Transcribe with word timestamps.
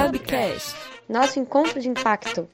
Hubcast, 0.00 0.74
nosso 1.06 1.38
encontro 1.38 1.78
de 1.78 1.86
impacto. 1.86 2.48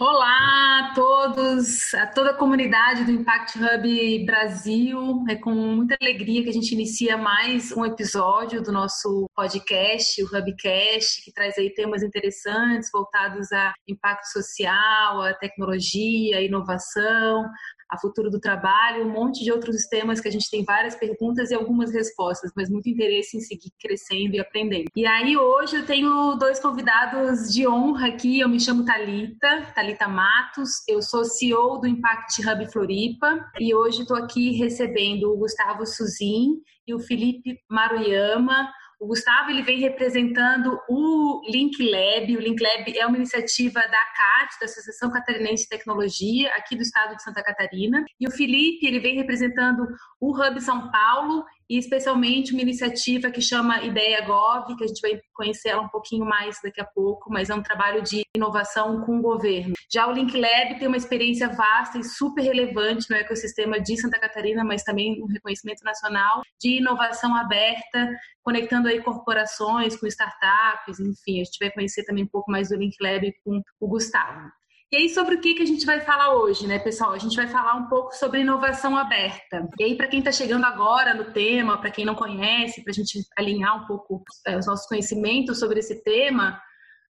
Olá 0.00 0.80
a 0.80 0.92
todos, 0.92 1.94
a 1.94 2.04
toda 2.08 2.30
a 2.30 2.34
comunidade 2.34 3.04
do 3.04 3.12
Impact 3.12 3.58
Hub 3.58 4.26
Brasil. 4.26 5.24
É 5.28 5.36
com 5.36 5.52
muita 5.52 5.96
alegria 6.00 6.42
que 6.42 6.48
a 6.48 6.52
gente 6.52 6.72
inicia 6.72 7.16
mais 7.16 7.70
um 7.70 7.84
episódio 7.84 8.60
do 8.60 8.72
nosso 8.72 9.30
podcast, 9.36 10.20
o 10.20 10.26
Hubcast, 10.26 11.22
que 11.24 11.32
traz 11.32 11.56
aí 11.56 11.72
temas 11.72 12.02
interessantes 12.02 12.90
voltados 12.92 13.52
a 13.52 13.72
impacto 13.86 14.26
social, 14.32 15.22
a 15.22 15.32
tecnologia, 15.34 16.38
a 16.38 16.42
inovação, 16.42 17.44
a 17.90 17.98
futuro 17.98 18.30
do 18.30 18.40
trabalho, 18.40 19.06
um 19.06 19.10
monte 19.10 19.42
de 19.42 19.50
outros 19.50 19.86
temas 19.86 20.20
que 20.20 20.28
a 20.28 20.30
gente 20.30 20.50
tem 20.50 20.64
várias 20.64 20.94
perguntas 20.94 21.50
e 21.50 21.54
algumas 21.54 21.92
respostas, 21.92 22.52
mas 22.54 22.70
muito 22.70 22.88
interesse 22.88 23.36
em 23.36 23.40
seguir 23.40 23.70
crescendo 23.80 24.34
e 24.34 24.40
aprendendo. 24.40 24.90
E 24.94 25.06
aí 25.06 25.36
hoje 25.36 25.76
eu 25.76 25.86
tenho 25.86 26.34
dois 26.36 26.60
convidados 26.60 27.52
de 27.52 27.66
honra 27.66 28.08
aqui, 28.08 28.40
eu 28.40 28.48
me 28.48 28.60
chamo 28.60 28.84
Talita, 28.84 29.72
Talita 29.74 30.08
Matos, 30.08 30.70
eu 30.86 31.00
sou 31.00 31.24
CEO 31.24 31.78
do 31.78 31.86
Impact 31.86 32.46
Hub 32.46 32.72
Floripa 32.72 33.38
e 33.58 33.74
hoje 33.74 34.02
estou 34.02 34.16
aqui 34.16 34.52
recebendo 34.52 35.32
o 35.32 35.36
Gustavo 35.36 35.86
Suzin 35.86 36.60
e 36.86 36.94
o 36.94 36.98
Felipe 36.98 37.58
Maruyama, 37.70 38.70
o 39.00 39.06
Gustavo 39.06 39.50
ele 39.50 39.62
vem 39.62 39.78
representando 39.78 40.80
o 40.88 41.40
Link 41.48 41.80
Lab. 41.80 42.36
O 42.36 42.40
Link 42.40 42.60
Lab 42.60 42.98
é 42.98 43.06
uma 43.06 43.16
iniciativa 43.16 43.80
da 43.80 44.04
CAT, 44.16 44.58
da 44.60 44.66
Associação 44.66 45.10
Catarinense 45.10 45.64
de 45.64 45.68
Tecnologia, 45.68 46.52
aqui 46.54 46.74
do 46.74 46.82
estado 46.82 47.14
de 47.14 47.22
Santa 47.22 47.42
Catarina. 47.42 48.04
E 48.18 48.26
o 48.26 48.30
Felipe 48.30 48.86
ele 48.86 48.98
vem 48.98 49.14
representando 49.14 49.86
o 50.20 50.32
Hub 50.32 50.60
São 50.60 50.90
Paulo 50.90 51.44
e 51.68 51.78
especialmente 51.78 52.52
uma 52.52 52.62
iniciativa 52.62 53.30
que 53.30 53.40
chama 53.40 53.82
Ideia 53.82 54.24
Gov, 54.24 54.76
que 54.76 54.84
a 54.84 54.86
gente 54.86 55.00
vai 55.00 55.20
conhecer 55.34 55.68
ela 55.70 55.82
um 55.82 55.88
pouquinho 55.88 56.24
mais 56.24 56.58
daqui 56.62 56.80
a 56.80 56.84
pouco, 56.84 57.30
mas 57.30 57.50
é 57.50 57.54
um 57.54 57.62
trabalho 57.62 58.02
de 58.02 58.22
inovação 58.34 59.04
com 59.04 59.18
o 59.18 59.22
governo. 59.22 59.74
Já 59.92 60.06
o 60.06 60.12
Link 60.12 60.36
Lab 60.36 60.78
tem 60.78 60.88
uma 60.88 60.96
experiência 60.96 61.48
vasta 61.48 61.98
e 61.98 62.04
super 62.04 62.42
relevante 62.42 63.10
no 63.10 63.16
ecossistema 63.16 63.80
de 63.80 63.96
Santa 63.96 64.18
Catarina, 64.18 64.64
mas 64.64 64.82
também 64.82 65.22
um 65.22 65.26
reconhecimento 65.26 65.84
nacional 65.84 66.42
de 66.60 66.78
inovação 66.78 67.34
aberta, 67.34 68.08
conectando 68.42 68.88
aí 68.88 69.02
corporações 69.02 69.96
com 69.96 70.06
startups, 70.06 70.98
enfim, 71.00 71.40
a 71.40 71.44
gente 71.44 71.58
vai 71.60 71.70
conhecer 71.70 72.04
também 72.04 72.24
um 72.24 72.28
pouco 72.28 72.50
mais 72.50 72.70
do 72.70 72.76
Link 72.76 72.96
Lab 73.00 73.30
com 73.44 73.60
o 73.80 73.88
Gustavo. 73.88 74.50
E 74.90 74.96
aí, 74.96 75.08
sobre 75.10 75.34
o 75.34 75.40
que, 75.40 75.54
que 75.54 75.62
a 75.62 75.66
gente 75.66 75.84
vai 75.84 76.00
falar 76.00 76.34
hoje, 76.34 76.66
né, 76.66 76.78
pessoal? 76.78 77.12
A 77.12 77.18
gente 77.18 77.36
vai 77.36 77.46
falar 77.46 77.74
um 77.74 77.88
pouco 77.88 78.14
sobre 78.14 78.40
inovação 78.40 78.96
aberta. 78.96 79.68
E 79.78 79.84
aí, 79.84 79.94
para 79.94 80.08
quem 80.08 80.20
está 80.20 80.32
chegando 80.32 80.64
agora 80.64 81.12
no 81.12 81.30
tema, 81.30 81.78
para 81.78 81.90
quem 81.90 82.06
não 82.06 82.14
conhece, 82.14 82.82
para 82.82 82.90
a 82.90 82.94
gente 82.94 83.20
alinhar 83.36 83.82
um 83.82 83.86
pouco 83.86 84.24
é, 84.46 84.56
os 84.56 84.66
nossos 84.66 84.86
conhecimentos 84.86 85.58
sobre 85.58 85.80
esse 85.80 86.02
tema, 86.02 86.58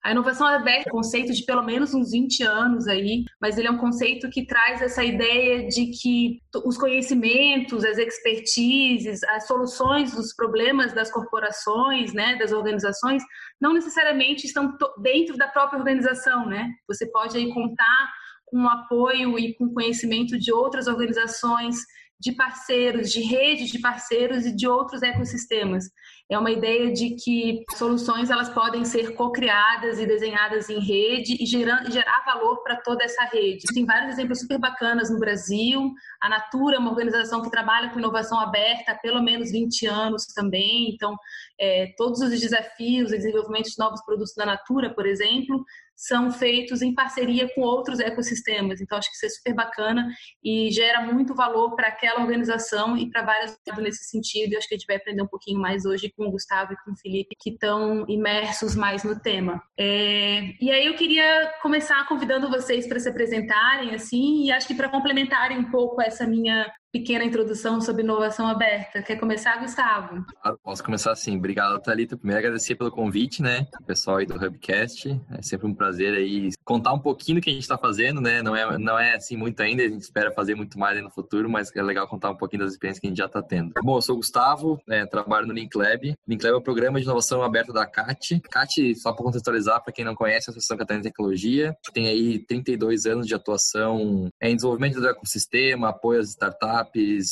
a 0.03 0.11
inovação 0.11 0.47
aberta 0.47 0.89
é 0.89 0.93
um 0.93 0.97
conceito 0.97 1.33
de 1.33 1.45
pelo 1.45 1.63
menos 1.63 1.95
uns 1.95 2.11
20 2.11 2.43
anos 2.43 2.89
aí, 2.89 3.25
mas 3.41 3.57
ele 3.57 3.69
é 3.69 3.71
um 3.71 3.79
conceito 3.79 4.29
que 4.29 4.45
traz 4.45 4.83
essa 4.83 5.05
ideia 5.05 5.69
de 5.69 5.87
que 5.87 6.41
os 6.65 6.77
conhecimentos, 6.77 7.85
as 7.85 7.99
expertises, 7.99 9.23
as 9.25 9.47
soluções 9.47 10.13
dos 10.13 10.35
problemas 10.35 10.93
das 10.93 11.11
corporações, 11.11 12.13
né, 12.13 12.35
das 12.37 12.51
organizações, 12.51 13.23
não 13.61 13.73
necessariamente 13.73 14.45
estão 14.45 14.77
dentro 15.01 15.37
da 15.37 15.47
própria 15.47 15.79
organização, 15.79 16.47
né? 16.47 16.69
Você 16.89 17.07
pode 17.07 17.37
aí 17.37 17.53
contar 17.55 18.13
com 18.47 18.65
o 18.65 18.69
apoio 18.69 19.39
e 19.39 19.55
com 19.55 19.73
conhecimento 19.73 20.37
de 20.37 20.53
outras 20.53 20.89
organizações 20.89 21.77
de 22.23 22.31
parceiros, 22.31 23.11
de 23.11 23.21
redes 23.21 23.69
de 23.69 23.81
parceiros 23.81 24.47
e 24.47 24.55
de 24.55 24.69
outros 24.69 25.03
ecossistemas. 25.03 25.91
É 26.31 26.39
uma 26.39 26.53
ideia 26.53 26.93
de 26.93 27.17
que 27.17 27.65
soluções 27.77 28.31
elas 28.31 28.49
podem 28.49 28.85
ser 28.85 29.15
co-criadas 29.17 29.99
e 29.99 30.07
desenhadas 30.07 30.71
em 30.71 30.79
rede 30.79 31.37
e 31.39 31.45
gerar, 31.45 31.85
gerar 31.91 32.23
valor 32.25 32.63
para 32.63 32.77
toda 32.77 33.05
essa 33.05 33.25
rede. 33.25 33.65
Tem 33.75 33.85
vários 33.85 34.15
exemplos 34.15 34.39
super 34.39 34.59
bacanas 34.59 35.11
no 35.11 35.19
Brasil. 35.19 35.93
A 36.23 36.29
Natura 36.29 36.77
é 36.77 36.79
uma 36.79 36.91
organização 36.91 37.43
que 37.43 37.51
trabalha 37.51 37.91
com 37.91 37.99
inovação 37.99 38.39
aberta 38.39 38.93
há 38.93 38.95
pelo 38.95 39.21
menos 39.21 39.51
20 39.51 39.87
anos 39.87 40.25
também. 40.27 40.91
Então, 40.95 41.17
é, 41.63 41.95
todos 41.97 42.21
os 42.21 42.41
desafios, 42.41 43.13
o 43.13 43.17
desenvolvimento 43.17 43.71
de 43.71 43.79
novos 43.79 44.05
produtos 44.05 44.35
da 44.37 44.45
Natura, 44.45 44.93
por 44.93 45.07
exemplo, 45.07 45.65
são 45.95 46.33
feitos 46.33 46.83
em 46.83 46.93
parceria 46.93 47.49
com 47.55 47.61
outros 47.61 48.01
ecossistemas. 48.01 48.81
Então, 48.81 48.99
acho 48.99 49.09
que 49.09 49.15
isso 49.15 49.27
é 49.27 49.29
super 49.29 49.55
bacana 49.55 50.09
e 50.43 50.73
gera 50.73 51.01
muito 51.03 51.37
valor 51.37 51.77
para 51.77 51.87
aquela 51.87 52.21
organização 52.21 52.97
e 52.97 53.09
para 53.09 53.23
várias 53.23 53.57
nesse 53.79 54.05
sentido. 54.07 54.53
E 54.53 54.57
acho 54.57 54.67
que 54.67 54.75
a 54.75 54.79
gente 54.79 54.87
vai 54.89 54.97
aprender 54.97 55.23
um 55.23 55.29
pouquinho 55.29 55.61
mais 55.61 55.85
hoje 55.85 56.13
com 56.17 56.27
o 56.27 56.33
Gustavo 56.33 56.73
e 56.73 56.77
com 56.85 56.91
o 56.91 56.97
Felipe, 56.97 57.37
que 57.39 57.51
estão 57.51 58.05
imersos 58.09 58.75
mais 58.75 59.05
no 59.05 59.21
tema. 59.21 59.63
É... 59.79 60.55
E 60.61 60.69
aí 60.69 60.87
eu 60.87 60.97
queria 60.97 61.53
começar 61.63 62.09
convidando 62.09 62.51
vocês 62.51 62.89
para 62.89 62.99
se 62.99 63.09
apresentarem, 63.09 63.95
assim, 63.95 64.47
e 64.47 64.51
acho 64.51 64.67
que 64.67 64.75
para 64.75 64.89
complementarem 64.89 65.59
um 65.59 65.71
pouco 65.71 66.03
essa 66.03 66.27
minha 66.27 66.69
pequena 66.93 67.25
introdução 67.25 67.81
sobre 67.81 68.03
inovação 68.03 68.47
aberta. 68.47 69.03
Quer 69.03 69.17
começar, 69.17 69.59
Gustavo? 69.59 70.25
Claro, 70.43 70.59
posso 70.63 70.85
começar 70.85 71.13
assim. 71.13 71.37
Obrigado, 71.39 71.81
Thalita. 71.81 72.19
Primeiro, 72.19 72.39
agradecer 72.39 72.75
pelo 72.75 72.91
convite, 72.91 73.41
né? 73.41 73.67
O 73.81 73.85
pessoal 73.85 74.19
aí 74.19 74.27
do 74.27 74.35
Hubcast. 74.35 75.19
É 75.31 75.41
sempre 75.41 75.67
um 75.67 75.75
prazer 75.75 76.13
aí 76.15 76.51
contar 76.65 76.93
um 76.93 76.99
pouquinho 76.99 77.41
do 77.41 77.43
que 77.43 77.49
a 77.49 77.53
gente 77.53 77.63
está 77.63 77.79
fazendo, 77.79 78.21
né? 78.21 78.43
Não 78.43 78.55
é, 78.55 78.79
não 78.79 78.99
é 78.99 79.15
assim 79.15 79.37
muito 79.37 79.61
ainda, 79.63 79.83
a 79.83 79.89
gente 79.89 80.03
espera 80.03 80.31
fazer 80.31 80.55
muito 80.55 80.79
mais 80.79 81.03
no 81.03 81.11
futuro, 81.11 81.49
mas 81.49 81.75
é 81.75 81.83
legal 81.83 82.07
contar 82.07 82.31
um 82.31 82.37
pouquinho 82.37 82.65
das 82.65 82.73
experiências 82.73 83.01
que 83.01 83.07
a 83.07 83.11
gente 83.11 83.19
já 83.19 83.27
está 83.27 83.43
tendo. 83.43 83.73
Bom, 83.83 83.97
eu 83.97 84.03
sou 84.03 84.17
o 84.17 84.19
Gustavo, 84.19 84.79
né, 84.87 85.07
trabalho 85.07 85.47
no 85.47 85.55
Link 85.55 85.75
Lab. 85.75 86.15
Link 86.29 86.43
Lab 86.43 86.55
é 86.55 86.59
o 86.59 86.63
programa 86.63 86.99
de 86.99 87.07
inovação 87.07 87.43
aberta 87.43 87.73
da 87.73 87.87
CAT. 87.87 88.41
CAT, 88.51 88.95
só 88.97 89.13
para 89.13 89.25
contextualizar, 89.25 89.83
para 89.83 89.93
quem 89.93 90.05
não 90.05 90.15
conhece, 90.15 90.49
é 90.49 90.51
a 90.51 90.53
Associação 90.53 90.77
Catarina 90.77 91.03
de 91.03 91.09
Tecnologia, 91.09 91.75
tem 91.95 92.09
aí 92.09 92.39
32 92.39 93.07
anos 93.07 93.27
de 93.27 93.35
atuação 93.35 94.29
em 94.41 94.55
desenvolvimento 94.55 95.01
do 95.01 95.09
ecossistema, 95.09 95.89
apoio 95.89 96.21
às 96.21 96.29
startups, 96.29 96.82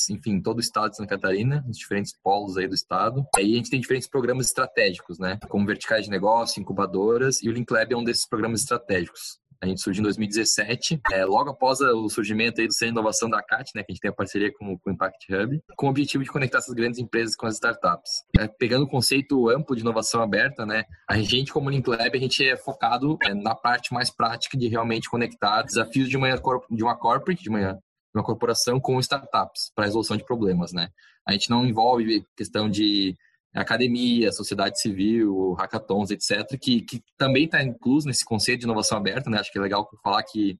enfim, 0.09 0.41
todo 0.41 0.57
o 0.57 0.61
estado 0.61 0.91
de 0.91 0.97
Santa 0.97 1.09
Catarina, 1.09 1.63
os 1.69 1.77
diferentes 1.77 2.13
polos 2.23 2.57
aí 2.57 2.67
do 2.67 2.75
estado. 2.75 3.25
Aí 3.35 3.53
a 3.53 3.55
gente 3.57 3.69
tem 3.69 3.79
diferentes 3.79 4.09
programas 4.09 4.47
estratégicos, 4.47 5.19
né? 5.19 5.39
Como 5.49 5.65
verticais 5.65 6.05
de 6.05 6.11
negócio, 6.11 6.61
incubadoras, 6.61 7.41
e 7.41 7.49
o 7.49 7.51
Link 7.51 7.71
Lab 7.71 7.93
é 7.93 7.97
um 7.97 8.03
desses 8.03 8.27
programas 8.27 8.61
estratégicos. 8.61 9.41
A 9.63 9.67
gente 9.67 9.79
surgiu 9.79 10.01
em 10.01 10.05
2017, 10.05 10.99
é, 11.13 11.23
logo 11.23 11.51
após 11.51 11.79
o 11.81 12.09
surgimento 12.09 12.59
aí 12.59 12.65
do 12.65 12.73
Centro 12.73 12.95
de 12.95 12.99
Inovação 12.99 13.29
da 13.29 13.43
CAT, 13.43 13.69
né, 13.75 13.83
que 13.83 13.91
a 13.91 13.93
gente 13.93 14.01
tem 14.01 14.09
a 14.09 14.13
parceria 14.13 14.51
com, 14.51 14.75
com 14.75 14.89
o 14.89 14.93
Impact 14.93 15.31
Hub, 15.31 15.61
com 15.77 15.85
o 15.85 15.89
objetivo 15.91 16.23
de 16.23 16.31
conectar 16.31 16.57
essas 16.57 16.73
grandes 16.73 16.99
empresas 16.99 17.35
com 17.35 17.45
as 17.45 17.53
startups. 17.53 18.09
É, 18.39 18.47
pegando 18.47 18.85
o 18.85 18.89
conceito 18.89 19.49
amplo 19.49 19.75
de 19.75 19.83
inovação 19.83 20.23
aberta, 20.23 20.65
né, 20.65 20.83
a 21.07 21.19
gente, 21.19 21.53
como 21.53 21.69
Link 21.69 21.87
Lab, 21.87 22.17
a 22.17 22.19
gente 22.19 22.43
é 22.43 22.57
focado 22.57 23.19
é, 23.21 23.35
na 23.35 23.53
parte 23.53 23.93
mais 23.93 24.09
prática 24.09 24.57
de 24.57 24.67
realmente 24.67 25.07
conectar 25.07 25.61
desafios 25.61 26.09
de 26.09 26.17
uma, 26.17 26.27
de 26.71 26.83
uma 26.83 26.97
corporate, 26.97 27.43
de 27.43 27.49
uma 27.49 27.79
uma 28.13 28.23
corporação 28.23 28.79
com 28.79 28.99
startups 28.99 29.71
para 29.75 29.85
resolução 29.85 30.17
de 30.17 30.25
problemas, 30.25 30.71
né? 30.73 30.89
A 31.27 31.31
gente 31.31 31.49
não 31.49 31.65
envolve 31.65 32.25
questão 32.35 32.69
de 32.69 33.15
academia, 33.53 34.31
sociedade 34.31 34.79
civil, 34.79 35.53
hackathons, 35.53 36.09
etc., 36.09 36.57
que, 36.59 36.81
que 36.81 37.01
também 37.17 37.45
está 37.45 37.61
incluso 37.61 38.07
nesse 38.07 38.23
conceito 38.23 38.61
de 38.61 38.65
inovação 38.65 38.97
aberta, 38.97 39.29
né? 39.29 39.39
Acho 39.39 39.51
que 39.51 39.59
é 39.59 39.61
legal 39.61 39.87
falar 40.03 40.23
que 40.23 40.57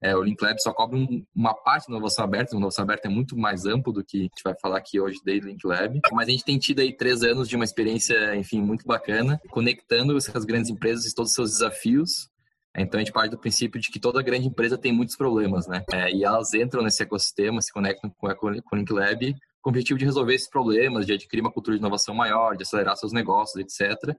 é, 0.00 0.16
o 0.16 0.22
Link 0.22 0.40
Lab 0.40 0.60
só 0.62 0.72
cobre 0.72 0.96
um, 0.96 1.24
uma 1.34 1.52
parte 1.52 1.88
da 1.88 1.94
inovação 1.94 2.24
aberta, 2.24 2.54
a 2.54 2.56
inovação 2.56 2.84
aberta 2.84 3.08
é 3.08 3.10
muito 3.10 3.36
mais 3.36 3.66
amplo 3.66 3.92
do 3.92 4.04
que 4.04 4.18
a 4.18 4.22
gente 4.22 4.42
vai 4.44 4.54
falar 4.60 4.78
aqui 4.78 5.00
hoje 5.00 5.18
do 5.24 5.30
Link 5.30 5.64
Lab, 5.66 5.98
mas 6.12 6.28
a 6.28 6.30
gente 6.30 6.44
tem 6.44 6.56
tido 6.56 6.80
aí 6.80 6.96
três 6.96 7.24
anos 7.24 7.48
de 7.48 7.56
uma 7.56 7.64
experiência, 7.64 8.36
enfim, 8.36 8.62
muito 8.62 8.86
bacana, 8.86 9.40
conectando 9.50 10.16
essas 10.16 10.44
grandes 10.44 10.70
empresas 10.70 11.04
e 11.04 11.14
todos 11.14 11.30
os 11.30 11.34
seus 11.34 11.50
desafios 11.50 12.28
então 12.82 12.98
a 12.98 13.02
gente 13.02 13.12
parte 13.12 13.30
do 13.30 13.38
princípio 13.38 13.80
de 13.80 13.90
que 13.90 13.98
toda 13.98 14.22
grande 14.22 14.46
empresa 14.46 14.78
tem 14.78 14.92
muitos 14.92 15.16
problemas, 15.16 15.66
né? 15.66 15.84
É, 15.92 16.12
e 16.12 16.24
elas 16.24 16.52
entram 16.54 16.82
nesse 16.82 17.02
ecossistema, 17.02 17.60
se 17.60 17.72
conectam 17.72 18.10
com 18.18 18.46
o 18.46 18.76
Link 18.76 18.92
Lab 18.92 19.34
com 19.60 19.70
o 19.70 19.72
objetivo 19.72 19.98
de 19.98 20.04
resolver 20.04 20.34
esses 20.34 20.48
problemas, 20.48 21.04
de 21.04 21.12
adquirir 21.12 21.40
uma 21.40 21.52
cultura 21.52 21.76
de 21.76 21.80
inovação 21.80 22.14
maior, 22.14 22.56
de 22.56 22.62
acelerar 22.62 22.96
seus 22.96 23.12
negócios, 23.12 23.56
etc. 23.56 24.16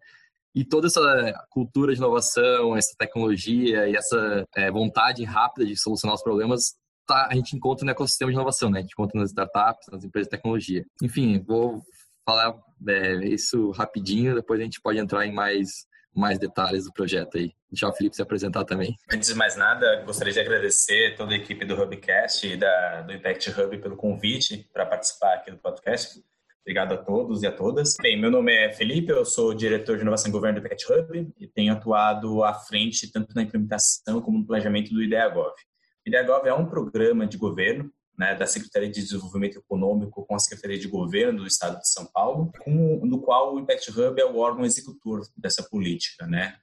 E 0.53 0.65
toda 0.65 0.87
essa 0.87 1.33
cultura 1.49 1.93
de 1.93 1.99
inovação, 1.99 2.75
essa 2.75 2.93
tecnologia 2.97 3.87
e 3.87 3.95
essa 3.95 4.45
é, 4.55 4.69
vontade 4.71 5.23
rápida 5.23 5.65
de 5.65 5.77
solucionar 5.77 6.15
os 6.15 6.23
problemas 6.23 6.73
tá, 7.07 7.27
a 7.31 7.35
gente 7.35 7.55
encontra 7.55 7.85
no 7.85 7.91
ecossistema 7.91 8.31
de 8.31 8.35
inovação, 8.35 8.69
né? 8.69 8.79
A 8.79 8.81
gente 8.81 8.91
encontra 8.91 9.19
nas 9.19 9.29
startups, 9.29 9.87
nas 9.91 10.03
empresas 10.03 10.27
de 10.27 10.37
tecnologia. 10.37 10.85
Enfim, 11.01 11.39
vou 11.39 11.81
falar 12.25 12.55
é, 12.87 13.25
isso 13.27 13.71
rapidinho, 13.71 14.35
depois 14.35 14.59
a 14.59 14.63
gente 14.63 14.81
pode 14.81 14.99
entrar 14.99 15.25
em 15.25 15.33
mais 15.33 15.87
mais 16.15 16.37
detalhes 16.37 16.85
do 16.85 16.93
projeto 16.93 17.37
aí. 17.37 17.53
Deixar 17.71 17.89
o 17.89 17.93
Felipe 17.93 18.15
se 18.15 18.21
apresentar 18.21 18.65
também. 18.65 18.95
Antes 19.11 19.29
de 19.29 19.35
mais 19.35 19.55
nada, 19.55 20.01
gostaria 20.05 20.33
de 20.33 20.39
agradecer 20.39 21.15
toda 21.15 21.33
a 21.33 21.37
equipe 21.37 21.65
do 21.65 21.79
Hubcast 21.79 22.47
e 22.47 22.57
da, 22.57 23.01
do 23.01 23.13
Impact 23.13 23.49
Hub 23.51 23.77
pelo 23.77 23.95
convite 23.95 24.69
para 24.73 24.85
participar 24.85 25.35
aqui 25.35 25.51
do 25.51 25.57
podcast. 25.57 26.21
Obrigado 26.61 26.93
a 26.93 26.97
todos 26.97 27.41
e 27.41 27.47
a 27.47 27.51
todas. 27.51 27.95
Bem, 28.01 28.19
meu 28.19 28.29
nome 28.29 28.53
é 28.53 28.71
Felipe, 28.71 29.11
eu 29.11 29.25
sou 29.25 29.53
diretor 29.53 29.95
de 29.95 30.01
inovação 30.01 30.29
e 30.29 30.31
governo 30.31 30.59
do 30.59 30.65
Impact 30.65 30.91
Hub 30.91 31.33
e 31.39 31.47
tenho 31.47 31.73
atuado 31.73 32.43
à 32.43 32.53
frente 32.53 33.11
tanto 33.11 33.33
na 33.33 33.43
implementação 33.43 34.21
como 34.21 34.39
no 34.39 34.45
planejamento 34.45 34.93
do 34.93 35.01
IdeaGov. 35.01 35.53
O 35.53 36.09
IdeaGov 36.09 36.47
é 36.47 36.53
um 36.53 36.65
programa 36.65 37.25
de 37.25 37.37
governo 37.37 37.91
né, 38.19 38.35
da 38.35 38.45
Secretaria 38.45 38.91
de 38.91 39.01
Desenvolvimento 39.01 39.59
Econômico 39.59 40.25
com 40.25 40.35
a 40.35 40.39
Secretaria 40.39 40.77
de 40.77 40.89
Governo 40.89 41.39
do 41.39 41.47
Estado 41.47 41.79
de 41.79 41.87
São 41.87 42.05
Paulo, 42.05 42.51
com, 42.59 42.99
no 43.05 43.21
qual 43.21 43.55
o 43.55 43.59
Impact 43.61 43.89
Hub 43.91 44.19
é 44.19 44.25
o 44.25 44.35
órgão 44.35 44.65
executor 44.65 45.21
dessa 45.37 45.63
política, 45.63 46.27
né? 46.27 46.57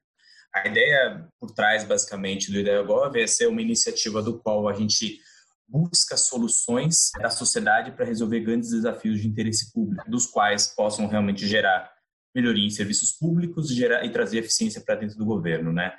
A 0.54 0.68
ideia 0.68 1.26
por 1.40 1.52
trás, 1.52 1.82
basicamente, 1.82 2.52
do 2.52 2.58
IdeaGov 2.58 3.16
é 3.18 3.26
ser 3.26 3.46
uma 3.46 3.62
iniciativa 3.62 4.22
do 4.22 4.38
qual 4.38 4.68
a 4.68 4.74
gente 4.74 5.18
busca 5.66 6.14
soluções 6.16 7.10
da 7.18 7.30
sociedade 7.30 7.90
para 7.92 8.04
resolver 8.04 8.40
grandes 8.40 8.70
desafios 8.70 9.20
de 9.20 9.26
interesse 9.26 9.72
público, 9.72 10.08
dos 10.10 10.26
quais 10.26 10.66
possam 10.68 11.06
realmente 11.06 11.46
gerar 11.46 11.90
melhoria 12.34 12.66
em 12.66 12.70
serviços 12.70 13.12
públicos 13.12 13.74
gerar, 13.74 14.04
e 14.04 14.12
trazer 14.12 14.38
eficiência 14.38 14.82
para 14.82 14.96
dentro 14.96 15.16
do 15.16 15.24
governo, 15.24 15.72
né? 15.72 15.96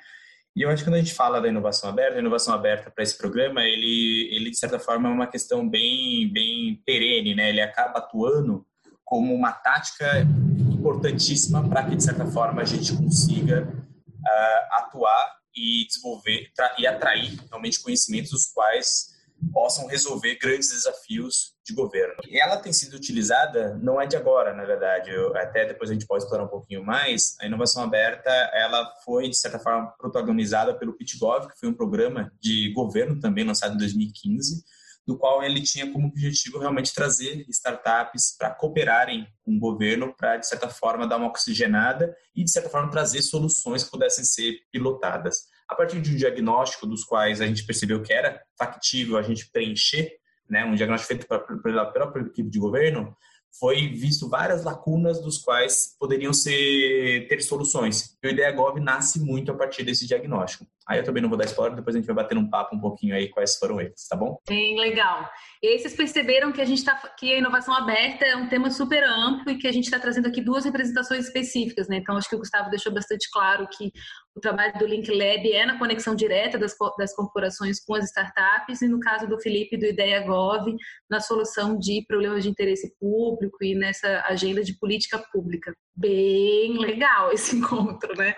E 0.58 0.62
eu 0.62 0.70
acho 0.70 0.82
que 0.82 0.90
quando 0.90 0.96
a 0.96 0.98
gente 0.98 1.14
fala 1.14 1.40
da 1.40 1.46
inovação 1.46 1.88
aberta, 1.88 2.16
a 2.16 2.18
inovação 2.18 2.52
aberta 2.52 2.90
para 2.90 3.04
esse 3.04 3.16
programa, 3.16 3.62
ele, 3.62 4.28
ele 4.32 4.50
de 4.50 4.58
certa 4.58 4.76
forma 4.76 5.08
é 5.08 5.12
uma 5.12 5.28
questão 5.28 5.68
bem, 5.68 6.28
bem 6.32 6.82
perene, 6.84 7.32
né? 7.32 7.50
Ele 7.50 7.60
acaba 7.60 8.00
atuando 8.00 8.66
como 9.04 9.32
uma 9.32 9.52
tática 9.52 10.26
importantíssima 10.72 11.68
para 11.68 11.84
que 11.84 11.94
de 11.94 12.02
certa 12.02 12.26
forma 12.26 12.60
a 12.60 12.64
gente 12.64 12.92
consiga 12.96 13.72
uh, 13.72 14.74
atuar 14.80 15.36
e 15.54 15.86
desenvolver 15.86 16.50
e 16.76 16.88
atrair 16.88 17.38
realmente 17.48 17.80
conhecimentos 17.80 18.32
dos 18.32 18.46
quais 18.46 19.10
possam 19.52 19.86
resolver 19.86 20.36
grandes 20.36 20.70
desafios 20.70 21.54
de 21.64 21.74
governo. 21.74 22.14
Ela 22.30 22.56
tem 22.56 22.72
sido 22.72 22.94
utilizada, 22.94 23.78
não 23.82 24.00
é 24.00 24.06
de 24.06 24.16
agora, 24.16 24.54
na 24.54 24.64
verdade, 24.64 25.10
eu, 25.10 25.36
até 25.36 25.66
depois 25.66 25.90
a 25.90 25.92
gente 25.92 26.06
pode 26.06 26.24
explorar 26.24 26.44
um 26.44 26.48
pouquinho 26.48 26.84
mais, 26.84 27.36
a 27.40 27.46
inovação 27.46 27.82
aberta, 27.82 28.30
ela 28.52 28.92
foi, 29.04 29.28
de 29.28 29.36
certa 29.36 29.58
forma, 29.58 29.92
protagonizada 29.98 30.74
pelo 30.78 30.94
PitGov, 30.94 31.48
que 31.48 31.58
foi 31.58 31.68
um 31.68 31.74
programa 31.74 32.32
de 32.40 32.72
governo 32.72 33.20
também 33.20 33.44
lançado 33.44 33.74
em 33.74 33.78
2015, 33.78 34.64
do 35.06 35.16
qual 35.16 35.42
ele 35.42 35.62
tinha 35.62 35.90
como 35.90 36.08
objetivo 36.08 36.58
realmente 36.58 36.92
trazer 36.92 37.46
startups 37.48 38.36
para 38.38 38.50
cooperarem 38.50 39.26
com 39.42 39.56
o 39.56 39.58
governo 39.58 40.14
para, 40.14 40.36
de 40.36 40.46
certa 40.46 40.68
forma, 40.68 41.06
dar 41.06 41.16
uma 41.16 41.28
oxigenada 41.28 42.14
e, 42.36 42.44
de 42.44 42.50
certa 42.50 42.68
forma, 42.68 42.90
trazer 42.90 43.22
soluções 43.22 43.84
que 43.84 43.90
pudessem 43.90 44.22
ser 44.22 44.58
pilotadas 44.70 45.46
a 45.68 45.74
partir 45.74 46.00
de 46.00 46.12
um 46.12 46.16
diagnóstico 46.16 46.86
dos 46.86 47.04
quais 47.04 47.40
a 47.40 47.46
gente 47.46 47.64
percebeu 47.64 48.02
que 48.02 48.12
era 48.12 48.40
factível 48.58 49.18
a 49.18 49.22
gente 49.22 49.50
preencher, 49.50 50.12
né, 50.48 50.64
um 50.64 50.74
diagnóstico 50.74 51.14
feito 51.14 51.62
pela 51.62 51.86
própria 51.86 52.22
equipe 52.22 52.48
de 52.48 52.58
governo, 52.58 53.14
foi 53.58 53.88
visto 53.88 54.28
várias 54.28 54.64
lacunas 54.64 55.20
dos 55.20 55.38
quais 55.38 55.96
poderiam 55.98 56.32
ser 56.32 57.26
ter 57.28 57.40
soluções. 57.42 58.16
E 58.22 58.28
o 58.28 58.30
Ideia 58.30 58.52
Gov 58.52 58.78
nasce 58.78 59.20
muito 59.20 59.50
a 59.50 59.54
partir 59.54 59.82
desse 59.82 60.06
diagnóstico. 60.06 60.66
Aí 60.86 60.98
eu 60.98 61.04
também 61.04 61.22
não 61.22 61.28
vou 61.28 61.38
dar 61.38 61.44
spoiler, 61.44 61.76
depois 61.76 61.94
a 61.94 61.98
gente 61.98 62.06
vai 62.06 62.16
bater 62.16 62.38
um 62.38 62.48
papo 62.48 62.76
um 62.76 62.80
pouquinho 62.80 63.14
aí 63.14 63.28
quais 63.28 63.56
foram 63.56 63.80
eles, 63.80 64.06
tá 64.08 64.16
bom? 64.16 64.38
Bem 64.48 64.78
legal. 64.78 65.28
E 65.62 65.66
aí 65.66 65.78
vocês 65.78 65.94
perceberam 65.94 66.52
que 66.52 66.60
a 66.60 66.64
gente 66.64 66.84
tá 66.84 66.94
que 67.18 67.32
a 67.32 67.38
inovação 67.38 67.74
aberta 67.74 68.24
é 68.24 68.36
um 68.36 68.48
tema 68.48 68.70
super 68.70 69.02
amplo 69.02 69.50
e 69.50 69.58
que 69.58 69.66
a 69.66 69.72
gente 69.72 69.84
está 69.84 69.98
trazendo 69.98 70.28
aqui 70.28 70.40
duas 70.40 70.64
representações 70.64 71.26
específicas, 71.26 71.88
né? 71.88 71.96
Então 71.96 72.16
acho 72.16 72.28
que 72.28 72.36
o 72.36 72.38
Gustavo 72.38 72.70
deixou 72.70 72.92
bastante 72.92 73.28
claro 73.30 73.66
que 73.68 73.92
o 74.38 74.40
trabalho 74.40 74.78
do 74.78 74.86
Link 74.86 75.10
Lab 75.10 75.52
é 75.52 75.66
na 75.66 75.78
conexão 75.78 76.14
direta 76.14 76.56
das, 76.56 76.76
das 76.96 77.14
corporações 77.14 77.84
com 77.84 77.94
as 77.94 78.04
startups 78.04 78.80
e 78.82 78.88
no 78.88 79.00
caso 79.00 79.26
do 79.26 79.40
Felipe 79.40 79.76
do 79.76 79.84
Ideia 79.84 80.20
Gov 80.20 80.74
na 81.10 81.18
solução 81.20 81.76
de 81.76 82.04
problemas 82.06 82.44
de 82.44 82.48
interesse 82.48 82.94
público 83.00 83.56
e 83.62 83.74
nessa 83.74 84.22
agenda 84.28 84.62
de 84.62 84.78
política 84.78 85.18
pública. 85.32 85.74
Bem 85.96 86.78
legal 86.78 87.32
esse 87.32 87.56
encontro, 87.58 88.16
né? 88.16 88.36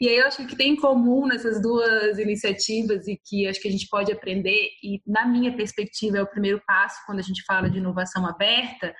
E 0.00 0.08
aí 0.08 0.16
eu 0.16 0.26
acho 0.26 0.46
que 0.46 0.56
tem 0.56 0.72
em 0.72 0.76
comum 0.76 1.26
nessas 1.26 1.60
duas 1.60 2.18
iniciativas 2.18 3.06
e 3.06 3.20
que 3.22 3.46
acho 3.46 3.60
que 3.60 3.68
a 3.68 3.72
gente 3.72 3.88
pode 3.88 4.10
aprender 4.10 4.56
e 4.82 5.02
na 5.06 5.26
minha 5.26 5.54
perspectiva 5.54 6.18
é 6.18 6.22
o 6.22 6.26
primeiro 6.38 6.62
passo 6.64 7.04
quando 7.04 7.18
a 7.18 7.22
gente 7.22 7.42
fala 7.42 7.68
de 7.68 7.78
inovação 7.78 8.24
aberta, 8.24 8.94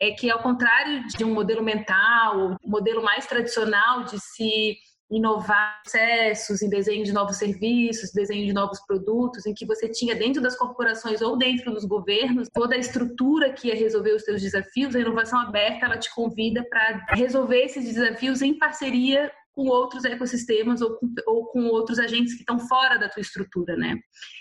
é 0.00 0.10
que 0.10 0.30
ao 0.30 0.40
contrário 0.40 1.06
de 1.06 1.24
um 1.24 1.32
modelo 1.32 1.62
mental, 1.62 2.56
modelo 2.62 3.02
mais 3.02 3.26
tradicional 3.26 4.04
de 4.04 4.20
se 4.20 4.76
inovar 5.10 5.82
processos, 5.82 6.62
em 6.62 6.68
desenho 6.70 7.04
de 7.04 7.12
novos 7.12 7.36
serviços, 7.36 8.12
desenho 8.12 8.46
de 8.46 8.52
novos 8.52 8.80
produtos, 8.86 9.44
em 9.46 9.52
que 9.52 9.66
você 9.66 9.88
tinha 9.88 10.14
dentro 10.14 10.40
das 10.40 10.56
corporações 10.56 11.20
ou 11.20 11.36
dentro 11.36 11.72
dos 11.72 11.84
governos 11.84 12.48
toda 12.52 12.74
a 12.74 12.78
estrutura 12.78 13.52
que 13.52 13.68
ia 13.68 13.74
resolver 13.74 14.12
os 14.12 14.24
seus 14.24 14.40
desafios, 14.40 14.96
a 14.96 15.00
inovação 15.00 15.38
aberta 15.38 15.86
ela 15.86 15.98
te 15.98 16.12
convida 16.14 16.64
para 16.68 17.04
resolver 17.10 17.62
esses 17.62 17.84
desafios 17.84 18.40
em 18.40 18.58
parceria 18.58 19.30
com 19.54 19.66
outros 19.66 20.04
ecossistemas 20.04 20.80
ou 20.80 20.96
com, 20.96 21.14
ou 21.26 21.46
com 21.46 21.66
outros 21.66 21.98
agentes 21.98 22.34
que 22.34 22.40
estão 22.40 22.58
fora 22.58 22.98
da 22.98 23.08
tua 23.08 23.20
estrutura, 23.20 23.76
né? 23.76 23.98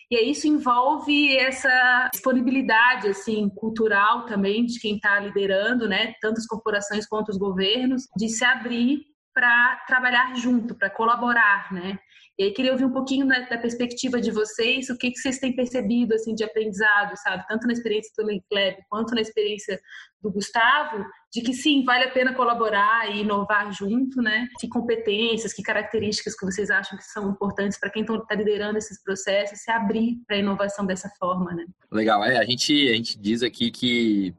E 0.10 0.16
aí 0.16 0.32
isso 0.32 0.48
envolve 0.48 1.38
essa 1.38 2.10
disponibilidade 2.12 3.10
assim 3.10 3.50
cultural 3.50 4.26
também 4.26 4.66
de 4.66 4.80
quem 4.80 4.96
está 4.96 5.20
liderando, 5.20 5.88
né? 5.88 6.14
Tanto 6.22 6.40
as 6.40 6.48
corporações 6.48 7.08
quanto 7.08 7.30
os 7.30 7.38
governos, 7.38 8.08
de 8.18 8.30
se 8.30 8.44
abrir 8.44 9.02
para 9.34 9.84
trabalhar 9.88 10.36
junto, 10.36 10.76
para 10.76 10.90
colaborar, 10.90 11.72
né? 11.74 11.98
E 12.42 12.46
aí 12.46 12.52
queria 12.52 12.72
ouvir 12.72 12.86
um 12.86 12.92
pouquinho 12.92 13.28
da, 13.28 13.40
da 13.42 13.58
perspectiva 13.60 14.20
de 14.20 14.32
vocês, 14.32 14.90
o 14.90 14.98
que, 14.98 15.12
que 15.12 15.20
vocês 15.20 15.38
têm 15.38 15.56
percebido 15.56 16.16
assim 16.16 16.34
de 16.34 16.44
aprendizado, 16.44 17.16
sabe? 17.18 17.46
Tanto 17.48 17.68
na 17.68 17.74
experiência 17.74 18.12
do 18.18 18.28
Link 18.28 18.44
Lab 18.52 18.78
quanto 18.90 19.14
na 19.14 19.22
experiência 19.22 19.80
do 20.20 20.32
Gustavo, 20.32 21.06
de 21.32 21.42
que 21.42 21.54
sim, 21.54 21.86
vale 21.86 22.06
a 22.06 22.10
pena 22.10 22.34
colaborar 22.34 23.12
e 23.12 23.22
inovar 23.22 23.72
junto, 23.72 24.24
né? 24.24 24.48
Que 24.60 24.68
competências, 24.68 25.54
que 25.54 25.62
características 25.62 26.36
que 26.36 26.44
vocês 26.44 26.72
acham 26.72 26.98
que 26.98 27.04
são 27.04 27.30
importantes 27.30 27.80
para 27.80 27.92
quem 27.92 28.02
está 28.02 28.34
liderando 28.34 28.80
esses 28.80 29.04
processos, 29.04 29.60
se 29.60 29.70
abrir 29.70 30.16
para 30.26 30.36
a 30.36 30.40
inovação 30.40 30.84
dessa 30.84 31.10
forma, 31.20 31.54
né? 31.54 31.66
Legal, 31.92 32.24
é, 32.24 32.40
a 32.40 32.44
gente, 32.44 32.90
a 32.90 32.96
gente 32.96 33.20
diz 33.20 33.44
aqui 33.44 33.70
que 33.70 34.34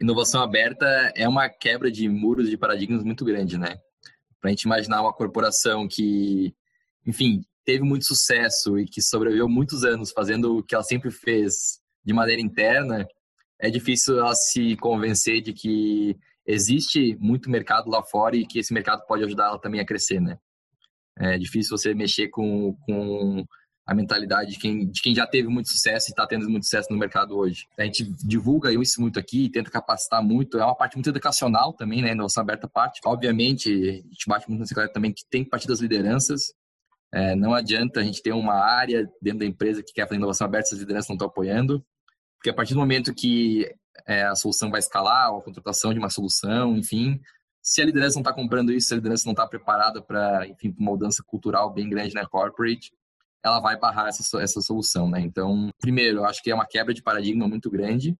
inovação 0.00 0.42
aberta 0.42 1.12
é 1.14 1.28
uma 1.28 1.48
quebra 1.48 1.88
de 1.88 2.08
muros 2.08 2.50
de 2.50 2.56
paradigmas 2.56 3.04
muito 3.04 3.24
grande, 3.24 3.56
né? 3.56 3.78
Para 4.40 4.48
a 4.48 4.50
gente 4.50 4.62
imaginar 4.62 5.02
uma 5.02 5.12
corporação 5.12 5.86
que, 5.86 6.52
enfim, 7.08 7.42
teve 7.64 7.82
muito 7.82 8.04
sucesso 8.04 8.78
e 8.78 8.84
que 8.84 9.00
sobreviveu 9.00 9.48
muitos 9.48 9.82
anos 9.82 10.12
fazendo 10.12 10.58
o 10.58 10.62
que 10.62 10.74
ela 10.74 10.84
sempre 10.84 11.10
fez 11.10 11.80
de 12.04 12.12
maneira 12.12 12.42
interna, 12.42 13.08
é 13.58 13.70
difícil 13.70 14.18
ela 14.18 14.34
se 14.34 14.76
convencer 14.76 15.40
de 15.40 15.54
que 15.54 16.14
existe 16.46 17.16
muito 17.18 17.50
mercado 17.50 17.90
lá 17.90 18.02
fora 18.02 18.36
e 18.36 18.46
que 18.46 18.58
esse 18.58 18.74
mercado 18.74 19.04
pode 19.06 19.24
ajudar 19.24 19.46
ela 19.46 19.58
também 19.58 19.80
a 19.80 19.86
crescer, 19.86 20.20
né? 20.20 20.38
É 21.18 21.36
difícil 21.38 21.76
você 21.76 21.94
mexer 21.94 22.28
com, 22.28 22.76
com 22.86 23.44
a 23.86 23.94
mentalidade 23.94 24.50
de 24.50 24.58
quem, 24.58 24.86
de 24.86 25.00
quem 25.00 25.14
já 25.14 25.26
teve 25.26 25.48
muito 25.48 25.70
sucesso 25.70 26.08
e 26.08 26.12
está 26.12 26.26
tendo 26.26 26.48
muito 26.48 26.64
sucesso 26.64 26.88
no 26.90 26.98
mercado 26.98 27.36
hoje. 27.36 27.66
A 27.76 27.84
gente 27.84 28.04
divulga 28.22 28.70
isso 28.70 29.00
muito 29.00 29.18
aqui, 29.18 29.48
tenta 29.48 29.70
capacitar 29.70 30.22
muito. 30.22 30.58
É 30.58 30.64
uma 30.64 30.76
parte 30.76 30.94
muito 30.94 31.08
educacional 31.08 31.72
também, 31.72 32.02
né? 32.02 32.12
Inovação 32.12 32.42
aberta 32.42 32.68
parte. 32.68 33.00
Obviamente, 33.04 33.70
a 33.70 33.92
gente 33.92 34.26
bate 34.28 34.46
muito 34.46 34.60
nessa 34.60 34.74
classe 34.74 34.92
também 34.92 35.12
que 35.12 35.24
tem 35.28 35.42
que 35.42 35.50
partir 35.50 35.66
das 35.66 35.80
lideranças. 35.80 36.52
É, 37.12 37.34
não 37.34 37.54
adianta 37.54 38.00
a 38.00 38.02
gente 38.02 38.22
ter 38.22 38.32
uma 38.32 38.54
área 38.54 39.10
dentro 39.20 39.40
da 39.40 39.46
empresa 39.46 39.82
que 39.82 39.92
quer 39.92 40.06
fazer 40.06 40.16
inovação 40.16 40.46
aberta 40.46 40.68
se 40.68 40.74
as 40.74 40.80
lideranças 40.80 41.08
não 41.08 41.14
estão 41.14 41.28
apoiando. 41.28 41.84
Porque 42.36 42.50
a 42.50 42.54
partir 42.54 42.74
do 42.74 42.80
momento 42.80 43.14
que 43.14 43.66
é, 44.06 44.24
a 44.24 44.34
solução 44.34 44.70
vai 44.70 44.78
escalar, 44.78 45.32
ou 45.32 45.38
a 45.38 45.42
contratação 45.42 45.92
de 45.92 45.98
uma 45.98 46.10
solução, 46.10 46.76
enfim, 46.76 47.20
se 47.62 47.82
a 47.82 47.84
liderança 47.84 48.16
não 48.16 48.22
está 48.22 48.32
comprando 48.32 48.72
isso, 48.72 48.88
se 48.88 48.94
a 48.94 48.96
liderança 48.96 49.24
não 49.26 49.32
está 49.32 49.46
preparada 49.46 50.00
para, 50.00 50.46
enfim, 50.46 50.74
uma 50.78 50.92
mudança 50.92 51.22
cultural 51.26 51.72
bem 51.72 51.88
grande 51.88 52.14
na 52.14 52.26
corporate, 52.26 52.92
ela 53.44 53.60
vai 53.60 53.78
barrar 53.78 54.08
essa, 54.08 54.40
essa 54.40 54.60
solução, 54.60 55.08
né? 55.08 55.20
Então, 55.20 55.70
primeiro, 55.80 56.18
eu 56.18 56.24
acho 56.24 56.42
que 56.42 56.50
é 56.50 56.54
uma 56.54 56.66
quebra 56.66 56.94
de 56.94 57.02
paradigma 57.02 57.48
muito 57.48 57.70
grande. 57.70 58.16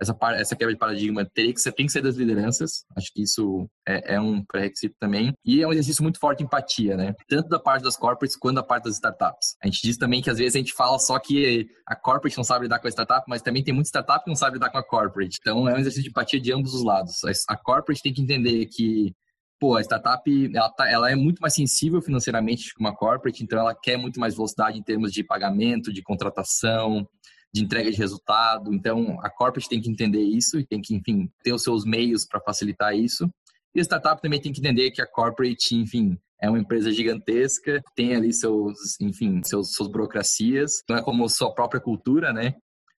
Essa, 0.00 0.16
essa 0.34 0.56
quebra 0.56 0.72
de 0.72 0.78
paradigma 0.78 1.24
teria 1.24 1.52
que 1.52 1.60
ser, 1.60 1.72
tem 1.72 1.86
que 1.86 1.92
ser 1.92 2.02
das 2.02 2.16
lideranças. 2.16 2.84
Acho 2.96 3.12
que 3.12 3.22
isso 3.22 3.68
é, 3.86 4.14
é 4.14 4.20
um 4.20 4.42
pré-requisito 4.44 4.94
também. 4.98 5.32
E 5.44 5.62
é 5.62 5.66
um 5.66 5.72
exercício 5.72 6.02
muito 6.02 6.18
forte 6.18 6.38
de 6.38 6.44
empatia, 6.44 6.96
né? 6.96 7.14
Tanto 7.28 7.48
da 7.48 7.58
parte 7.58 7.82
das 7.82 7.96
corporates 7.96 8.36
quanto 8.36 8.56
da 8.56 8.62
parte 8.62 8.84
das 8.84 8.94
startups. 8.94 9.56
A 9.62 9.66
gente 9.66 9.82
diz 9.82 9.96
também 9.96 10.22
que 10.22 10.30
às 10.30 10.38
vezes 10.38 10.56
a 10.56 10.58
gente 10.58 10.72
fala 10.72 10.98
só 10.98 11.18
que 11.18 11.68
a 11.86 11.94
corporate 11.94 12.36
não 12.36 12.44
sabe 12.44 12.64
lidar 12.64 12.78
com 12.78 12.86
a 12.86 12.90
startup, 12.90 13.24
mas 13.28 13.42
também 13.42 13.62
tem 13.62 13.74
muita 13.74 13.88
startup 13.88 14.24
que 14.24 14.30
não 14.30 14.36
sabe 14.36 14.54
lidar 14.54 14.70
com 14.70 14.78
a 14.78 14.86
corporate. 14.86 15.36
Então 15.40 15.68
é 15.68 15.74
um 15.74 15.78
exercício 15.78 16.04
de 16.04 16.10
empatia 16.10 16.40
de 16.40 16.52
ambos 16.52 16.74
os 16.74 16.82
lados. 16.82 17.16
A 17.48 17.56
corporate 17.56 18.02
tem 18.02 18.12
que 18.12 18.22
entender 18.22 18.66
que 18.66 19.12
pô, 19.60 19.76
a 19.76 19.82
startup 19.82 20.22
ela, 20.56 20.70
tá, 20.70 20.90
ela 20.90 21.10
é 21.10 21.14
muito 21.14 21.38
mais 21.40 21.54
sensível 21.54 22.00
financeiramente 22.00 22.74
que 22.74 22.80
uma 22.80 22.96
corporate, 22.96 23.44
então 23.44 23.58
ela 23.58 23.74
quer 23.74 23.98
muito 23.98 24.18
mais 24.18 24.34
velocidade 24.34 24.78
em 24.78 24.82
termos 24.82 25.12
de 25.12 25.22
pagamento, 25.22 25.92
de 25.92 26.02
contratação, 26.02 27.06
de 27.52 27.62
entrega 27.64 27.90
de 27.90 27.96
resultado. 27.96 28.72
Então 28.72 29.18
a 29.22 29.30
corporate 29.30 29.68
tem 29.68 29.80
que 29.80 29.90
entender 29.90 30.22
isso 30.22 30.58
e 30.58 30.66
tem 30.66 30.80
que, 30.80 30.94
enfim, 30.94 31.30
ter 31.42 31.52
os 31.52 31.62
seus 31.62 31.84
meios 31.84 32.26
para 32.26 32.40
facilitar 32.40 32.94
isso. 32.94 33.28
E 33.74 33.80
a 33.80 33.84
startup 33.84 34.20
também 34.20 34.40
tem 34.40 34.52
que 34.52 34.60
entender 34.60 34.90
que 34.90 35.00
a 35.00 35.06
corporate, 35.06 35.76
enfim, 35.76 36.18
é 36.42 36.48
uma 36.48 36.58
empresa 36.58 36.90
gigantesca, 36.90 37.80
tem 37.94 38.14
ali 38.14 38.32
seus, 38.32 38.98
enfim, 39.00 39.40
seus, 39.44 39.72
suas 39.72 39.88
burocracias, 39.88 40.82
não 40.88 40.96
é 40.96 41.02
como 41.02 41.28
sua 41.28 41.54
própria 41.54 41.80
cultura, 41.80 42.32
né? 42.32 42.54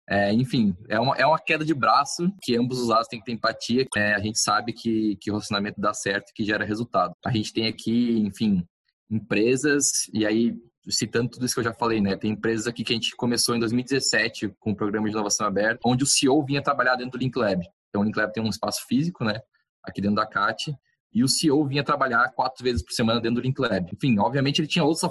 É, 0.08 0.32
enfim, 0.32 0.74
é 0.88 0.98
uma, 0.98 1.16
é 1.16 1.24
uma 1.24 1.38
queda 1.38 1.64
de 1.64 1.72
braço 1.72 2.28
que 2.42 2.56
ambos 2.56 2.80
os 2.80 2.88
lados 2.88 3.06
têm 3.06 3.20
que 3.20 3.26
ter 3.26 3.32
empatia. 3.32 3.86
É, 3.96 4.14
a 4.14 4.18
gente 4.18 4.40
sabe 4.40 4.72
que, 4.72 5.16
que 5.20 5.30
o 5.30 5.34
relacionamento 5.34 5.80
dá 5.80 5.94
certo, 5.94 6.32
que 6.34 6.44
gera 6.44 6.64
resultado. 6.64 7.14
A 7.24 7.30
gente 7.30 7.52
tem 7.52 7.68
aqui, 7.68 8.18
enfim, 8.18 8.64
empresas, 9.08 9.86
e 10.12 10.26
aí 10.26 10.52
citando 10.90 11.30
tudo 11.30 11.46
isso 11.46 11.54
que 11.54 11.60
eu 11.60 11.64
já 11.64 11.72
falei, 11.72 12.00
né? 12.00 12.16
Tem 12.16 12.30
empresas 12.30 12.66
aqui 12.66 12.84
que 12.84 12.92
a 12.92 12.96
gente 12.96 13.14
começou 13.16 13.54
em 13.54 13.58
2017 13.60 14.54
com 14.58 14.70
o 14.70 14.72
um 14.72 14.76
programa 14.76 15.06
de 15.06 15.12
inovação 15.12 15.46
aberta, 15.46 15.80
onde 15.84 16.04
o 16.04 16.06
CEO 16.06 16.44
vinha 16.44 16.62
trabalhar 16.62 16.96
dentro 16.96 17.18
do 17.18 17.22
Link 17.22 17.36
Lab. 17.36 17.64
Então, 17.88 18.02
o 18.02 18.04
Link 18.04 18.16
Lab 18.16 18.32
tem 18.32 18.42
um 18.42 18.48
espaço 18.48 18.86
físico, 18.86 19.24
né? 19.24 19.40
Aqui 19.82 20.00
dentro 20.00 20.16
da 20.16 20.26
CAT, 20.26 20.74
e 21.12 21.24
o 21.24 21.28
CEO 21.28 21.66
vinha 21.66 21.82
trabalhar 21.82 22.30
quatro 22.34 22.62
vezes 22.62 22.82
por 22.82 22.92
semana 22.92 23.20
dentro 23.20 23.40
do 23.40 23.44
Link 23.44 23.58
Lab. 23.58 23.90
Enfim, 23.92 24.18
obviamente 24.18 24.60
ele 24.60 24.68
tinha 24.68 24.84
outros 24.84 25.02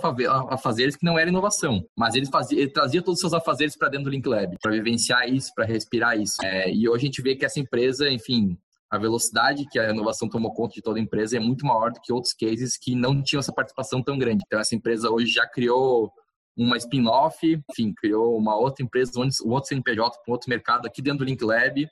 afazeres 0.50 0.96
que 0.96 1.06
não 1.06 1.20
era 1.20 1.30
inovação, 1.30 1.84
mas 1.98 2.16
ele, 2.16 2.26
fazia, 2.26 2.58
ele 2.58 2.72
trazia 2.72 3.02
todos 3.02 3.18
os 3.18 3.22
seus 3.22 3.34
afazeres 3.34 3.78
para 3.78 3.90
dentro 3.90 4.06
do 4.06 4.10
Link 4.10 4.26
Lab, 4.26 4.58
para 4.62 4.72
vivenciar 4.72 5.28
isso, 5.28 5.52
para 5.54 5.66
respirar 5.66 6.18
isso. 6.18 6.36
É, 6.44 6.72
e 6.72 6.88
hoje 6.88 7.04
a 7.04 7.06
gente 7.08 7.22
vê 7.22 7.36
que 7.36 7.46
essa 7.46 7.60
empresa, 7.60 8.10
enfim, 8.10 8.58
a 8.90 8.98
velocidade 8.98 9.66
que 9.70 9.78
a 9.78 9.92
inovação 9.92 10.28
tomou 10.28 10.54
conta 10.54 10.74
de 10.74 10.82
toda 10.82 11.00
a 11.00 11.02
empresa 11.02 11.38
é 11.38 11.40
muito 11.40 11.66
maior 11.66 11.92
do 11.92 12.02
que 12.02 12.12
outros 12.12 12.34
cases 12.34 12.78
que 12.78 12.96
não 12.96 13.22
tinham 13.22 13.40
essa 13.40 13.54
participação 13.54 14.02
tão 14.02 14.18
grande. 14.18 14.44
Então, 14.46 14.60
essa 14.60 14.76
empresa 14.76 15.10
hoje 15.12 15.32
já 15.32 15.48
criou 15.48 16.12
uma 16.58 16.76
spin-off, 16.78 17.38
enfim, 17.72 17.94
criou 17.96 18.36
uma 18.38 18.58
outra 18.58 18.84
empresa, 18.84 19.12
um 19.20 19.52
outro 19.52 19.70
CNPJ 19.70 20.20
para 20.20 20.32
um 20.32 20.34
outro 20.34 20.50
mercado 20.50 20.88
aqui 20.88 21.02
dentro 21.02 21.20
do 21.20 21.26
Link 21.26 21.42
Lab, 21.44 21.88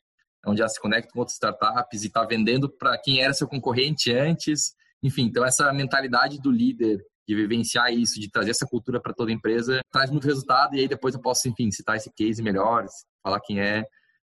onde 0.45 0.61
ela 0.61 0.69
se 0.69 0.81
conecta 0.81 1.11
com 1.11 1.19
outras 1.19 1.35
startups 1.35 2.03
e 2.03 2.07
está 2.07 2.25
vendendo 2.25 2.69
para 2.69 2.97
quem 2.97 3.21
era 3.21 3.33
seu 3.33 3.47
concorrente 3.47 4.11
antes. 4.11 4.73
Enfim, 5.03 5.23
então 5.23 5.45
essa 5.45 5.71
mentalidade 5.71 6.39
do 6.41 6.51
líder 6.51 6.99
de 7.27 7.35
vivenciar 7.35 7.93
isso, 7.93 8.19
de 8.19 8.29
trazer 8.29 8.51
essa 8.51 8.65
cultura 8.65 9.01
para 9.01 9.13
toda 9.13 9.29
a 9.29 9.33
empresa, 9.33 9.81
traz 9.91 10.09
muito 10.09 10.25
resultado 10.25 10.75
e 10.75 10.79
aí 10.79 10.87
depois 10.87 11.13
eu 11.13 11.21
posso, 11.21 11.47
enfim, 11.47 11.69
citar 11.71 11.97
esse 11.97 12.11
case 12.15 12.41
melhor, 12.41 12.85
falar 13.21 13.39
quem 13.41 13.59
é, 13.59 13.85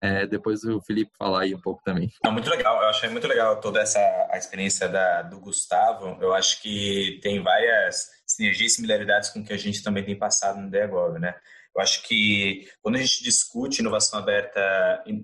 é, 0.02 0.26
depois 0.26 0.64
o 0.64 0.80
Felipe 0.80 1.12
falar 1.16 1.42
aí 1.42 1.54
um 1.54 1.60
pouco 1.60 1.80
também. 1.84 2.10
Não, 2.24 2.32
muito 2.32 2.50
legal, 2.50 2.82
eu 2.82 2.88
achei 2.88 3.08
muito 3.08 3.28
legal 3.28 3.60
toda 3.60 3.80
essa 3.80 4.00
a 4.30 4.36
experiência 4.36 4.88
da, 4.88 5.22
do 5.22 5.38
Gustavo. 5.38 6.18
Eu 6.20 6.34
acho 6.34 6.60
que 6.60 7.20
tem 7.22 7.40
várias 7.40 8.10
sinergias 8.26 8.72
e 8.72 8.74
similaridades 8.74 9.30
com 9.30 9.38
o 9.38 9.44
que 9.44 9.52
a 9.52 9.56
gente 9.58 9.80
também 9.80 10.04
tem 10.04 10.18
passado 10.18 10.60
no 10.60 10.68
DEGOV, 10.68 11.20
né? 11.20 11.36
Eu 11.74 11.80
acho 11.80 12.02
que 12.02 12.68
quando 12.82 12.96
a 12.96 12.98
gente 12.98 13.22
discute 13.22 13.80
inovação 13.80 14.18
aberta, 14.18 14.60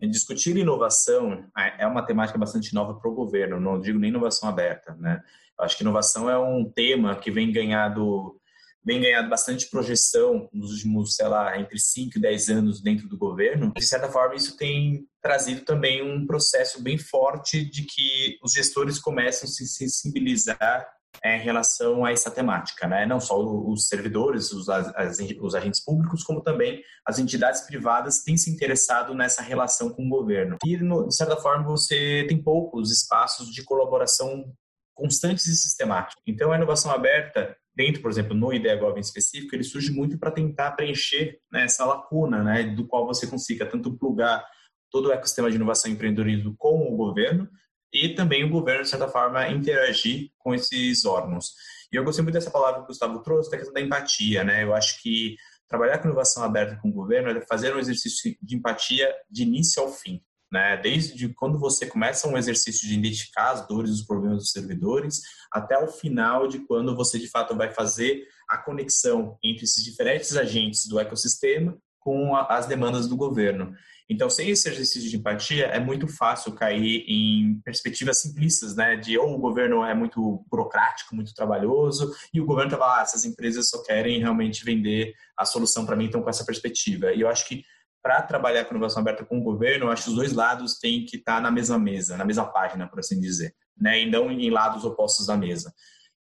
discutir 0.03 0.57
inovação 0.57 1.45
é 1.77 1.87
uma 1.87 2.07
temática 2.07 2.39
bastante 2.39 2.73
nova 2.73 2.95
para 2.95 3.11
o 3.11 3.15
governo, 3.15 3.61
não 3.61 3.81
digo 3.81 3.99
nem 3.99 4.11
inovação 4.11 4.49
aberta, 4.49 4.95
né? 4.95 5.21
Eu 5.59 5.65
acho 5.65 5.77
que 5.77 5.83
inovação 5.83 6.31
é 6.31 6.39
um 6.39 6.65
tema 6.65 7.17
que 7.17 7.33
vem 7.33 7.51
ganhado 7.51 8.41
vem 8.89 9.03
ganhado 9.03 9.29
bastante 9.29 9.69
projeção 9.69 10.49
nos 10.51 10.73
últimos, 10.73 11.15
sei 11.15 11.29
lá, 11.29 11.61
entre 11.61 11.79
5 11.79 12.17
e 12.17 12.21
10 12.23 12.49
anos 12.49 12.81
dentro 12.81 13.07
do 13.07 13.19
governo. 13.19 13.71
De 13.77 13.85
certa 13.85 14.09
forma, 14.09 14.35
isso 14.35 14.57
tem 14.57 15.07
trazido 15.21 15.61
também 15.61 16.03
um 16.03 16.27
processo 16.27 16.83
bem 16.83 16.97
forte 16.97 17.63
de 17.69 17.83
que 17.83 18.39
os 18.43 18.53
gestores 18.53 18.99
começam 18.99 19.47
a 19.47 19.53
se 19.53 19.67
sensibilizar 19.67 20.89
é, 21.23 21.37
em 21.37 21.43
relação 21.43 22.03
a 22.03 22.13
essa 22.13 22.31
temática, 22.31 22.89
né? 22.89 23.05
Não 23.05 23.21
só 23.21 23.39
os 23.39 23.89
servidores, 23.89 24.53
os, 24.53 24.71
as, 24.71 25.19
os 25.39 25.55
agentes 25.55 25.85
públicos, 25.85 26.25
como 26.25 26.41
também 26.41 26.83
as 27.05 27.19
entidades 27.19 27.61
privadas 27.63 28.23
têm 28.23 28.39
se 28.39 28.51
interessado 28.51 29.15
nessa 29.15 29.43
relação 29.43 29.91
com 29.91 30.07
o 30.07 30.09
governo. 30.09 30.57
E, 30.65 30.79
de 30.79 31.15
certa 31.15 31.37
forma, 31.37 31.65
você 31.65 32.25
tem 32.27 32.43
poucos 32.43 32.91
espaços 32.91 33.51
de 33.51 33.63
colaboração 33.65 34.51
constantes 34.95 35.47
e 35.47 35.57
sistemáticos. 35.57 36.23
Então, 36.27 36.53
a 36.53 36.57
inovação 36.57 36.91
aberta, 36.91 37.55
dentro, 37.79 38.03
por 38.03 38.11
exemplo, 38.11 38.35
no 38.35 38.53
IdeaGov 38.53 38.99
em 38.99 39.01
específico, 39.01 39.55
ele 39.55 39.63
surge 39.63 39.93
muito 39.93 40.19
para 40.19 40.33
tentar 40.33 40.73
preencher 40.73 41.39
né, 41.49 41.63
essa 41.63 41.85
lacuna, 41.85 42.43
né, 42.43 42.65
do 42.65 42.85
qual 42.85 43.07
você 43.07 43.25
consiga 43.25 43.65
tanto 43.65 43.97
plugar 43.97 44.45
todo 44.91 45.07
o 45.07 45.13
ecossistema 45.13 45.49
de 45.49 45.55
inovação 45.55 45.89
e 45.89 45.95
empreendedorismo 45.95 46.57
com 46.59 46.93
o 46.93 46.97
governo, 46.97 47.49
e 47.93 48.09
também 48.09 48.43
o 48.43 48.51
governo, 48.51 48.83
de 48.83 48.89
certa 48.89 49.07
forma, 49.07 49.49
interagir 49.49 50.33
com 50.39 50.53
esses 50.53 51.05
órgãos. 51.05 51.53
E 51.93 51.97
eu 51.97 52.03
gostei 52.03 52.25
muito 52.25 52.35
dessa 52.35 52.51
palavra 52.51 52.81
que 52.81 52.87
o 52.87 52.89
Gustavo 52.89 53.23
trouxe, 53.23 53.49
da 53.49 53.57
questão 53.57 53.73
da 53.73 53.81
empatia, 53.81 54.43
né? 54.43 54.65
Eu 54.65 54.75
acho 54.75 55.01
que 55.01 55.37
trabalhar 55.69 55.99
com 55.99 56.09
inovação 56.09 56.43
aberta 56.43 56.77
com 56.83 56.89
o 56.89 56.93
governo 56.93 57.31
é 57.31 57.41
fazer 57.43 57.75
um 57.75 57.79
exercício 57.79 58.37
de 58.43 58.57
empatia 58.57 59.09
de 59.31 59.45
início 59.45 59.81
ao 59.81 59.93
fim, 59.93 60.21
né? 60.51 60.77
Desde 60.77 61.29
quando 61.35 61.59
você 61.59 61.87
começa 61.87 62.29
um 62.29 62.37
exercício 62.37 62.89
de 62.89 62.95
identificar 62.95 63.51
as 63.51 63.67
dores 63.67 63.91
e 63.91 63.95
os 63.95 64.03
problemas 64.03 64.39
dos 64.39 64.53
servidores, 64.53 65.21
até 65.53 65.79
o 65.79 65.89
final 65.89 66.49
de 66.49 66.61
quando 66.61 66.97
você, 66.97 67.19
de 67.19 67.29
fato, 67.29 67.57
vai 67.57 67.71
fazer 67.71 68.27
a 68.49 68.57
conexão 68.59 69.37
entre 69.43 69.65
esses 69.65 69.85
diferentes 69.85 70.37
agentes 70.37 70.87
do 70.87 70.99
ecossistema 70.99 71.77
com 71.99 72.35
as 72.35 72.67
demandas 72.67 73.07
do 73.07 73.17
governo. 73.17 73.75
Então, 74.11 74.31
sem 74.31 74.49
esse 74.49 74.67
exercício 74.71 75.11
de 75.11 75.17
empatia, 75.19 75.67
é 75.67 75.79
muito 75.79 76.09
fácil 76.09 76.53
cair 76.53 77.05
em 77.07 77.61
perspectivas 77.63 78.23
simplistas, 78.23 78.75
né? 78.75 78.97
De 78.97 79.19
ou 79.19 79.35
o 79.35 79.39
governo 79.39 79.85
é 79.85 79.93
muito 79.93 80.43
burocrático, 80.51 81.15
muito 81.15 81.35
trabalhoso, 81.35 82.11
e 82.33 82.41
o 82.41 82.47
governo 82.47 82.73
está 82.73 82.83
lá, 82.83 83.01
ah, 83.01 83.03
essas 83.03 83.27
empresas 83.27 83.69
só 83.69 83.83
querem 83.83 84.19
realmente 84.19 84.65
vender 84.65 85.13
a 85.37 85.45
solução 85.45 85.85
para 85.85 85.95
mim, 85.95 86.07
então 86.07 86.23
com 86.23 86.31
essa 86.31 86.47
perspectiva. 86.47 87.13
E 87.13 87.21
eu 87.21 87.29
acho 87.29 87.47
que 87.47 87.63
para 88.03 88.23
trabalhar 88.23 88.65
com 88.65 88.75
inovação 88.75 89.01
aberta 89.01 89.25
com 89.25 89.39
o 89.39 89.43
governo, 89.43 89.87
eu 89.87 89.91
acho 89.91 90.05
que 90.05 90.11
os 90.11 90.17
dois 90.17 90.33
lados 90.33 90.79
têm 90.79 91.05
que 91.05 91.17
estar 91.17 91.37
tá 91.37 91.41
na 91.41 91.51
mesma 91.51 91.79
mesa, 91.79 92.17
na 92.17 92.25
mesma 92.25 92.47
página, 92.47 92.89
por 92.89 93.01
assim 93.01 93.21
dizer, 93.21 93.55
né? 93.77 94.03
E 94.03 94.11
não 94.11 94.31
em 94.31 94.51
lados 94.51 94.85
opostos 94.85 95.27
da 95.27 95.37
mesa. 95.37 95.73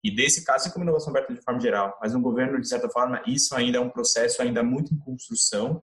E 0.07 0.15
desse 0.15 0.45
caso, 0.45 0.73
como 0.73 0.85
inovação 0.85 1.11
aberta 1.11 1.35
de 1.35 1.43
forma 1.43 1.61
geral, 1.61 1.99
mas 2.01 2.13
no 2.13 2.21
governo, 2.21 2.61
de 2.61 2.69
certa 2.69 2.89
forma, 2.89 3.21
isso 3.27 3.57
ainda 3.57 3.79
é 3.79 3.81
um 3.81 3.91
processo 3.91 4.41
ainda 4.41 4.63
muito 4.63 4.95
em 4.95 4.99
construção. 4.99 5.83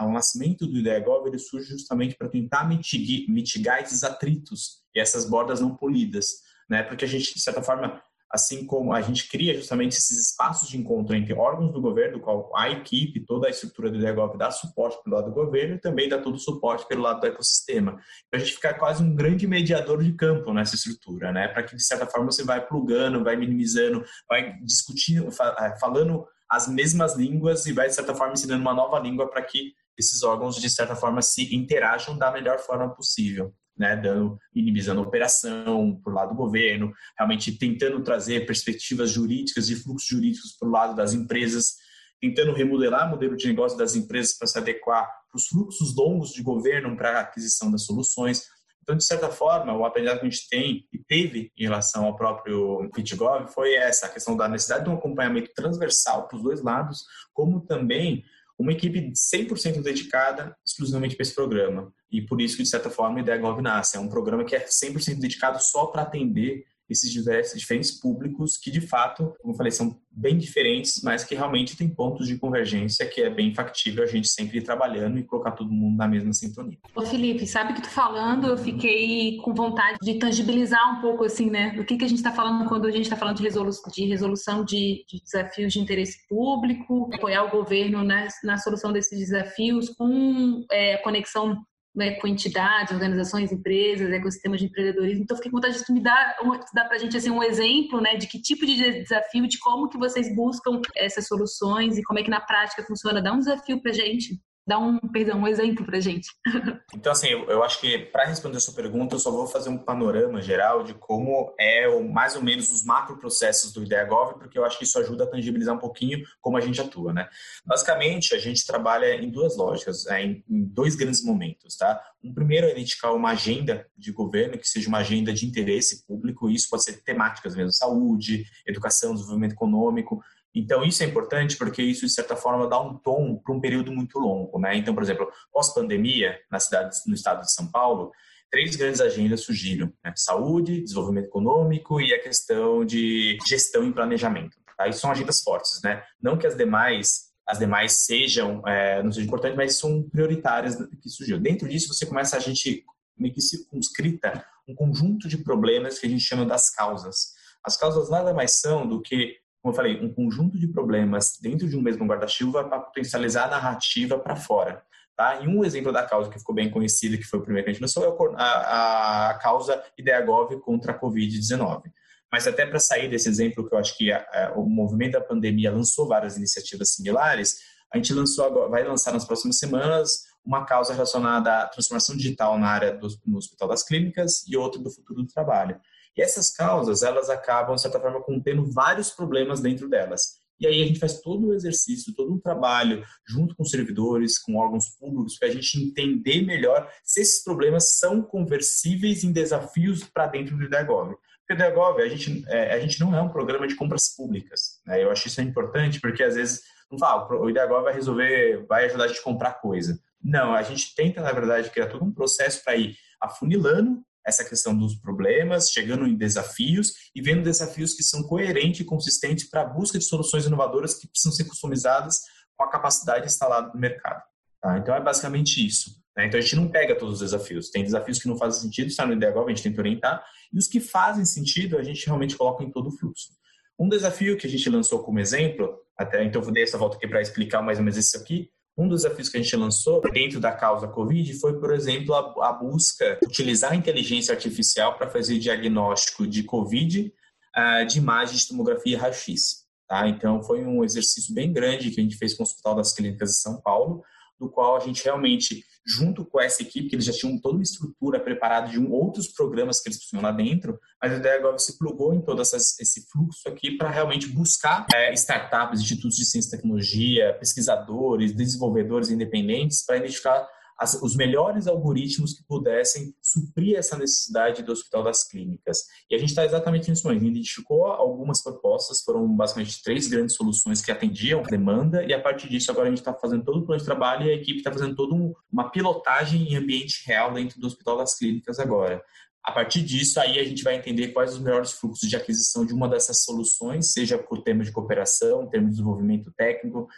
o 0.00 0.12
nascimento 0.12 0.64
do 0.66 0.78
IDEGOV 0.78 1.36
surge 1.38 1.70
justamente 1.70 2.14
para 2.14 2.28
tentar 2.28 2.68
mitigar, 2.68 3.28
mitigar 3.28 3.82
esses 3.82 4.04
atritos 4.04 4.82
e 4.94 5.00
essas 5.00 5.28
bordas 5.28 5.60
não 5.60 5.74
polidas, 5.74 6.42
né? 6.70 6.84
Porque 6.84 7.04
a 7.04 7.08
gente, 7.08 7.34
de 7.34 7.40
certa 7.40 7.62
forma, 7.62 8.00
assim 8.34 8.66
como 8.66 8.92
a 8.92 9.00
gente 9.00 9.28
cria 9.28 9.54
justamente 9.54 9.92
esses 9.92 10.30
espaços 10.30 10.68
de 10.68 10.76
encontro 10.76 11.14
entre 11.14 11.32
órgãos 11.32 11.72
do 11.72 11.80
governo, 11.80 12.18
qual 12.18 12.50
a 12.56 12.68
equipe, 12.68 13.24
toda 13.24 13.46
a 13.46 13.50
estrutura 13.50 13.92
do 13.92 14.00
DEGOV 14.00 14.36
dá 14.36 14.50
suporte 14.50 15.00
pelo 15.04 15.14
lado 15.14 15.26
do 15.26 15.32
governo 15.32 15.76
e 15.76 15.78
também 15.78 16.08
dá 16.08 16.18
todo 16.18 16.34
o 16.34 16.38
suporte 16.38 16.84
pelo 16.88 17.02
lado 17.02 17.20
do 17.20 17.28
ecossistema. 17.28 17.92
Então, 17.92 18.32
a 18.32 18.38
gente 18.38 18.54
fica 18.54 18.74
quase 18.74 19.04
um 19.04 19.14
grande 19.14 19.46
mediador 19.46 20.02
de 20.02 20.12
campo 20.14 20.52
nessa 20.52 20.74
estrutura, 20.74 21.30
né? 21.30 21.46
Para 21.46 21.62
que, 21.62 21.76
de 21.76 21.84
certa 21.84 22.06
forma, 22.06 22.32
você 22.32 22.42
vai 22.42 22.66
plugando, 22.66 23.22
vai 23.22 23.36
minimizando, 23.36 24.04
vai 24.28 24.58
discutindo, 24.64 25.28
é, 25.60 25.78
falando 25.78 26.26
as 26.50 26.66
mesmas 26.66 27.14
línguas 27.14 27.66
e 27.66 27.72
vai, 27.72 27.86
de 27.86 27.94
certa 27.94 28.16
forma, 28.16 28.32
ensinando 28.32 28.60
uma 28.60 28.74
nova 28.74 28.98
língua 28.98 29.30
para 29.30 29.42
que 29.42 29.74
esses 29.96 30.24
órgãos, 30.24 30.56
de 30.56 30.68
certa 30.68 30.96
forma, 30.96 31.22
se 31.22 31.54
interajam 31.54 32.18
da 32.18 32.32
melhor 32.32 32.58
forma 32.58 32.92
possível 32.92 33.54
né, 33.76 33.96
dando, 33.96 34.38
minimizando 34.54 35.00
a 35.00 35.04
operação 35.04 36.00
por 36.02 36.14
lado 36.14 36.30
do 36.30 36.36
governo, 36.36 36.92
realmente 37.18 37.52
tentando 37.58 38.02
trazer 38.02 38.46
perspectivas 38.46 39.10
jurídicas 39.10 39.68
e 39.68 39.76
fluxos 39.76 40.08
jurídicos 40.08 40.52
para 40.58 40.68
o 40.68 40.70
lado 40.70 40.94
das 40.94 41.12
empresas, 41.12 41.74
tentando 42.20 42.52
remodelar 42.52 43.08
o 43.08 43.10
modelo 43.10 43.36
de 43.36 43.46
negócio 43.48 43.76
das 43.76 43.94
empresas 43.96 44.36
para 44.38 44.46
se 44.46 44.58
adequar 44.58 45.04
para 45.28 45.36
os 45.36 45.46
fluxos 45.48 45.94
longos 45.96 46.30
de 46.30 46.42
governo 46.42 46.96
para 46.96 47.18
a 47.18 47.20
aquisição 47.20 47.70
das 47.70 47.84
soluções. 47.84 48.44
Então, 48.82 48.96
de 48.96 49.04
certa 49.04 49.30
forma, 49.30 49.74
o 49.76 49.84
aprendizado 49.84 50.20
que 50.20 50.26
a 50.26 50.30
gente 50.30 50.48
tem 50.48 50.86
e 50.92 50.98
teve 50.98 51.50
em 51.56 51.64
relação 51.64 52.04
ao 52.04 52.14
próprio 52.14 52.88
PitGov 52.94 53.48
foi 53.48 53.74
essa, 53.74 54.06
a 54.06 54.10
questão 54.10 54.36
da 54.36 54.48
necessidade 54.48 54.84
de 54.84 54.90
um 54.90 54.94
acompanhamento 54.94 55.50
transversal 55.54 56.28
para 56.28 56.36
os 56.36 56.42
dois 56.42 56.62
lados, 56.62 57.04
como 57.32 57.62
também 57.62 58.22
uma 58.58 58.72
equipe 58.72 59.12
100% 59.12 59.82
dedicada 59.82 60.56
exclusivamente 60.64 61.16
para 61.16 61.22
esse 61.22 61.34
programa. 61.34 61.92
E 62.10 62.22
por 62.22 62.40
isso 62.40 62.56
que, 62.56 62.62
de 62.62 62.68
certa 62.68 62.88
forma, 62.88 63.18
a 63.18 63.22
Ideia 63.22 63.38
Gov 63.38 63.60
nasce. 63.60 63.96
É 63.96 64.00
um 64.00 64.08
programa 64.08 64.44
que 64.44 64.54
é 64.54 64.64
100% 64.64 65.18
dedicado 65.18 65.60
só 65.60 65.86
para 65.86 66.02
atender 66.02 66.64
esses 66.88 67.10
diversos, 67.10 67.58
diferentes 67.58 67.90
públicos 67.90 68.56
que, 68.56 68.70
de 68.70 68.80
fato, 68.80 69.34
como 69.40 69.54
eu 69.54 69.56
falei, 69.56 69.72
são 69.72 69.98
bem 70.10 70.38
diferentes, 70.38 71.00
mas 71.02 71.24
que 71.24 71.34
realmente 71.34 71.76
tem 71.76 71.88
pontos 71.88 72.28
de 72.28 72.38
convergência 72.38 73.06
que 73.06 73.20
é 73.20 73.30
bem 73.30 73.54
factível 73.54 74.04
a 74.04 74.06
gente 74.06 74.28
sempre 74.28 74.58
ir 74.58 74.62
trabalhando 74.62 75.18
e 75.18 75.24
colocar 75.24 75.52
todo 75.52 75.72
mundo 75.72 75.96
na 75.96 76.06
mesma 76.06 76.32
sintonia. 76.32 76.78
Ô 76.94 77.02
Felipe, 77.02 77.46
sabe 77.46 77.74
que 77.74 77.82
tu 77.82 77.88
falando, 77.88 78.46
eu 78.46 78.56
fiquei 78.56 79.38
com 79.38 79.52
vontade 79.54 79.98
de 80.02 80.14
tangibilizar 80.14 80.98
um 80.98 81.00
pouco 81.00 81.24
assim, 81.24 81.50
né, 81.50 81.70
do 81.70 81.84
que, 81.84 81.96
que 81.96 82.04
a 82.04 82.08
gente 82.08 82.18
está 82.18 82.32
falando 82.32 82.68
quando 82.68 82.86
a 82.86 82.90
gente 82.90 83.04
está 83.04 83.16
falando 83.16 83.36
de, 83.36 83.42
resolu 83.42 83.70
de 83.92 84.06
resolução 84.06 84.64
de, 84.64 85.04
de, 85.08 85.20
desafios 85.22 85.72
de 85.72 85.80
interesse 85.80 86.26
público, 86.28 87.10
apoiar 87.12 87.44
o 87.44 87.50
governo 87.50 88.04
né, 88.04 88.28
na 88.44 88.56
solução 88.58 88.92
desses 88.92 89.18
desafios 89.18 89.88
com 89.90 90.64
é, 90.70 90.98
conexão 90.98 91.64
né, 91.94 92.12
com 92.14 92.26
entidades, 92.26 92.92
organizações, 92.92 93.52
empresas, 93.52 94.10
ecossistemas 94.10 94.58
de 94.58 94.66
empreendedorismo. 94.66 95.22
Então, 95.22 95.36
fiquei 95.36 95.50
com 95.50 95.58
vontade 95.58 95.82
de 95.82 95.92
me 95.92 96.02
dar, 96.02 96.36
dar 96.74 96.86
para 96.86 96.96
a 96.96 96.98
gente 96.98 97.16
assim, 97.16 97.30
um 97.30 97.42
exemplo 97.42 98.00
né, 98.00 98.16
de 98.16 98.26
que 98.26 98.40
tipo 98.40 98.66
de 98.66 99.02
desafio, 99.02 99.46
de 99.46 99.58
como 99.58 99.88
que 99.88 99.96
vocês 99.96 100.34
buscam 100.34 100.80
essas 100.96 101.26
soluções 101.26 101.96
e 101.96 102.02
como 102.02 102.18
é 102.18 102.22
que 102.22 102.30
na 102.30 102.40
prática 102.40 102.82
funciona. 102.82 103.22
Dá 103.22 103.32
um 103.32 103.38
desafio 103.38 103.80
para 103.80 103.92
a 103.92 103.94
gente. 103.94 104.40
Dá 104.66 104.78
um, 104.78 104.98
perdão, 104.98 105.40
um 105.40 105.46
exemplo 105.46 105.84
para 105.84 106.00
gente. 106.00 106.28
então, 106.94 107.12
assim, 107.12 107.28
eu, 107.28 107.44
eu 107.50 107.62
acho 107.62 107.78
que 107.80 107.98
para 107.98 108.24
responder 108.24 108.56
a 108.56 108.60
sua 108.60 108.72
pergunta, 108.72 109.14
eu 109.14 109.18
só 109.18 109.30
vou 109.30 109.46
fazer 109.46 109.68
um 109.68 109.76
panorama 109.76 110.40
geral 110.40 110.82
de 110.82 110.94
como 110.94 111.54
é 111.60 111.86
o, 111.86 112.02
mais 112.10 112.34
ou 112.34 112.42
menos 112.42 112.72
os 112.72 112.82
macroprocessos 112.82 113.72
do 113.72 113.82
IdeaGov, 113.82 114.38
porque 114.38 114.58
eu 114.58 114.64
acho 114.64 114.78
que 114.78 114.84
isso 114.84 114.98
ajuda 114.98 115.24
a 115.24 115.26
tangibilizar 115.26 115.74
um 115.74 115.78
pouquinho 115.78 116.24
como 116.40 116.56
a 116.56 116.60
gente 116.60 116.80
atua, 116.80 117.12
né? 117.12 117.28
Basicamente, 117.64 118.34
a 118.34 118.38
gente 118.38 118.66
trabalha 118.66 119.14
em 119.14 119.30
duas 119.30 119.54
lógicas, 119.56 120.06
é, 120.06 120.22
em, 120.22 120.42
em 120.48 120.64
dois 120.64 120.94
grandes 120.94 121.22
momentos, 121.22 121.76
tá? 121.76 122.00
Um 122.22 122.32
primeiro 122.32 122.66
é 122.66 122.70
identificar 122.70 123.12
uma 123.12 123.32
agenda 123.32 123.86
de 123.98 124.12
governo 124.12 124.56
que 124.56 124.66
seja 124.66 124.88
uma 124.88 124.98
agenda 124.98 125.30
de 125.30 125.44
interesse 125.46 126.06
público, 126.06 126.48
isso 126.48 126.70
pode 126.70 126.84
ser 126.84 127.02
temáticas 127.02 127.54
mesmo, 127.54 127.72
saúde, 127.72 128.46
educação, 128.66 129.12
desenvolvimento 129.12 129.52
econômico, 129.52 130.22
Então, 130.54 130.84
isso 130.84 131.02
é 131.02 131.06
importante 131.06 131.56
porque 131.56 131.82
isso, 131.82 132.06
de 132.06 132.12
certa 132.12 132.36
forma, 132.36 132.68
dá 132.68 132.80
um 132.80 132.96
tom 132.96 133.36
para 133.36 133.52
um 133.52 133.60
período 133.60 133.90
muito 133.90 134.18
longo. 134.18 134.58
Né? 134.58 134.76
Então, 134.76 134.94
por 134.94 135.02
exemplo, 135.02 135.28
pós-pandemia, 135.52 136.38
na 136.50 136.60
cidade, 136.60 136.96
no 137.06 137.14
estado 137.14 137.40
de 137.40 137.52
São 137.52 137.66
Paulo, 137.66 138.12
três 138.50 138.76
grandes 138.76 139.00
agendas 139.00 139.40
surgiram: 139.40 139.92
né? 140.04 140.12
saúde, 140.16 140.82
desenvolvimento 140.82 141.26
econômico 141.26 142.00
e 142.00 142.14
a 142.14 142.22
questão 142.22 142.84
de 142.84 143.36
gestão 143.46 143.84
e 143.84 143.92
planejamento. 143.92 144.56
Tá? 144.76 144.86
Isso 144.86 145.00
são 145.00 145.10
agendas 145.10 145.42
fortes. 145.42 145.82
Né? 145.82 146.02
Não 146.22 146.38
que 146.38 146.46
as 146.46 146.56
demais 146.56 147.32
as 147.46 147.58
demais 147.58 147.92
sejam, 147.92 148.66
é, 148.66 149.02
não 149.02 149.12
sejam 149.12 149.26
importantes, 149.26 149.54
mas 149.54 149.76
são 149.76 150.02
prioritárias 150.08 150.76
que 151.02 151.10
surgiu. 151.10 151.38
Dentro 151.38 151.68
disso, 151.68 151.92
você 151.92 152.06
começa 152.06 152.38
a 152.38 152.40
gente 152.40 152.82
meio 153.18 153.34
que 153.34 153.40
circunscrita 153.40 154.44
um 154.66 154.74
conjunto 154.74 155.28
de 155.28 155.36
problemas 155.36 155.98
que 155.98 156.06
a 156.06 156.08
gente 156.08 156.24
chama 156.24 156.46
das 156.46 156.70
causas. 156.70 157.34
As 157.62 157.76
causas 157.76 158.08
nada 158.08 158.32
mais 158.32 158.60
são 158.60 158.86
do 158.86 159.00
que 159.02 159.36
como 159.64 159.72
eu 159.72 159.76
falei, 159.76 159.98
um 160.04 160.12
conjunto 160.12 160.58
de 160.58 160.68
problemas 160.68 161.38
dentro 161.40 161.66
de 161.66 161.74
um 161.74 161.80
mesmo 161.80 162.04
guarda-chuva 162.04 162.64
para 162.64 162.80
potencializar 162.80 163.46
a 163.46 163.48
narrativa 163.48 164.18
para 164.18 164.36
fora. 164.36 164.82
Tá? 165.16 165.40
E 165.40 165.48
um 165.48 165.64
exemplo 165.64 165.90
da 165.90 166.02
causa 166.02 166.28
que 166.28 166.38
ficou 166.38 166.54
bem 166.54 166.70
conhecida, 166.70 167.16
que 167.16 167.24
foi 167.24 167.38
o 167.38 167.42
primeiro 167.42 167.64
que 167.64 167.70
a 167.70 167.72
gente 167.72 167.80
lançou, 167.80 168.04
é 168.04 168.34
a, 168.36 169.30
a 169.30 169.34
causa 169.38 169.82
Ideagov 169.96 170.54
contra 170.60 170.92
a 170.92 171.00
Covid-19. 171.00 171.84
Mas 172.30 172.46
até 172.46 172.66
para 172.66 172.78
sair 172.78 173.08
desse 173.08 173.26
exemplo, 173.26 173.66
que 173.66 173.74
eu 173.74 173.78
acho 173.78 173.96
que 173.96 174.12
a, 174.12 174.18
a, 174.18 174.52
o 174.54 174.68
movimento 174.68 175.12
da 175.12 175.22
pandemia 175.22 175.72
lançou 175.72 176.06
várias 176.06 176.36
iniciativas 176.36 176.92
similares, 176.92 177.56
a 177.90 177.96
gente 177.96 178.12
lançou 178.12 178.44
agora, 178.44 178.68
vai 178.68 178.84
lançar 178.84 179.14
nas 179.14 179.24
próximas 179.24 179.58
semanas 179.58 180.24
uma 180.44 180.66
causa 180.66 180.92
relacionada 180.92 181.60
à 181.60 181.68
transformação 181.68 182.14
digital 182.14 182.58
na 182.58 182.68
área 182.68 182.92
do 182.92 183.08
no 183.24 183.38
Hospital 183.38 183.68
das 183.68 183.82
Clínicas 183.82 184.46
e 184.46 184.58
outra 184.58 184.82
do 184.82 184.90
futuro 184.90 185.22
do 185.22 185.28
trabalho. 185.32 185.80
E 186.16 186.22
essas 186.22 186.50
causas, 186.50 187.02
elas 187.02 187.28
acabam, 187.28 187.74
de 187.74 187.82
certa 187.82 188.00
forma, 188.00 188.22
contendo 188.22 188.64
vários 188.70 189.10
problemas 189.10 189.60
dentro 189.60 189.88
delas. 189.88 190.44
E 190.60 190.66
aí 190.66 190.82
a 190.82 190.86
gente 190.86 191.00
faz 191.00 191.20
todo 191.20 191.48
o 191.48 191.54
exercício, 191.54 192.14
todo 192.14 192.32
um 192.32 192.38
trabalho 192.38 193.04
junto 193.26 193.56
com 193.56 193.64
servidores, 193.64 194.38
com 194.38 194.56
órgãos 194.56 194.90
públicos, 194.90 195.36
para 195.36 195.48
a 195.48 195.50
gente 195.50 195.82
entender 195.82 196.42
melhor 196.42 196.88
se 197.02 197.20
esses 197.20 197.42
problemas 197.42 197.98
são 197.98 198.22
conversíveis 198.22 199.24
em 199.24 199.32
desafios 199.32 200.04
para 200.04 200.26
dentro 200.26 200.56
do 200.56 200.64
IDEGOV. 200.64 201.16
Porque 201.46 201.52
o 201.52 201.54
IDEGOV, 201.54 202.02
a 202.02 202.08
gente, 202.08 202.44
é, 202.48 202.72
a 202.72 202.78
gente 202.78 203.00
não 203.00 203.14
é 203.14 203.20
um 203.20 203.28
programa 203.28 203.66
de 203.66 203.74
compras 203.74 204.14
públicas. 204.14 204.80
Né? 204.86 205.02
Eu 205.02 205.10
acho 205.10 205.26
isso 205.26 205.40
importante, 205.42 206.00
porque 206.00 206.22
às 206.22 206.36
vezes 206.36 206.62
não 206.90 206.98
fala, 206.98 207.28
o 207.40 207.50
IDEGOV 207.50 207.82
vai 207.82 207.94
resolver, 207.94 208.64
vai 208.66 208.86
ajudar 208.86 209.04
a 209.04 209.08
gente 209.08 209.20
a 209.20 209.24
comprar 209.24 209.54
coisa. 209.54 209.98
Não, 210.22 210.54
a 210.54 210.62
gente 210.62 210.94
tenta, 210.94 211.20
na 211.20 211.32
verdade, 211.32 211.70
criar 211.70 211.88
todo 211.88 212.04
um 212.04 212.12
processo 212.12 212.62
para 212.62 212.76
ir 212.76 212.96
afunilando 213.20 214.02
essa 214.26 214.44
questão 214.44 214.76
dos 214.76 214.94
problemas, 214.96 215.70
chegando 215.70 216.06
em 216.06 216.16
desafios 216.16 216.94
e 217.14 217.20
vendo 217.20 217.42
desafios 217.42 217.94
que 217.94 218.02
são 218.02 218.22
coerentes 218.22 218.80
e 218.80 218.84
consistentes 218.84 219.48
para 219.48 219.62
a 219.62 219.66
busca 219.66 219.98
de 219.98 220.04
soluções 220.04 220.46
inovadoras 220.46 220.94
que 220.94 221.06
precisam 221.06 221.32
ser 221.32 221.44
customizadas 221.44 222.20
com 222.56 222.64
a 222.64 222.70
capacidade 222.70 223.26
instalada 223.26 223.72
no 223.72 223.78
mercado. 223.78 224.22
Tá? 224.60 224.78
Então, 224.78 224.94
é 224.94 225.00
basicamente 225.00 225.64
isso. 225.64 226.02
Né? 226.16 226.26
Então, 226.26 226.38
a 226.38 226.40
gente 226.40 226.56
não 226.56 226.68
pega 226.68 226.96
todos 226.96 227.14
os 227.14 227.20
desafios. 227.20 227.70
Tem 227.70 227.84
desafios 227.84 228.18
que 228.18 228.28
não 228.28 228.38
fazem 228.38 228.62
sentido, 228.62 228.88
está 228.88 229.04
no 229.04 229.12
IDEAGOV, 229.12 229.46
a 229.46 229.54
gente 229.54 229.62
tenta 229.62 229.80
orientar, 229.80 230.24
e 230.52 230.58
os 230.58 230.66
que 230.66 230.80
fazem 230.80 231.24
sentido, 231.24 231.76
a 231.76 231.82
gente 231.82 232.06
realmente 232.06 232.36
coloca 232.36 232.64
em 232.64 232.70
todo 232.70 232.88
o 232.88 232.92
fluxo. 232.92 233.30
Um 233.78 233.88
desafio 233.88 234.36
que 234.36 234.46
a 234.46 234.50
gente 234.50 234.70
lançou 234.70 235.02
como 235.02 235.18
exemplo, 235.18 235.78
até 235.98 236.22
então 236.24 236.40
eu 236.40 236.52
dar 236.52 236.60
essa 236.60 236.78
volta 236.78 236.96
aqui 236.96 237.08
para 237.08 237.20
explicar 237.20 237.60
mais 237.60 237.78
ou 237.78 237.84
menos 237.84 237.98
isso 237.98 238.16
aqui, 238.16 238.48
um 238.76 238.88
dos 238.88 239.02
desafios 239.02 239.28
que 239.28 239.36
a 239.36 239.42
gente 239.42 239.56
lançou 239.56 240.00
dentro 240.12 240.40
da 240.40 240.52
causa 240.52 240.88
Covid 240.88 241.32
foi, 241.34 241.58
por 241.58 241.72
exemplo, 241.72 242.14
a, 242.14 242.48
a 242.48 242.52
busca 242.52 243.18
utilizar 243.24 243.72
a 243.72 243.76
inteligência 243.76 244.34
artificial 244.34 244.96
para 244.96 245.08
fazer 245.08 245.38
diagnóstico 245.38 246.26
de 246.26 246.42
Covid 246.42 247.12
uh, 247.56 247.86
de 247.86 247.98
imagens 247.98 248.40
de 248.40 248.48
tomografia 248.48 248.98
raio-x. 248.98 249.64
Tá? 249.88 250.08
Então, 250.08 250.42
foi 250.42 250.64
um 250.64 250.82
exercício 250.82 251.32
bem 251.32 251.52
grande 251.52 251.90
que 251.90 252.00
a 252.00 252.02
gente 252.02 252.16
fez 252.16 252.34
com 252.34 252.42
o 252.42 252.46
Hospital 252.46 252.74
das 252.74 252.92
Clínicas 252.92 253.30
de 253.30 253.36
São 253.36 253.60
Paulo, 253.60 254.02
do 254.38 254.50
qual 254.50 254.76
a 254.76 254.80
gente 254.80 255.04
realmente, 255.04 255.64
junto 255.86 256.24
com 256.24 256.40
essa 256.40 256.62
equipe, 256.62 256.88
que 256.88 256.94
eles 256.94 257.04
já 257.04 257.12
tinham 257.12 257.38
toda 257.38 257.56
uma 257.56 257.62
estrutura 257.62 258.18
preparada 258.18 258.68
de 258.68 258.78
um, 258.78 258.90
outros 258.90 259.28
programas 259.28 259.80
que 259.80 259.88
eles 259.88 259.98
tinham 260.00 260.22
lá 260.22 260.32
dentro, 260.32 260.78
mas 261.00 261.12
a 261.12 261.16
ideia 261.16 261.38
agora 261.38 261.58
se 261.58 261.78
plugou 261.78 262.14
em 262.14 262.22
todo 262.22 262.40
essas, 262.40 262.78
esse 262.80 263.06
fluxo 263.10 263.46
aqui 263.48 263.76
para 263.76 263.90
realmente 263.90 264.26
buscar 264.28 264.86
é, 264.94 265.12
startups, 265.12 265.80
institutos 265.80 266.16
de 266.16 266.24
ciência 266.24 266.48
e 266.48 266.50
tecnologia, 266.52 267.36
pesquisadores, 267.38 268.34
desenvolvedores 268.34 269.10
independentes 269.10 269.84
para 269.84 269.98
identificar 269.98 270.48
as, 270.78 271.00
os 271.02 271.14
melhores 271.16 271.66
algoritmos 271.66 272.32
que 272.34 272.44
pudessem 272.44 273.14
suprir 273.22 273.76
essa 273.76 273.96
necessidade 273.96 274.62
do 274.62 274.72
Hospital 274.72 275.02
das 275.02 275.24
Clínicas. 275.24 275.84
E 276.10 276.14
a 276.14 276.18
gente 276.18 276.30
está 276.30 276.44
exatamente 276.44 276.90
nisso. 276.90 277.08
A 277.08 277.12
gente 277.12 277.26
identificou 277.26 277.86
algumas 277.86 278.42
propostas, 278.42 279.02
foram 279.02 279.26
basicamente 279.34 279.82
três 279.82 280.08
grandes 280.08 280.34
soluções 280.34 280.80
que 280.80 280.90
atendiam 280.90 281.40
a 281.40 281.48
demanda, 281.48 282.04
e 282.04 282.12
a 282.12 282.20
partir 282.20 282.48
disso 282.48 282.70
agora 282.70 282.86
a 282.86 282.90
gente 282.90 282.98
está 282.98 283.14
fazendo 283.14 283.44
todo 283.44 283.58
o 283.58 283.66
plano 283.66 283.80
de 283.80 283.86
trabalho 283.86 284.26
e 284.26 284.30
a 284.30 284.34
equipe 284.34 284.58
está 284.58 284.72
fazendo 284.72 284.94
toda 284.94 285.14
um, 285.14 285.32
uma 285.50 285.70
pilotagem 285.70 286.52
em 286.52 286.56
ambiente 286.56 287.02
real 287.06 287.32
dentro 287.32 287.60
do 287.60 287.66
Hospital 287.66 287.98
das 287.98 288.16
Clínicas 288.16 288.58
agora. 288.58 289.02
A 289.44 289.52
partir 289.52 289.82
disso, 289.82 290.18
aí 290.18 290.38
a 290.38 290.44
gente 290.44 290.62
vai 290.62 290.74
entender 290.74 291.08
quais 291.08 291.34
os 291.34 291.38
melhores 291.38 291.72
fluxos 291.72 292.08
de 292.08 292.16
aquisição 292.16 292.64
de 292.64 292.72
uma 292.72 292.88
dessas 292.88 293.24
soluções, 293.24 293.92
seja 293.92 294.16
por 294.16 294.42
termos 294.42 294.66
de 294.66 294.72
cooperação, 294.72 295.46
termos 295.46 295.70
de 295.70 295.76
desenvolvimento 295.76 296.32
técnico, 296.32 296.88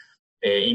é, 0.46 0.68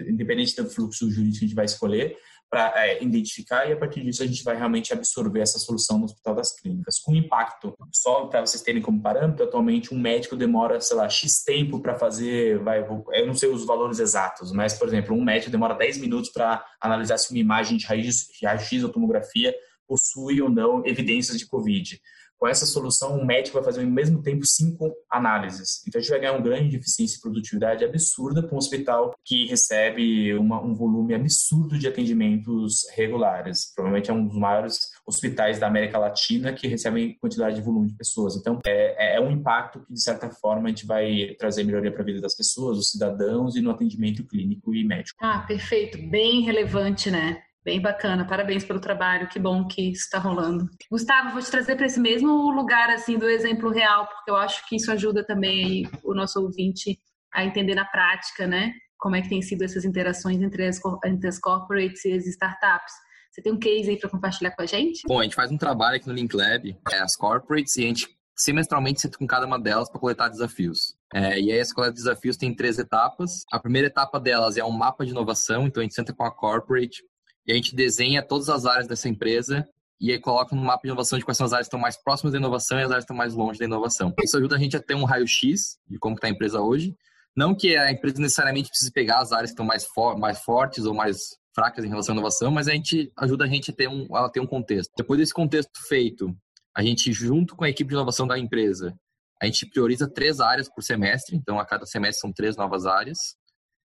independente 0.00 0.56
do 0.56 0.68
fluxo 0.68 1.10
jurídico 1.10 1.38
que 1.38 1.44
a 1.44 1.48
gente 1.48 1.54
vai 1.54 1.64
escolher, 1.64 2.16
para 2.50 2.72
é, 2.76 3.02
identificar 3.02 3.68
e 3.68 3.72
a 3.72 3.76
partir 3.76 4.02
disso 4.02 4.22
a 4.22 4.26
gente 4.26 4.42
vai 4.42 4.56
realmente 4.56 4.92
absorver 4.92 5.40
essa 5.40 5.58
solução 5.58 5.98
no 5.98 6.06
Hospital 6.06 6.34
das 6.34 6.58
Clínicas. 6.58 6.98
Com 6.98 7.14
impacto, 7.14 7.76
só 7.92 8.26
para 8.26 8.40
vocês 8.40 8.62
terem 8.62 8.80
como 8.80 9.02
parâmetro, 9.02 9.44
atualmente 9.44 9.94
um 9.94 9.98
médico 9.98 10.34
demora, 10.34 10.80
sei 10.80 10.96
lá, 10.96 11.08
X 11.08 11.44
tempo 11.44 11.80
para 11.80 11.94
fazer, 11.94 12.58
vai, 12.60 12.80
eu 13.12 13.26
não 13.26 13.34
sei 13.34 13.50
os 13.50 13.66
valores 13.66 13.98
exatos, 13.98 14.50
mas, 14.52 14.74
por 14.74 14.88
exemplo, 14.88 15.14
um 15.14 15.22
médico 15.22 15.50
demora 15.50 15.74
10 15.74 15.98
minutos 15.98 16.30
para 16.30 16.64
analisar 16.80 17.18
se 17.18 17.30
uma 17.30 17.38
imagem 17.38 17.76
de 17.76 17.86
raio-x 17.86 18.82
ou 18.82 18.88
tomografia 18.88 19.54
possui 19.86 20.40
ou 20.40 20.50
não 20.50 20.84
evidências 20.86 21.38
de 21.38 21.46
Covid 21.46 22.00
com 22.38 22.46
essa 22.46 22.66
solução, 22.66 23.18
um 23.18 23.24
médico 23.24 23.56
vai 23.56 23.64
fazer 23.64 23.82
ao 23.82 23.86
mesmo 23.86 24.22
tempo 24.22 24.46
cinco 24.46 24.94
análises. 25.10 25.82
Então, 25.86 25.98
a 25.98 26.02
gente 26.02 26.10
vai 26.10 26.20
ganhar 26.20 26.34
um 26.34 26.42
grande 26.42 26.76
eficiência 26.76 27.16
e 27.16 27.20
produtividade 27.20 27.84
absurda 27.84 28.42
para 28.42 28.54
um 28.54 28.58
hospital 28.58 29.14
que 29.24 29.46
recebe 29.46 30.34
uma, 30.34 30.62
um 30.62 30.74
volume 30.74 31.14
absurdo 31.14 31.78
de 31.78 31.88
atendimentos 31.88 32.88
regulares. 32.94 33.72
Provavelmente 33.74 34.10
é 34.10 34.14
um 34.14 34.26
dos 34.26 34.38
maiores 34.38 34.78
hospitais 35.06 35.58
da 35.58 35.66
América 35.66 35.98
Latina 35.98 36.52
que 36.52 36.68
recebem 36.68 37.18
quantidade 37.18 37.56
de 37.56 37.62
volume 37.62 37.88
de 37.88 37.96
pessoas. 37.96 38.36
Então, 38.36 38.60
é, 38.64 39.16
é 39.16 39.20
um 39.20 39.30
impacto 39.30 39.80
que, 39.84 39.92
de 39.92 40.02
certa 40.02 40.30
forma, 40.30 40.66
a 40.66 40.68
gente 40.68 40.86
vai 40.86 41.34
trazer 41.38 41.64
melhoria 41.64 41.90
para 41.90 42.02
a 42.02 42.06
vida 42.06 42.20
das 42.20 42.36
pessoas, 42.36 42.76
dos 42.76 42.90
cidadãos 42.90 43.56
e 43.56 43.60
no 43.60 43.70
atendimento 43.70 44.24
clínico 44.24 44.74
e 44.74 44.84
médico. 44.84 45.18
Ah, 45.20 45.40
perfeito. 45.40 45.98
Bem 46.08 46.42
relevante, 46.42 47.10
né? 47.10 47.42
Bem 47.68 47.82
bacana, 47.82 48.26
parabéns 48.26 48.64
pelo 48.64 48.80
trabalho, 48.80 49.28
que 49.28 49.38
bom 49.38 49.66
que 49.66 49.90
isso 49.90 50.04
está 50.04 50.18
rolando. 50.18 50.70
Gustavo, 50.90 51.32
vou 51.32 51.42
te 51.42 51.50
trazer 51.50 51.76
para 51.76 51.84
esse 51.84 52.00
mesmo 52.00 52.50
lugar 52.50 52.88
assim 52.88 53.18
do 53.18 53.28
exemplo 53.28 53.68
real, 53.68 54.06
porque 54.06 54.30
eu 54.30 54.36
acho 54.36 54.66
que 54.66 54.76
isso 54.76 54.90
ajuda 54.90 55.22
também 55.22 55.64
aí, 55.66 55.90
o 56.02 56.14
nosso 56.14 56.40
ouvinte 56.40 56.98
a 57.30 57.44
entender 57.44 57.74
na 57.74 57.84
prática, 57.84 58.46
né? 58.46 58.72
Como 58.96 59.16
é 59.16 59.20
que 59.20 59.28
tem 59.28 59.42
sido 59.42 59.64
essas 59.64 59.84
interações 59.84 60.40
entre 60.40 60.66
as, 60.66 60.80
entre 61.04 61.28
as 61.28 61.38
corporates 61.38 62.02
e 62.06 62.12
as 62.14 62.26
startups. 62.26 62.94
Você 63.30 63.42
tem 63.42 63.52
um 63.52 63.58
case 63.58 63.90
aí 63.90 63.98
para 63.98 64.08
compartilhar 64.08 64.52
com 64.52 64.62
a 64.62 64.66
gente? 64.66 65.02
Bom, 65.06 65.20
a 65.20 65.24
gente 65.24 65.36
faz 65.36 65.52
um 65.52 65.58
trabalho 65.58 65.96
aqui 65.96 66.08
no 66.08 66.14
Link 66.14 66.34
Lab, 66.34 66.74
é, 66.90 67.00
as 67.00 67.16
corporates, 67.16 67.76
e 67.76 67.84
a 67.84 67.88
gente 67.88 68.08
semestralmente 68.34 69.02
senta 69.02 69.18
com 69.18 69.26
cada 69.26 69.44
uma 69.44 69.60
delas 69.60 69.90
para 69.90 70.00
coletar 70.00 70.30
desafios. 70.30 70.96
É, 71.12 71.38
e 71.38 71.52
aí, 71.52 71.58
essa 71.58 71.74
coleta 71.74 71.92
de 71.92 71.98
desafios 71.98 72.38
tem 72.38 72.56
três 72.56 72.78
etapas. 72.78 73.42
A 73.52 73.60
primeira 73.60 73.88
etapa 73.88 74.18
delas 74.18 74.56
é 74.56 74.64
um 74.64 74.70
mapa 74.70 75.04
de 75.04 75.10
inovação, 75.10 75.66
então 75.66 75.82
a 75.82 75.84
gente 75.84 75.94
senta 75.94 76.14
com 76.14 76.24
a 76.24 76.34
corporate 76.34 77.02
e 77.48 77.52
a 77.52 77.54
gente 77.54 77.74
desenha 77.74 78.22
todas 78.22 78.50
as 78.50 78.66
áreas 78.66 78.86
dessa 78.86 79.08
empresa 79.08 79.66
e 80.00 80.12
aí 80.12 80.20
coloca 80.20 80.54
no 80.54 80.62
mapa 80.62 80.82
de 80.82 80.88
inovação 80.88 81.18
de 81.18 81.24
quais 81.24 81.38
são 81.38 81.46
as 81.46 81.52
áreas 81.52 81.66
que 81.66 81.70
estão 81.70 81.80
mais 81.80 81.96
próximas 81.96 82.32
da 82.32 82.38
inovação 82.38 82.78
e 82.78 82.82
as 82.82 82.90
áreas 82.90 83.04
que 83.04 83.06
estão 83.06 83.16
mais 83.16 83.34
longe 83.34 83.58
da 83.58 83.64
inovação. 83.64 84.14
Isso 84.22 84.36
ajuda 84.36 84.54
a 84.54 84.58
gente 84.58 84.76
a 84.76 84.80
ter 84.80 84.94
um 84.94 85.04
raio-x 85.04 85.78
de 85.88 85.98
como 85.98 86.14
está 86.14 86.28
a 86.28 86.30
empresa 86.30 86.60
hoje. 86.60 86.94
Não 87.34 87.54
que 87.54 87.76
a 87.76 87.90
empresa 87.90 88.20
necessariamente 88.20 88.68
precise 88.68 88.92
pegar 88.92 89.20
as 89.20 89.32
áreas 89.32 89.50
que 89.50 89.54
estão 89.54 89.66
mais, 89.66 89.84
for 89.86 90.16
mais 90.16 90.40
fortes 90.40 90.84
ou 90.84 90.94
mais 90.94 91.18
fracas 91.54 91.84
em 91.84 91.88
relação 91.88 92.12
à 92.12 92.16
inovação, 92.16 92.50
mas 92.52 92.68
a 92.68 92.72
gente 92.72 93.10
ajuda 93.16 93.44
a 93.44 93.48
gente 93.48 93.70
a 93.70 93.74
ter 93.74 93.88
um, 93.88 94.14
a 94.14 94.28
ter 94.28 94.40
um 94.40 94.46
contexto. 94.46 94.92
Depois 94.96 95.18
desse 95.18 95.34
contexto 95.34 95.70
feito, 95.88 96.36
a 96.76 96.82
gente, 96.82 97.12
junto 97.12 97.56
com 97.56 97.64
a 97.64 97.68
equipe 97.68 97.88
de 97.88 97.94
inovação 97.94 98.26
da 98.26 98.38
empresa, 98.38 98.94
a 99.40 99.46
gente 99.46 99.66
prioriza 99.66 100.08
três 100.08 100.38
áreas 100.38 100.68
por 100.68 100.82
semestre, 100.82 101.36
então 101.36 101.58
a 101.58 101.64
cada 101.64 101.86
semestre 101.86 102.20
são 102.20 102.32
três 102.32 102.56
novas 102.56 102.86
áreas. 102.86 103.18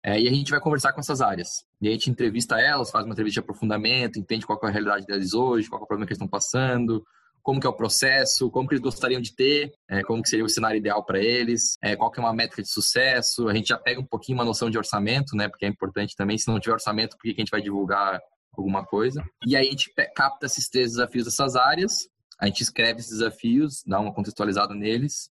É, 0.05 0.19
e 0.21 0.29
a 0.29 0.33
gente 0.33 0.51
vai 0.51 0.61
conversar 0.61 0.93
com 0.93 1.01
essas 1.01 1.21
áreas. 1.21 1.65
E 1.81 1.89
a 1.89 1.91
gente 1.91 2.11
entrevista 2.11 2.61
elas, 2.61 2.91
faz 2.91 3.05
uma 3.05 3.13
entrevista 3.13 3.41
de 3.41 3.45
aprofundamento, 3.45 4.19
entende 4.19 4.47
qual 4.47 4.59
é 4.63 4.67
a 4.67 4.71
realidade 4.71 5.07
deles 5.07 5.35
hoje, 5.35 5.69
qual 5.69 5.81
é 5.81 5.85
o 5.85 5.87
problema 5.87 6.07
que 6.07 6.13
eles 6.13 6.19
estão 6.19 6.29
passando, 6.29 7.05
como 7.43 7.61
que 7.61 7.67
é 7.67 7.71
o 7.71 7.75
processo, 7.75 8.51
como 8.51 8.69
que 8.69 8.75
eles 8.75 8.83
gostariam 8.83 9.21
de 9.21 9.35
ter, 9.35 9.73
é, 9.89 10.03
como 10.03 10.23
que 10.23 10.29
seria 10.29 10.45
o 10.45 10.49
cenário 10.49 10.79
ideal 10.79 11.05
para 11.05 11.19
eles, 11.19 11.79
é, 11.83 11.97
qual 11.97 12.11
que 12.11 12.21
é 12.21 12.23
uma 12.23 12.33
métrica 12.33 12.63
de 12.63 12.71
sucesso. 12.71 13.49
A 13.49 13.55
gente 13.55 13.69
já 13.69 13.79
pega 13.79 14.01
um 14.01 14.07
pouquinho 14.07 14.39
uma 14.39 14.45
noção 14.45 14.71
de 14.71 14.79
orçamento, 14.79 15.35
né? 15.35 15.49
Porque 15.49 15.65
é 15.65 15.69
importante 15.69 16.15
também. 16.15 16.39
Se 16.39 16.49
não 16.49 16.61
tiver 16.61 16.75
orçamento, 16.75 17.17
por 17.17 17.23
que 17.23 17.31
a 17.31 17.41
gente 17.41 17.51
vai 17.51 17.63
divulgar 17.63 18.21
alguma 18.57 18.85
coisa? 18.85 19.25
E 19.47 19.57
aí 19.57 19.67
a 19.67 19.71
gente 19.71 19.93
capta 20.15 20.47
esses 20.47 20.69
três 20.69 20.91
desafios 20.91 21.25
dessas 21.25 21.57
áreas, 21.57 22.09
a 22.41 22.47
gente 22.47 22.63
escreve 22.63 23.01
esses 23.01 23.19
desafios, 23.19 23.83
dá 23.87 23.99
uma 23.99 24.13
contextualizada 24.13 24.75
neles, 24.75 25.31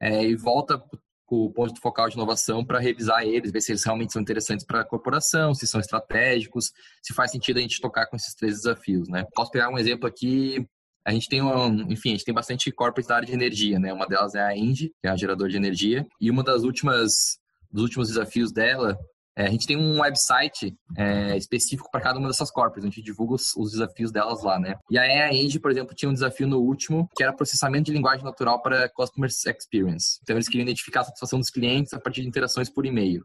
é, 0.00 0.24
e 0.24 0.34
volta 0.34 0.82
o 1.28 1.50
ponto 1.50 1.80
focal 1.80 2.08
de 2.08 2.14
inovação 2.14 2.64
para 2.64 2.78
revisar 2.78 3.24
eles, 3.24 3.50
ver 3.50 3.60
se 3.60 3.72
eles 3.72 3.84
realmente 3.84 4.12
são 4.12 4.20
interessantes 4.20 4.66
para 4.66 4.80
a 4.80 4.84
corporação, 4.84 5.54
se 5.54 5.66
são 5.66 5.80
estratégicos, 5.80 6.72
se 7.02 7.14
faz 7.14 7.30
sentido 7.30 7.58
a 7.58 7.60
gente 7.60 7.80
tocar 7.80 8.06
com 8.06 8.16
esses 8.16 8.34
três 8.34 8.56
desafios, 8.56 9.08
né? 9.08 9.24
Posso 9.34 9.50
pegar 9.50 9.70
um 9.70 9.78
exemplo 9.78 10.06
aqui 10.06 10.66
a 11.04 11.12
gente 11.12 11.28
tem 11.28 11.42
um, 11.42 11.90
enfim, 11.90 12.10
a 12.10 12.12
gente 12.12 12.24
tem 12.24 12.34
bastante 12.34 12.70
corporates 12.70 13.08
da 13.08 13.16
área 13.16 13.26
de 13.26 13.32
energia, 13.32 13.78
né? 13.78 13.92
Uma 13.92 14.06
delas 14.06 14.34
é 14.34 14.40
a 14.40 14.56
Engie, 14.56 14.92
que 15.00 15.08
é 15.08 15.10
a 15.10 15.16
geradora 15.16 15.50
de 15.50 15.56
energia, 15.56 16.06
e 16.20 16.30
uma 16.30 16.44
das 16.44 16.62
últimas 16.62 17.38
dos 17.70 17.82
últimos 17.84 18.08
desafios 18.08 18.52
dela 18.52 18.96
é, 19.36 19.46
a 19.46 19.50
gente 19.50 19.66
tem 19.66 19.76
um 19.76 20.00
website 20.00 20.74
é, 20.96 21.36
específico 21.36 21.90
para 21.90 22.00
cada 22.00 22.18
uma 22.18 22.28
dessas 22.28 22.50
corpos. 22.50 22.82
A 22.82 22.86
gente 22.86 23.02
divulga 23.02 23.34
os, 23.34 23.54
os, 23.56 23.72
desafios 23.72 24.12
delas 24.12 24.42
lá, 24.42 24.58
né? 24.58 24.74
E 24.90 24.98
a 24.98 25.32
Engie, 25.32 25.58
por 25.58 25.70
exemplo, 25.70 25.94
tinha 25.94 26.10
um 26.10 26.14
desafio 26.14 26.46
no 26.46 26.58
último, 26.58 27.08
que 27.16 27.22
era 27.22 27.32
processamento 27.32 27.84
de 27.84 27.92
linguagem 27.92 28.24
natural 28.24 28.60
para 28.60 28.88
Customer 28.90 29.30
Experience. 29.30 30.18
Então, 30.22 30.36
eles 30.36 30.48
queriam 30.48 30.64
identificar 30.64 31.00
a 31.00 31.04
satisfação 31.04 31.38
dos 31.38 31.50
clientes 31.50 31.94
a 31.94 32.00
partir 32.00 32.22
de 32.22 32.28
interações 32.28 32.68
por 32.68 32.84
e-mail. 32.84 33.24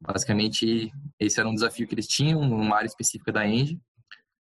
Basicamente, 0.00 0.90
esse 1.18 1.38
era 1.38 1.48
um 1.48 1.54
desafio 1.54 1.86
que 1.86 1.94
eles 1.94 2.06
tinham 2.06 2.48
numa 2.48 2.76
área 2.76 2.86
específica 2.86 3.32
da 3.32 3.46
Engie. 3.46 3.78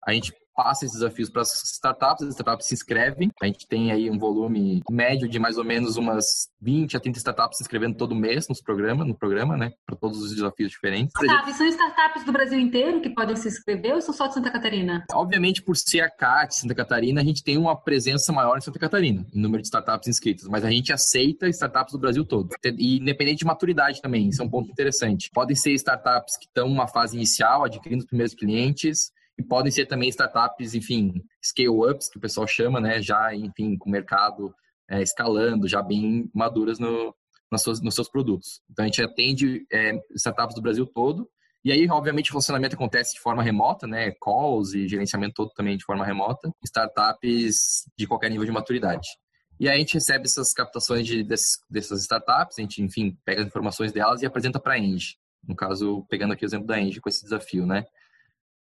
A 0.06 0.14
gente 0.14 0.34
passa 0.56 0.86
esses 0.86 1.00
desafios 1.00 1.30
para 1.30 1.42
as 1.42 1.52
startups, 1.64 2.24
as 2.24 2.30
startups 2.30 2.68
se 2.68 2.74
inscrevem. 2.74 3.30
A 3.42 3.46
gente 3.46 3.68
tem 3.68 3.92
aí 3.92 4.10
um 4.10 4.18
volume 4.18 4.82
médio 4.90 5.28
de 5.28 5.38
mais 5.38 5.58
ou 5.58 5.66
menos 5.66 5.98
umas 5.98 6.48
20 6.62 6.96
a 6.96 7.00
30 7.00 7.18
startups 7.18 7.58
se 7.58 7.64
inscrevendo 7.64 7.98
todo 7.98 8.16
mês 8.16 8.48
nos 8.48 8.62
programas, 8.62 9.06
no 9.06 9.18
programa, 9.18 9.58
né? 9.58 9.72
Para 9.86 9.98
todos 9.98 10.22
os 10.22 10.34
desafios 10.34 10.72
diferentes. 10.72 11.14
Startups, 11.22 11.58
são 11.58 11.68
startups 11.68 12.24
do 12.24 12.32
Brasil 12.32 12.60
inteiro 12.60 13.02
que 13.02 13.10
podem 13.10 13.36
se 13.36 13.48
inscrever 13.48 13.94
ou 13.96 14.02
são 14.02 14.14
só 14.14 14.28
de 14.28 14.36
Santa 14.36 14.50
Catarina? 14.50 15.04
Obviamente, 15.12 15.62
por 15.62 15.76
ser 15.76 16.02
a 16.02 16.10
CAT 16.10 16.56
Santa 16.56 16.74
Catarina, 16.74 17.20
a 17.20 17.24
gente 17.24 17.44
tem 17.44 17.58
uma 17.58 17.76
presença 17.76 18.32
maior 18.32 18.58
em 18.58 18.62
Santa 18.62 18.80
Catarina, 18.80 19.26
em 19.34 19.42
número 19.42 19.62
de 19.62 19.68
startups 19.68 20.08
inscritas, 20.08 20.48
mas 20.48 20.64
a 20.64 20.72
gente 20.72 20.94
aceita 20.94 21.50
startups 21.50 21.92
do 21.92 22.00
Brasil 22.00 22.24
todo. 22.24 22.50
E 22.64 23.00
independente 23.00 23.40
de 23.40 23.46
maturidade 23.46 24.02
também, 24.02 24.30
isso 24.30 24.42
é 24.42 24.46
um 24.46 24.50
ponto 24.50 24.72
interessante. 24.72 25.30
Podem 25.34 25.56
ser 25.56 25.74
startups 25.74 26.38
que 26.38 26.46
estão 26.46 26.70
numa 26.70 26.88
fase 26.88 27.16
inicial, 27.18 27.66
adquirindo 27.66 28.04
os 28.04 28.08
primeiros 28.08 28.34
clientes, 28.34 29.12
e 29.38 29.44
podem 29.44 29.72
ser 29.72 29.86
também 29.86 30.10
startups, 30.10 30.74
enfim, 30.74 31.24
scale-ups, 31.44 32.10
que 32.10 32.18
o 32.18 32.22
pessoal 32.22 32.48
chama, 32.48 32.80
né, 32.80 33.02
já, 33.02 33.34
enfim, 33.36 33.78
com 33.78 33.90
o 33.90 33.92
mercado 33.92 34.54
é, 34.90 35.02
escalando, 35.02 35.68
já 35.68 35.82
bem 35.82 36.30
maduras 36.34 36.80
no, 36.80 37.14
nos, 37.52 37.62
seus, 37.62 37.82
nos 37.82 37.96
seus 37.96 38.10
produtos. 38.10 38.62
Então, 38.72 38.84
a 38.84 38.88
gente 38.88 39.02
atende 39.02 39.66
é, 39.72 40.00
startups 40.16 40.56
do 40.56 40.62
Brasil 40.62 40.86
todo, 40.86 41.30
e 41.64 41.72
aí, 41.72 41.90
obviamente, 41.90 42.30
o 42.30 42.34
relacionamento 42.34 42.76
acontece 42.76 43.16
de 43.16 43.20
forma 43.20 43.42
remota, 43.42 43.88
né, 43.88 44.12
calls 44.22 44.74
e 44.74 44.88
gerenciamento 44.88 45.34
todo 45.34 45.52
também 45.54 45.76
de 45.76 45.84
forma 45.84 46.06
remota, 46.06 46.52
startups 46.64 47.90
de 47.98 48.08
qualquer 48.08 48.30
nível 48.30 48.46
de 48.46 48.52
maturidade. 48.52 49.08
E 49.60 49.70
aí 49.70 49.78
a 49.78 49.80
gente 49.80 49.94
recebe 49.94 50.26
essas 50.26 50.54
captações 50.54 51.08
de, 51.08 51.24
dessas, 51.24 51.58
dessas 51.70 52.02
startups, 52.02 52.60
a 52.60 52.62
gente, 52.62 52.82
enfim, 52.82 53.18
pega 53.26 53.42
as 53.42 53.48
informações 53.48 53.92
delas 53.92 54.22
e 54.22 54.26
apresenta 54.26 54.60
para 54.60 54.74
a 54.74 54.80
Engie. 54.80 55.16
No 55.48 55.56
caso, 55.56 56.06
pegando 56.10 56.34
aqui 56.34 56.44
o 56.44 56.48
exemplo 56.48 56.68
da 56.68 56.80
Engie 56.80 57.00
com 57.00 57.10
esse 57.10 57.24
desafio, 57.24 57.66
né? 57.66 57.86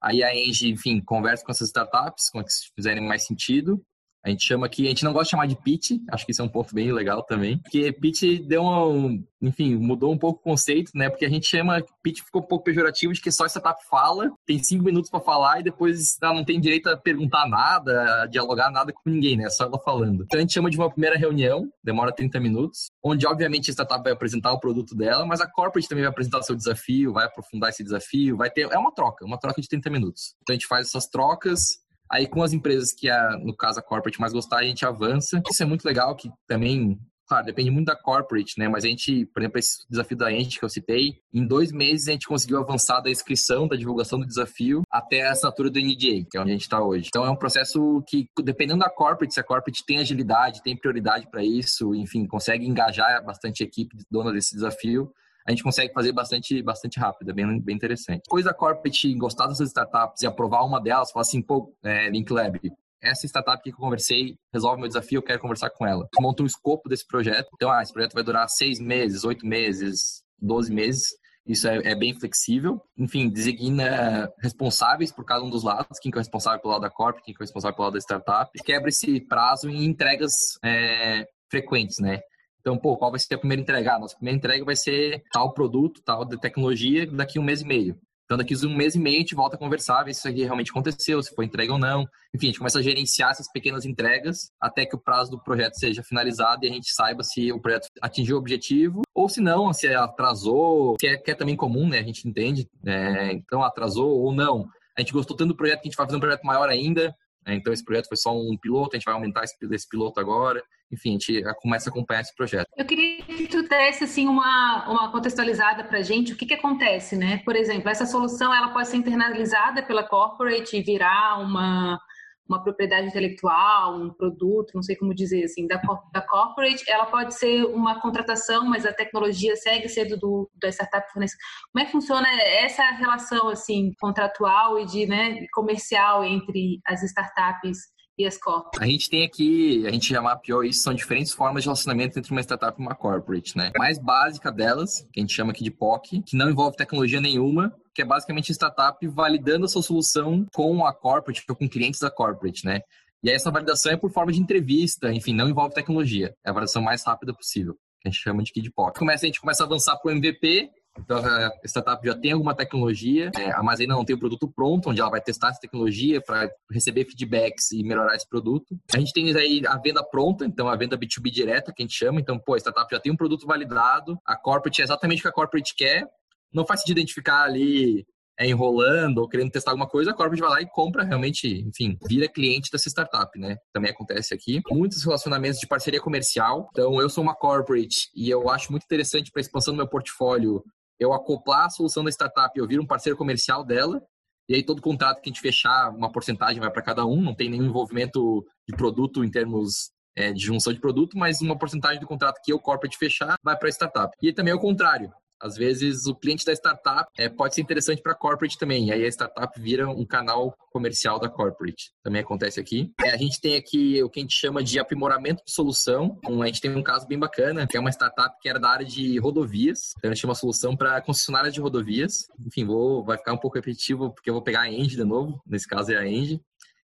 Aí 0.03 0.21
a 0.21 0.35
Engie, 0.35 0.69
enfim, 0.69 1.01
conversa 1.01 1.45
com 1.45 1.51
essas 1.51 1.69
startups, 1.69 2.29
com 2.29 2.39
as 2.39 2.59
que 2.59 2.75
fizerem 2.75 3.01
mais 3.01 3.25
sentido. 3.25 3.81
A 4.23 4.29
gente 4.29 4.45
chama 4.45 4.65
aqui, 4.65 4.85
a 4.85 4.89
gente 4.89 5.03
não 5.03 5.11
gosta 5.11 5.25
de 5.25 5.31
chamar 5.31 5.47
de 5.47 5.55
pitch, 5.55 5.91
acho 6.09 6.25
que 6.25 6.31
isso 6.31 6.41
é 6.41 6.45
um 6.45 6.49
ponto 6.49 6.73
bem 6.73 6.91
legal 6.93 7.23
também, 7.23 7.57
porque 7.57 7.91
pitch 7.91 8.39
deu 8.47 8.63
um, 8.63 9.21
enfim, 9.41 9.75
mudou 9.75 10.13
um 10.13 10.17
pouco 10.17 10.39
o 10.39 10.43
conceito, 10.43 10.91
né? 10.95 11.09
Porque 11.09 11.25
a 11.25 11.29
gente 11.29 11.45
chama, 11.45 11.83
pitch 12.01 12.21
ficou 12.21 12.41
um 12.41 12.45
pouco 12.45 12.63
pejorativo 12.63 13.11
de 13.11 13.21
que 13.21 13.31
só 13.31 13.45
startup 13.45 13.83
fala, 13.89 14.31
tem 14.45 14.63
cinco 14.63 14.85
minutos 14.85 15.09
para 15.09 15.19
falar 15.19 15.59
e 15.59 15.63
depois 15.63 16.17
ela 16.21 16.33
não 16.33 16.45
tem 16.45 16.59
direito 16.59 16.87
a 16.87 16.95
perguntar 16.95 17.47
nada, 17.49 18.23
a 18.23 18.25
dialogar 18.27 18.71
nada 18.71 18.93
com 18.93 19.09
ninguém, 19.09 19.35
né? 19.35 19.49
Só 19.49 19.65
ela 19.65 19.77
falando. 19.77 20.23
Então 20.23 20.37
a 20.37 20.41
gente 20.41 20.53
chama 20.53 20.69
de 20.69 20.77
uma 20.77 20.89
primeira 20.89 21.17
reunião, 21.17 21.69
demora 21.83 22.13
30 22.13 22.39
minutos, 22.39 22.87
onde 23.03 23.27
obviamente 23.27 23.69
a 23.69 23.73
startup 23.73 24.01
vai 24.01 24.13
apresentar 24.13 24.53
o 24.53 24.59
produto 24.59 24.95
dela, 24.95 25.25
mas 25.25 25.41
a 25.41 25.47
corporate 25.47 25.89
também 25.89 26.03
vai 26.03 26.11
apresentar 26.11 26.39
o 26.39 26.43
seu 26.43 26.55
desafio, 26.55 27.11
vai 27.11 27.25
aprofundar 27.25 27.71
esse 27.71 27.83
desafio, 27.83 28.37
vai 28.37 28.49
ter, 28.49 28.71
é 28.71 28.77
uma 28.77 28.93
troca, 28.93 29.25
uma 29.25 29.37
troca 29.37 29.61
de 29.61 29.67
30 29.67 29.89
minutos. 29.89 30.35
Então 30.41 30.53
a 30.53 30.55
gente 30.55 30.67
faz 30.67 30.87
essas 30.87 31.07
trocas, 31.07 31.82
Aí 32.13 32.27
com 32.27 32.43
as 32.43 32.53
empresas 32.53 32.93
que, 32.93 33.09
a, 33.09 33.35
no 33.39 33.55
caso, 33.57 33.79
a 33.79 33.81
corporate 33.81 34.19
mais 34.19 34.31
gostar, 34.31 34.57
a 34.57 34.63
gente 34.63 34.85
avança. 34.85 35.41
Isso 35.49 35.63
é 35.63 35.65
muito 35.65 35.83
legal, 35.83 36.15
que 36.15 36.29
também 36.47 36.99
claro, 37.27 37.47
depende 37.47 37.71
muito 37.71 37.87
da 37.87 37.95
corporate, 37.95 38.53
né? 38.59 38.67
Mas 38.67 38.85
a 38.85 38.87
gente, 38.87 39.25
por 39.33 39.41
exemplo, 39.41 39.57
esse 39.57 39.79
desafio 39.89 40.15
da 40.15 40.31
Ente 40.31 40.59
que 40.59 40.65
eu 40.65 40.69
citei, 40.69 41.15
em 41.33 41.47
dois 41.47 41.71
meses 41.71 42.07
a 42.07 42.11
gente 42.11 42.27
conseguiu 42.27 42.59
avançar 42.59 43.01
da 43.01 43.09
inscrição, 43.09 43.67
da 43.67 43.75
divulgação 43.75 44.19
do 44.19 44.27
desafio, 44.27 44.83
até 44.91 45.25
a 45.25 45.31
assinatura 45.31 45.71
do 45.71 45.79
NDA, 45.79 46.27
que 46.29 46.37
é 46.37 46.39
onde 46.39 46.51
a 46.51 46.53
gente 46.53 46.61
está 46.61 46.83
hoje. 46.83 47.07
Então 47.07 47.25
é 47.25 47.31
um 47.31 47.35
processo 47.35 48.03
que, 48.07 48.27
dependendo 48.43 48.81
da 48.81 48.89
corporate, 48.91 49.33
se 49.33 49.39
a 49.39 49.43
corporate 49.43 49.83
tem 49.83 49.97
agilidade, 49.97 50.61
tem 50.61 50.77
prioridade 50.77 51.27
para 51.31 51.43
isso, 51.43 51.95
enfim, 51.95 52.27
consegue 52.27 52.67
engajar 52.67 53.25
bastante 53.25 53.63
equipe 53.63 53.97
dona 54.11 54.31
desse 54.31 54.53
desafio, 54.53 55.11
a 55.45 55.51
gente 55.51 55.63
consegue 55.63 55.93
fazer 55.93 56.11
bastante, 56.11 56.61
bastante 56.61 56.99
rápido, 56.99 57.31
é 57.31 57.33
bem, 57.33 57.59
bem 57.59 57.75
interessante. 57.75 58.21
Depois 58.23 58.45
da 58.45 58.53
corporate 58.53 59.13
gostar 59.15 59.47
dessas 59.47 59.69
startups 59.69 60.21
e 60.21 60.27
aprovar 60.27 60.65
uma 60.65 60.81
delas, 60.81 61.11
falar 61.11 61.21
assim, 61.21 61.41
pô, 61.41 61.73
é, 61.83 62.09
Linklab, 62.09 62.59
essa 63.01 63.27
startup 63.27 63.61
que 63.61 63.69
eu 63.69 63.75
conversei 63.75 64.37
resolve 64.53 64.79
meu 64.79 64.87
desafio, 64.87 65.17
eu 65.17 65.23
quero 65.23 65.39
conversar 65.39 65.69
com 65.69 65.85
ela. 65.85 66.07
Monta 66.19 66.43
um 66.43 66.45
escopo 66.45 66.87
desse 66.87 67.05
projeto. 67.05 67.49
Então, 67.53 67.69
ah, 67.69 67.81
esse 67.81 67.91
projeto 67.91 68.13
vai 68.13 68.23
durar 68.23 68.47
seis 68.47 68.79
meses, 68.79 69.25
oito 69.25 69.45
meses, 69.45 70.23
doze 70.39 70.73
meses. 70.73 71.07
Isso 71.45 71.67
é, 71.67 71.79
é, 71.83 71.95
bem 71.95 72.17
flexível. 72.17 72.81
Enfim, 72.97 73.29
designa 73.29 74.31
responsáveis 74.41 75.11
por 75.11 75.25
cada 75.25 75.43
um 75.43 75.49
dos 75.49 75.63
lados, 75.63 75.99
quem 75.99 76.09
que 76.09 76.17
é 76.17 76.21
responsável 76.21 76.61
pelo 76.61 76.73
lado 76.73 76.83
da 76.83 76.89
corp, 76.89 77.17
quem 77.21 77.33
que 77.33 77.41
é 77.41 77.43
responsável 77.43 77.75
pelo 77.75 77.87
lado 77.87 77.93
da 77.95 77.99
startup. 77.99 78.49
Quebra 78.63 78.87
esse 78.87 79.19
prazo 79.19 79.69
em 79.69 79.83
entregas 79.83 80.31
é, 80.63 81.27
frequentes, 81.51 81.99
né? 81.99 82.21
Então, 82.63 82.77
pô, 82.77 82.95
qual 82.95 83.11
vai 83.11 83.19
ser 83.19 83.35
a 83.35 83.37
primeira 83.37 83.61
entrega? 83.61 83.95
Ah, 83.95 83.99
nossa 83.99 84.15
primeira 84.15 84.37
entrega 84.37 84.63
vai 84.63 84.75
ser 84.75 85.21
tal 85.33 85.53
produto, 85.53 86.01
tal 86.01 86.23
de 86.23 86.39
tecnologia 86.39 87.05
daqui 87.05 87.37
a 87.37 87.41
um 87.41 87.43
mês 87.43 87.59
e 87.59 87.65
meio. 87.65 87.99
Então, 88.23 88.37
daqui 88.37 88.55
um 88.65 88.73
mês 88.73 88.95
e 88.95 88.99
meio, 88.99 89.17
a 89.17 89.19
gente 89.19 89.35
volta 89.35 89.57
a 89.57 89.59
conversar, 89.59 90.03
ver 90.03 90.13
se 90.13 90.19
isso 90.19 90.29
aqui 90.29 90.43
realmente 90.43 90.71
aconteceu, 90.71 91.21
se 91.21 91.35
foi 91.35 91.43
entrega 91.43 91.73
ou 91.73 91.77
não. 91.77 92.07
Enfim, 92.33 92.47
a 92.47 92.49
gente 92.49 92.57
começa 92.57 92.79
a 92.79 92.81
gerenciar 92.81 93.31
essas 93.31 93.51
pequenas 93.51 93.85
entregas 93.85 94.49
até 94.61 94.85
que 94.85 94.95
o 94.95 94.99
prazo 94.99 95.31
do 95.31 95.43
projeto 95.43 95.75
seja 95.75 96.01
finalizado 96.01 96.65
e 96.65 96.69
a 96.69 96.71
gente 96.71 96.89
saiba 96.93 97.21
se 97.21 97.51
o 97.51 97.59
projeto 97.59 97.89
atingiu 98.01 98.37
o 98.37 98.39
objetivo 98.39 99.01
ou 99.13 99.27
se 99.27 99.41
não, 99.41 99.73
se 99.73 99.87
atrasou, 99.93 100.95
que 100.97 101.05
é, 101.05 101.17
que 101.17 101.31
é 101.31 101.35
também 101.35 101.55
comum, 101.55 101.87
né? 101.87 101.99
A 101.99 102.03
gente 102.03 102.27
entende. 102.27 102.67
É, 102.85 103.33
então, 103.33 103.61
atrasou 103.61 104.09
ou 104.09 104.33
não. 104.33 104.67
A 104.97 105.01
gente 105.01 105.11
gostou 105.11 105.35
tanto 105.35 105.49
do 105.49 105.55
projeto 105.55 105.81
que 105.81 105.87
a 105.87 105.91
gente 105.91 105.97
vai 105.97 106.05
fazer 106.05 106.17
um 106.17 106.21
projeto 106.21 106.43
maior 106.43 106.69
ainda. 106.69 107.13
Né? 107.45 107.55
Então, 107.55 107.73
esse 107.73 107.83
projeto 107.83 108.07
foi 108.07 108.17
só 108.17 108.35
um 108.35 108.57
piloto, 108.57 108.95
a 108.95 108.99
gente 108.99 109.05
vai 109.05 109.13
aumentar 109.13 109.43
esse, 109.43 109.89
piloto 109.89 110.19
agora. 110.19 110.63
Enfim, 110.91 111.09
a 111.09 111.11
gente 111.13 111.43
começa 111.61 111.89
a 111.89 111.91
acompanhar 111.91 112.21
esse 112.21 112.35
projeto. 112.35 112.67
Eu 112.77 112.85
queria 112.85 113.23
que 113.23 113.47
tu 113.47 113.67
desse 113.67 114.03
assim, 114.03 114.27
uma, 114.27 114.87
uma 114.87 115.11
contextualizada 115.11 115.83
para 115.83 115.99
a 115.99 116.01
gente. 116.03 116.33
O 116.33 116.35
que, 116.35 116.45
que 116.45 116.53
acontece, 116.53 117.15
né? 117.15 117.41
Por 117.43 117.55
exemplo, 117.55 117.89
essa 117.89 118.05
solução 118.05 118.53
ela 118.53 118.69
pode 118.69 118.87
ser 118.89 118.97
internalizada 118.97 119.81
pela 119.81 120.03
corporate 120.07 120.77
e 120.77 120.83
virar 120.83 121.39
uma 121.39 121.99
uma 122.47 122.61
propriedade 122.61 123.07
intelectual, 123.07 123.95
um 123.95 124.09
produto, 124.13 124.71
não 124.75 124.83
sei 124.83 124.95
como 124.95 125.13
dizer 125.13 125.43
assim, 125.45 125.65
da, 125.65 125.81
da 126.11 126.21
corporate, 126.21 126.83
ela 126.89 127.05
pode 127.05 127.33
ser 127.35 127.63
uma 127.65 127.99
contratação, 128.01 128.65
mas 128.65 128.85
a 128.85 128.93
tecnologia 128.93 129.55
segue 129.55 129.87
sendo 129.87 130.17
do, 130.17 130.49
da 130.55 130.69
startup 130.69 131.11
fornecedora. 131.11 131.45
Como 131.71 131.83
é 131.83 131.85
que 131.85 131.91
funciona 131.91 132.27
essa 132.59 132.83
relação 132.91 133.49
assim 133.49 133.93
contratual 133.99 134.79
e 134.79 134.85
de 134.85 135.05
né, 135.05 135.45
comercial 135.53 136.23
entre 136.23 136.79
as 136.85 137.01
startups 137.03 137.92
e 138.17 138.25
as 138.25 138.37
corporates? 138.37 138.81
A 138.81 138.85
gente 138.85 139.09
tem 139.09 139.23
aqui, 139.23 139.85
a 139.87 139.91
gente 139.91 140.09
já 140.09 140.21
mapeou 140.21 140.63
isso, 140.63 140.81
são 140.81 140.93
diferentes 140.93 141.33
formas 141.33 141.63
de 141.63 141.67
relacionamento 141.67 142.17
entre 142.17 142.31
uma 142.31 142.41
startup 142.41 142.79
e 142.79 142.81
uma 142.81 142.95
corporate, 142.95 143.57
né? 143.57 143.71
A 143.75 143.79
mais 143.79 143.97
básica 143.97 144.51
delas, 144.51 145.07
que 145.11 145.19
a 145.19 145.21
gente 145.21 145.33
chama 145.33 145.51
aqui 145.51 145.63
de 145.63 145.71
POC, 145.71 146.21
que 146.23 146.37
não 146.37 146.49
envolve 146.49 146.77
tecnologia 146.77 147.19
nenhuma, 147.19 147.73
que 147.93 148.01
é 148.01 148.05
basicamente 148.05 148.51
a 148.51 148.55
startup 148.55 149.07
validando 149.07 149.65
a 149.65 149.67
sua 149.67 149.81
solução 149.81 150.45
com 150.53 150.85
a 150.85 150.93
corporate 150.93 151.43
ou 151.47 151.55
com 151.55 151.69
clientes 151.69 151.99
da 151.99 152.09
corporate, 152.09 152.65
né? 152.65 152.81
E 153.23 153.29
aí 153.29 153.35
essa 153.35 153.49
validação 153.49 153.91
é 153.91 153.97
por 153.97 154.11
forma 154.11 154.31
de 154.31 154.39
entrevista, 154.39 155.11
enfim, 155.13 155.33
não 155.33 155.47
envolve 155.47 155.73
tecnologia. 155.73 156.35
É 156.45 156.49
a 156.49 156.53
validação 156.53 156.81
mais 156.81 157.03
rápida 157.05 157.33
possível, 157.33 157.73
que 158.01 158.09
a 158.09 158.11
gente 158.11 158.21
chama 158.21 158.43
de 158.43 158.51
Kid 158.51 158.69
POC. 158.71 158.99
Começa, 158.99 159.25
a 159.25 159.27
gente 159.27 159.39
começa 159.39 159.63
a 159.63 159.65
avançar 159.65 159.95
para 159.97 160.09
o 160.09 160.11
MVP, 160.11 160.69
então, 160.99 161.17
a 161.17 161.51
startup 161.65 162.05
já 162.05 162.15
tem 162.15 162.31
alguma 162.31 162.55
tecnologia, 162.55 163.31
é, 163.35 163.61
mas 163.61 163.79
ainda 163.79 163.95
não 163.95 164.05
tem 164.05 164.15
o 164.15 164.19
produto 164.19 164.47
pronto, 164.47 164.89
onde 164.89 165.01
ela 165.01 165.09
vai 165.09 165.21
testar 165.21 165.49
essa 165.49 165.59
tecnologia 165.59 166.21
para 166.21 166.49
receber 166.71 167.05
feedbacks 167.05 167.71
e 167.71 167.83
melhorar 167.83 168.15
esse 168.15 168.27
produto. 168.27 168.77
A 168.93 168.99
gente 168.99 169.11
tem 169.11 169.35
aí 169.35 169.61
a 169.65 169.77
venda 169.77 170.03
pronta, 170.03 170.45
então 170.45 170.67
a 170.67 170.75
venda 170.75 170.97
B2B 170.97 171.31
direta, 171.31 171.73
que 171.73 171.81
a 171.81 171.85
gente 171.85 171.95
chama. 171.95 172.19
Então, 172.19 172.37
pô, 172.37 172.53
a 172.53 172.57
startup 172.57 172.87
já 172.93 172.99
tem 172.99 173.11
um 173.11 173.17
produto 173.17 173.47
validado, 173.47 174.17
a 174.25 174.35
corporate 174.35 174.81
é 174.81 174.83
exatamente 174.83 175.19
o 175.19 175.21
que 175.23 175.29
a 175.29 175.33
corporate 175.33 175.73
quer, 175.75 176.05
não 176.53 176.65
faz 176.65 176.81
sentido 176.81 176.99
identificar 176.99 177.43
ali 177.43 178.05
é, 178.39 178.47
enrolando 178.47 179.19
ou 179.19 179.27
querendo 179.27 179.51
testar 179.51 179.71
alguma 179.71 179.87
coisa, 179.87 180.11
a 180.11 180.13
corporate 180.13 180.41
vai 180.41 180.49
lá 180.49 180.61
e 180.61 180.69
compra 180.69 181.03
realmente, 181.03 181.47
enfim, 181.67 181.97
vira 182.07 182.27
cliente 182.27 182.69
dessa 182.71 182.89
startup, 182.89 183.37
né? 183.39 183.57
Também 183.71 183.91
acontece 183.91 184.33
aqui. 184.33 184.61
Muitos 184.71 185.03
relacionamentos 185.03 185.59
de 185.59 185.67
parceria 185.67 186.01
comercial. 186.01 186.67
Então, 186.71 186.99
eu 187.01 187.09
sou 187.09 187.23
uma 187.23 187.35
corporate 187.35 188.09
e 188.15 188.29
eu 188.29 188.49
acho 188.49 188.71
muito 188.71 188.83
interessante 188.83 189.31
para 189.31 189.39
a 189.39 189.43
expansão 189.43 189.73
do 189.73 189.77
meu 189.77 189.87
portfólio 189.87 190.63
eu 190.99 191.13
acoplar 191.13 191.65
a 191.65 191.69
solução 191.69 192.03
da 192.03 192.09
startup, 192.09 192.57
eu 192.57 192.67
viro 192.67 192.83
um 192.83 192.87
parceiro 192.87 193.17
comercial 193.17 193.63
dela, 193.63 194.01
e 194.47 194.55
aí 194.55 194.63
todo 194.63 194.81
contrato 194.81 195.21
que 195.21 195.29
a 195.29 195.31
gente 195.31 195.41
fechar, 195.41 195.89
uma 195.89 196.11
porcentagem 196.11 196.59
vai 196.59 196.71
para 196.71 196.81
cada 196.81 197.05
um, 197.05 197.21
não 197.21 197.33
tem 197.33 197.49
nenhum 197.49 197.65
envolvimento 197.65 198.45
de 198.67 198.75
produto 198.75 199.23
em 199.23 199.31
termos 199.31 199.91
é, 200.15 200.31
de 200.31 200.43
junção 200.43 200.73
de 200.73 200.79
produto, 200.79 201.17
mas 201.17 201.41
uma 201.41 201.57
porcentagem 201.57 201.99
do 201.99 202.07
contrato 202.07 202.39
que 202.43 202.53
o 202.53 202.59
corporate 202.59 202.97
fechar 202.97 203.35
vai 203.43 203.57
para 203.57 203.67
a 203.67 203.71
startup. 203.71 204.15
E 204.21 204.33
também 204.33 204.51
é 204.51 204.55
o 204.55 204.59
contrário. 204.59 205.11
Às 205.43 205.57
vezes 205.57 206.05
o 206.05 206.15
cliente 206.15 206.45
da 206.45 206.53
startup 206.53 207.09
é, 207.17 207.27
pode 207.27 207.53
ser 207.53 207.61
interessante 207.61 208.01
para 208.01 208.13
a 208.13 208.15
corporate 208.15 208.57
também. 208.57 208.87
E 208.87 208.91
aí 208.93 209.03
a 209.03 209.09
startup 209.09 209.59
vira 209.59 209.89
um 209.89 210.05
canal 210.05 210.55
comercial 210.71 211.19
da 211.19 211.27
corporate. 211.27 211.91
Também 212.01 212.21
acontece 212.21 212.61
aqui. 212.61 212.93
É, 213.03 213.11
a 213.11 213.17
gente 213.17 213.41
tem 213.41 213.57
aqui 213.57 214.01
o 214.01 214.09
que 214.09 214.21
a 214.21 214.23
gente 214.23 214.33
chama 214.33 214.63
de 214.63 214.79
aprimoramento 214.79 215.43
de 215.45 215.51
solução. 215.51 216.17
Um, 216.29 216.41
a 216.41 216.47
gente 216.47 216.61
tem 216.61 216.73
um 216.73 216.81
caso 216.81 217.05
bem 217.05 217.19
bacana, 217.19 217.67
que 217.67 217.75
é 217.75 217.79
uma 217.79 217.91
startup 217.91 218.33
que 218.41 218.47
era 218.47 218.57
da 218.57 218.69
área 218.69 218.85
de 218.85 219.19
rodovias. 219.19 219.93
Então 219.97 220.09
a 220.09 220.13
gente 220.13 220.21
tinha 220.21 220.29
uma 220.29 220.35
solução 220.35 220.77
para 220.77 221.01
concessionárias 221.01 221.53
de 221.53 221.59
rodovias. 221.59 222.27
Enfim, 222.47 222.65
vou, 222.65 223.03
vai 223.03 223.17
ficar 223.17 223.33
um 223.33 223.37
pouco 223.37 223.57
repetitivo 223.57 224.13
porque 224.13 224.29
eu 224.29 224.33
vou 224.33 224.43
pegar 224.43 224.61
a 224.61 224.71
Engie 224.71 224.95
de 224.95 225.03
novo. 225.03 225.41
Nesse 225.45 225.67
caso 225.67 225.91
é 225.91 225.97
a 225.97 226.07
Engie. 226.07 226.41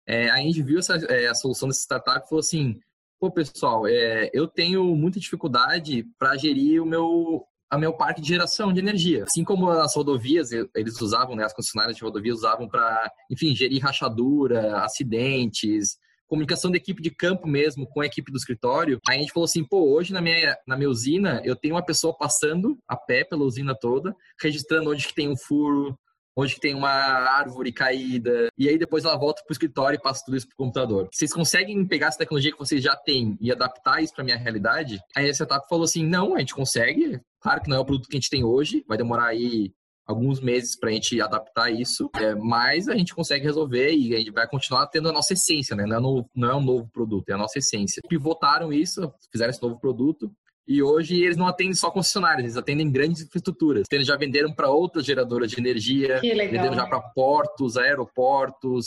É, 0.06 0.30
a 0.30 0.42
Engie 0.42 0.62
viu 0.62 0.78
essa, 0.78 0.96
é, 1.06 1.26
a 1.26 1.34
solução 1.34 1.68
dessa 1.68 1.80
startup 1.80 2.26
e 2.26 2.28
falou 2.28 2.40
assim: 2.40 2.78
pô, 3.22 3.30
pessoal, 3.30 3.86
é, 3.86 4.28
eu 4.34 4.48
tenho 4.48 4.84
muita 4.96 5.20
dificuldade 5.20 6.04
para 6.18 6.36
gerir 6.36 6.82
o 6.82 6.86
meu, 6.86 7.46
a 7.72 7.78
meu 7.78 7.94
parque 7.94 8.20
de 8.20 8.28
geração 8.28 8.70
de 8.70 8.80
energia. 8.80 9.24
Assim 9.24 9.42
como 9.42 9.70
as 9.70 9.96
rodovias, 9.96 10.50
eles 10.52 11.00
usavam, 11.00 11.34
né, 11.34 11.42
as 11.42 11.54
concessionárias 11.54 11.96
de 11.96 12.04
rodovias 12.04 12.36
usavam 12.36 12.68
para, 12.68 13.10
enfim, 13.30 13.56
gerir 13.56 13.82
rachadura, 13.82 14.80
acidentes, 14.80 15.96
comunicação 16.26 16.70
da 16.70 16.76
equipe 16.76 17.00
de 17.00 17.10
campo 17.10 17.48
mesmo 17.48 17.86
com 17.86 18.02
a 18.02 18.06
equipe 18.06 18.30
do 18.30 18.36
escritório. 18.36 19.00
Aí 19.08 19.16
a 19.16 19.20
gente 19.20 19.32
falou 19.32 19.46
assim, 19.46 19.64
pô, 19.64 19.90
hoje 19.90 20.12
na 20.12 20.20
minha, 20.20 20.54
na 20.66 20.76
minha 20.76 20.90
usina 20.90 21.40
eu 21.46 21.56
tenho 21.56 21.74
uma 21.74 21.84
pessoa 21.84 22.14
passando 22.14 22.78
a 22.86 22.94
pé 22.94 23.24
pela 23.24 23.42
usina 23.42 23.74
toda, 23.74 24.14
registrando 24.38 24.90
onde 24.90 25.08
que 25.08 25.14
tem 25.14 25.30
um 25.30 25.36
furo, 25.36 25.98
onde 26.36 26.58
tem 26.58 26.74
uma 26.74 26.90
árvore 26.90 27.72
caída, 27.72 28.48
e 28.56 28.68
aí 28.68 28.78
depois 28.78 29.04
ela 29.04 29.16
volta 29.16 29.42
para 29.42 29.50
o 29.50 29.52
escritório 29.52 29.96
e 29.96 30.02
passa 30.02 30.24
tudo 30.24 30.36
isso 30.36 30.46
para 30.48 30.54
o 30.54 30.56
computador. 30.56 31.08
Vocês 31.12 31.32
conseguem 31.32 31.86
pegar 31.86 32.08
essa 32.08 32.18
tecnologia 32.18 32.52
que 32.52 32.58
vocês 32.58 32.82
já 32.82 32.96
têm 32.96 33.36
e 33.40 33.52
adaptar 33.52 34.02
isso 34.02 34.14
para 34.14 34.24
minha 34.24 34.36
realidade? 34.36 35.00
Aí 35.16 35.28
a 35.28 35.32
startup 35.32 35.68
falou 35.68 35.84
assim, 35.84 36.04
não, 36.06 36.34
a 36.34 36.38
gente 36.40 36.54
consegue, 36.54 37.20
claro 37.40 37.60
que 37.60 37.68
não 37.68 37.76
é 37.76 37.80
o 37.80 37.84
produto 37.84 38.08
que 38.08 38.16
a 38.16 38.20
gente 38.20 38.30
tem 38.30 38.44
hoje, 38.44 38.84
vai 38.88 38.96
demorar 38.96 39.26
aí 39.26 39.72
alguns 40.06 40.40
meses 40.40 40.76
para 40.78 40.90
a 40.90 40.92
gente 40.92 41.20
adaptar 41.20 41.70
isso, 41.70 42.10
é, 42.16 42.34
mas 42.34 42.88
a 42.88 42.96
gente 42.96 43.14
consegue 43.14 43.44
resolver 43.44 43.92
e 43.92 44.14
a 44.14 44.18
gente 44.18 44.32
vai 44.32 44.48
continuar 44.48 44.86
tendo 44.88 45.08
a 45.08 45.12
nossa 45.12 45.32
essência, 45.32 45.76
né? 45.76 45.86
Não 45.86 45.96
é, 45.96 46.00
no, 46.00 46.30
não 46.34 46.50
é 46.50 46.56
um 46.56 46.62
novo 46.62 46.88
produto, 46.92 47.28
é 47.28 47.34
a 47.34 47.38
nossa 47.38 47.58
essência. 47.58 48.02
Pivotaram 48.08 48.72
isso, 48.72 49.12
fizeram 49.30 49.50
esse 49.50 49.62
novo 49.62 49.78
produto 49.78 50.30
e 50.66 50.82
hoje 50.82 51.22
eles 51.22 51.36
não 51.36 51.46
atendem 51.46 51.74
só 51.74 51.90
concessionários, 51.90 52.44
eles 52.44 52.56
atendem 52.56 52.90
grandes 52.90 53.22
infraestruturas. 53.22 53.84
Eles 53.90 54.06
já 54.06 54.16
venderam 54.16 54.52
para 54.54 54.70
outras 54.70 55.04
geradoras 55.04 55.50
de 55.50 55.60
energia, 55.60 56.20
venderam 56.20 56.74
já 56.74 56.86
para 56.86 57.00
portos, 57.00 57.76
aeroportos, 57.76 58.86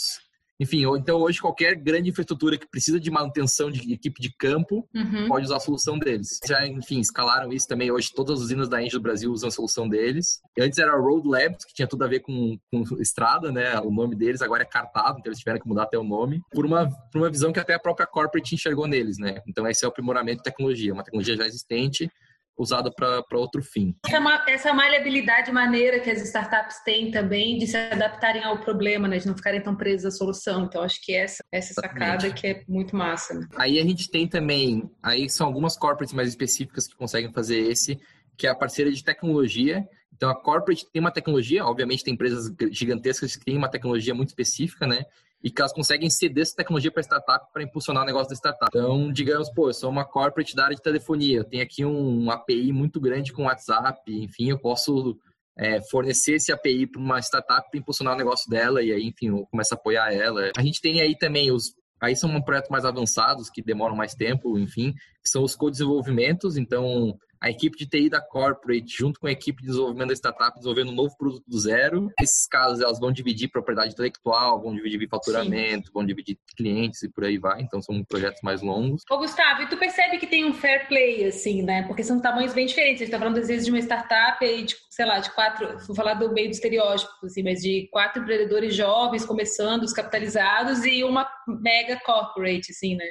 enfim, 0.58 0.84
então 0.96 1.18
hoje 1.18 1.40
qualquer 1.40 1.74
grande 1.74 2.10
infraestrutura 2.10 2.56
que 2.56 2.66
precisa 2.66 2.98
de 2.98 3.10
manutenção 3.10 3.70
de 3.70 3.92
equipe 3.92 4.20
de 4.20 4.34
campo 4.36 4.88
uhum. 4.94 5.28
pode 5.28 5.44
usar 5.44 5.56
a 5.56 5.60
solução 5.60 5.98
deles. 5.98 6.40
Já, 6.46 6.66
enfim, 6.66 7.00
escalaram 7.00 7.52
isso 7.52 7.68
também. 7.68 7.90
Hoje 7.90 8.10
todas 8.14 8.38
as 8.38 8.44
usinas 8.46 8.68
da 8.68 8.82
Engie 8.82 8.92
do 8.92 9.00
Brasil 9.00 9.30
usam 9.30 9.48
a 9.48 9.52
solução 9.52 9.88
deles. 9.88 10.40
Antes 10.58 10.78
era 10.78 10.96
Road 10.96 11.28
Labs, 11.28 11.64
que 11.64 11.74
tinha 11.74 11.86
tudo 11.86 12.04
a 12.04 12.08
ver 12.08 12.20
com, 12.20 12.58
com 12.70 12.84
estrada, 13.00 13.52
né? 13.52 13.78
O 13.80 13.90
nome 13.90 14.16
deles 14.16 14.40
agora 14.40 14.62
é 14.62 14.66
cartado, 14.66 15.18
então 15.18 15.30
eles 15.30 15.38
tiveram 15.38 15.60
que 15.60 15.68
mudar 15.68 15.84
até 15.84 15.98
o 15.98 16.04
nome, 16.04 16.40
por 16.52 16.64
uma, 16.64 16.90
por 17.12 17.20
uma 17.20 17.30
visão 17.30 17.52
que 17.52 17.60
até 17.60 17.74
a 17.74 17.78
própria 17.78 18.06
corporate 18.06 18.54
enxergou 18.54 18.86
neles, 18.86 19.18
né? 19.18 19.42
Então 19.46 19.66
esse 19.66 19.84
é 19.84 19.88
o 19.88 19.90
aprimoramento 19.90 20.38
de 20.38 20.44
tecnologia, 20.44 20.92
uma 20.92 21.04
tecnologia 21.04 21.36
já 21.36 21.46
existente 21.46 22.10
usada 22.56 22.90
para 22.90 23.38
outro 23.38 23.62
fim. 23.62 23.94
Essa, 24.06 24.44
essa 24.48 24.72
maleabilidade 24.72 25.52
maneira 25.52 26.00
que 26.00 26.10
as 26.10 26.22
startups 26.22 26.82
têm 26.84 27.10
também 27.10 27.58
de 27.58 27.66
se 27.66 27.76
adaptarem 27.76 28.42
ao 28.42 28.58
problema, 28.60 29.06
né, 29.06 29.18
de 29.18 29.26
não 29.26 29.36
ficarem 29.36 29.60
tão 29.60 29.76
presas 29.76 30.14
à 30.14 30.16
solução. 30.16 30.64
Então, 30.64 30.82
acho 30.82 31.00
que 31.02 31.14
essa, 31.14 31.44
essa 31.52 31.74
sacada 31.74 32.32
que 32.32 32.46
é 32.46 32.64
muito 32.66 32.96
massa. 32.96 33.34
Né? 33.34 33.46
Aí 33.56 33.78
a 33.78 33.82
gente 33.82 34.10
tem 34.10 34.26
também, 34.26 34.90
aí 35.02 35.28
são 35.28 35.46
algumas 35.46 35.76
corporates 35.76 36.14
mais 36.14 36.28
específicas 36.28 36.86
que 36.86 36.96
conseguem 36.96 37.32
fazer 37.32 37.58
esse, 37.58 37.98
que 38.36 38.46
é 38.46 38.50
a 38.50 38.54
parceira 38.54 38.90
de 38.90 39.04
tecnologia. 39.04 39.86
Então, 40.14 40.30
a 40.30 40.34
corporate 40.34 40.86
tem 40.90 41.00
uma 41.00 41.10
tecnologia, 41.10 41.64
obviamente 41.64 42.02
tem 42.02 42.14
empresas 42.14 42.50
gigantescas 42.70 43.36
que 43.36 43.44
têm 43.44 43.56
uma 43.56 43.70
tecnologia 43.70 44.14
muito 44.14 44.28
específica, 44.28 44.86
né? 44.86 45.04
E 45.42 45.50
que 45.50 45.60
elas 45.60 45.72
conseguem 45.72 46.10
ceder 46.10 46.42
essa 46.42 46.56
tecnologia 46.56 46.90
para 46.90 47.02
startup 47.02 47.52
para 47.52 47.62
impulsionar 47.62 48.02
o 48.02 48.06
negócio 48.06 48.28
da 48.28 48.34
startup. 48.34 48.70
Então, 48.70 49.12
digamos, 49.12 49.50
pô, 49.50 49.68
eu 49.68 49.74
sou 49.74 49.90
uma 49.90 50.04
corporate 50.04 50.56
da 50.56 50.64
área 50.64 50.76
de 50.76 50.82
telefonia, 50.82 51.38
eu 51.38 51.44
tenho 51.44 51.62
aqui 51.62 51.84
um 51.84 52.30
API 52.30 52.72
muito 52.72 53.00
grande 53.00 53.32
com 53.32 53.44
WhatsApp, 53.44 54.00
enfim, 54.06 54.50
eu 54.50 54.58
posso 54.58 55.16
é, 55.58 55.80
fornecer 55.90 56.34
esse 56.34 56.52
API 56.52 56.86
para 56.86 57.00
uma 57.00 57.18
startup 57.20 57.70
para 57.70 57.78
impulsionar 57.78 58.14
o 58.14 58.18
negócio 58.18 58.50
dela 58.50 58.82
e 58.82 58.92
aí, 58.92 59.06
enfim, 59.06 59.28
eu 59.28 59.46
começo 59.50 59.74
a 59.74 59.76
apoiar 59.76 60.12
ela. 60.12 60.50
A 60.56 60.62
gente 60.62 60.80
tem 60.80 61.00
aí 61.00 61.16
também 61.16 61.50
os 61.50 61.74
Aí 62.00 62.14
são 62.14 62.40
projetos 62.42 62.70
mais 62.70 62.84
avançados, 62.84 63.48
que 63.48 63.62
demoram 63.62 63.96
mais 63.96 64.14
tempo, 64.14 64.58
enfim, 64.58 64.92
que 65.22 65.30
são 65.30 65.42
os 65.42 65.56
co-desenvolvimentos. 65.56 66.56
Então, 66.56 67.16
a 67.46 67.50
equipe 67.50 67.78
de 67.78 67.86
TI 67.86 68.10
da 68.10 68.20
corporate, 68.20 68.96
junto 68.98 69.20
com 69.20 69.28
a 69.28 69.30
equipe 69.30 69.62
de 69.62 69.68
desenvolvimento 69.68 70.08
da 70.08 70.14
startup, 70.14 70.56
desenvolvendo 70.56 70.90
um 70.90 70.94
novo 70.94 71.16
produto 71.16 71.44
do 71.46 71.58
zero. 71.58 72.10
Nesses 72.20 72.46
casos, 72.48 72.80
elas 72.80 72.98
vão 72.98 73.12
dividir 73.12 73.48
propriedade 73.48 73.92
intelectual, 73.92 74.60
vão 74.60 74.74
dividir 74.74 75.08
faturamento, 75.08 75.86
Sim. 75.86 75.92
vão 75.94 76.04
dividir 76.04 76.36
clientes 76.56 77.04
e 77.04 77.08
por 77.08 77.24
aí 77.24 77.38
vai. 77.38 77.62
Então, 77.62 77.80
são 77.80 78.02
projetos 78.02 78.40
mais 78.42 78.62
longos. 78.62 79.02
Ô, 79.08 79.18
Gustavo, 79.18 79.62
e 79.62 79.68
tu 79.68 79.76
percebe 79.76 80.18
que 80.18 80.26
tem 80.26 80.44
um 80.44 80.52
fair 80.52 80.88
play, 80.88 81.24
assim, 81.24 81.62
né? 81.62 81.84
Porque 81.84 82.02
são 82.02 82.20
tamanhos 82.20 82.52
bem 82.52 82.66
diferentes. 82.66 83.02
A 83.02 83.04
gente 83.04 83.12
tá 83.12 83.18
falando, 83.18 83.38
às 83.38 83.46
vezes, 83.46 83.64
de 83.64 83.70
uma 83.70 83.78
startup 83.78 84.44
e, 84.44 84.64
de, 84.64 84.74
sei 84.90 85.06
lá, 85.06 85.20
de 85.20 85.30
quatro, 85.30 85.78
vou 85.86 85.94
falar 85.94 86.14
do 86.14 86.32
meio 86.32 86.48
do 86.48 86.52
estereótipo, 86.52 87.12
assim, 87.24 87.44
mas 87.44 87.60
de 87.60 87.88
quatro 87.92 88.22
empreendedores 88.22 88.74
jovens 88.74 89.24
começando, 89.24 89.84
os 89.84 89.92
capitalizados, 89.92 90.84
e 90.84 91.04
uma 91.04 91.28
mega 91.46 92.00
corporate, 92.04 92.72
assim, 92.72 92.96
né? 92.96 93.06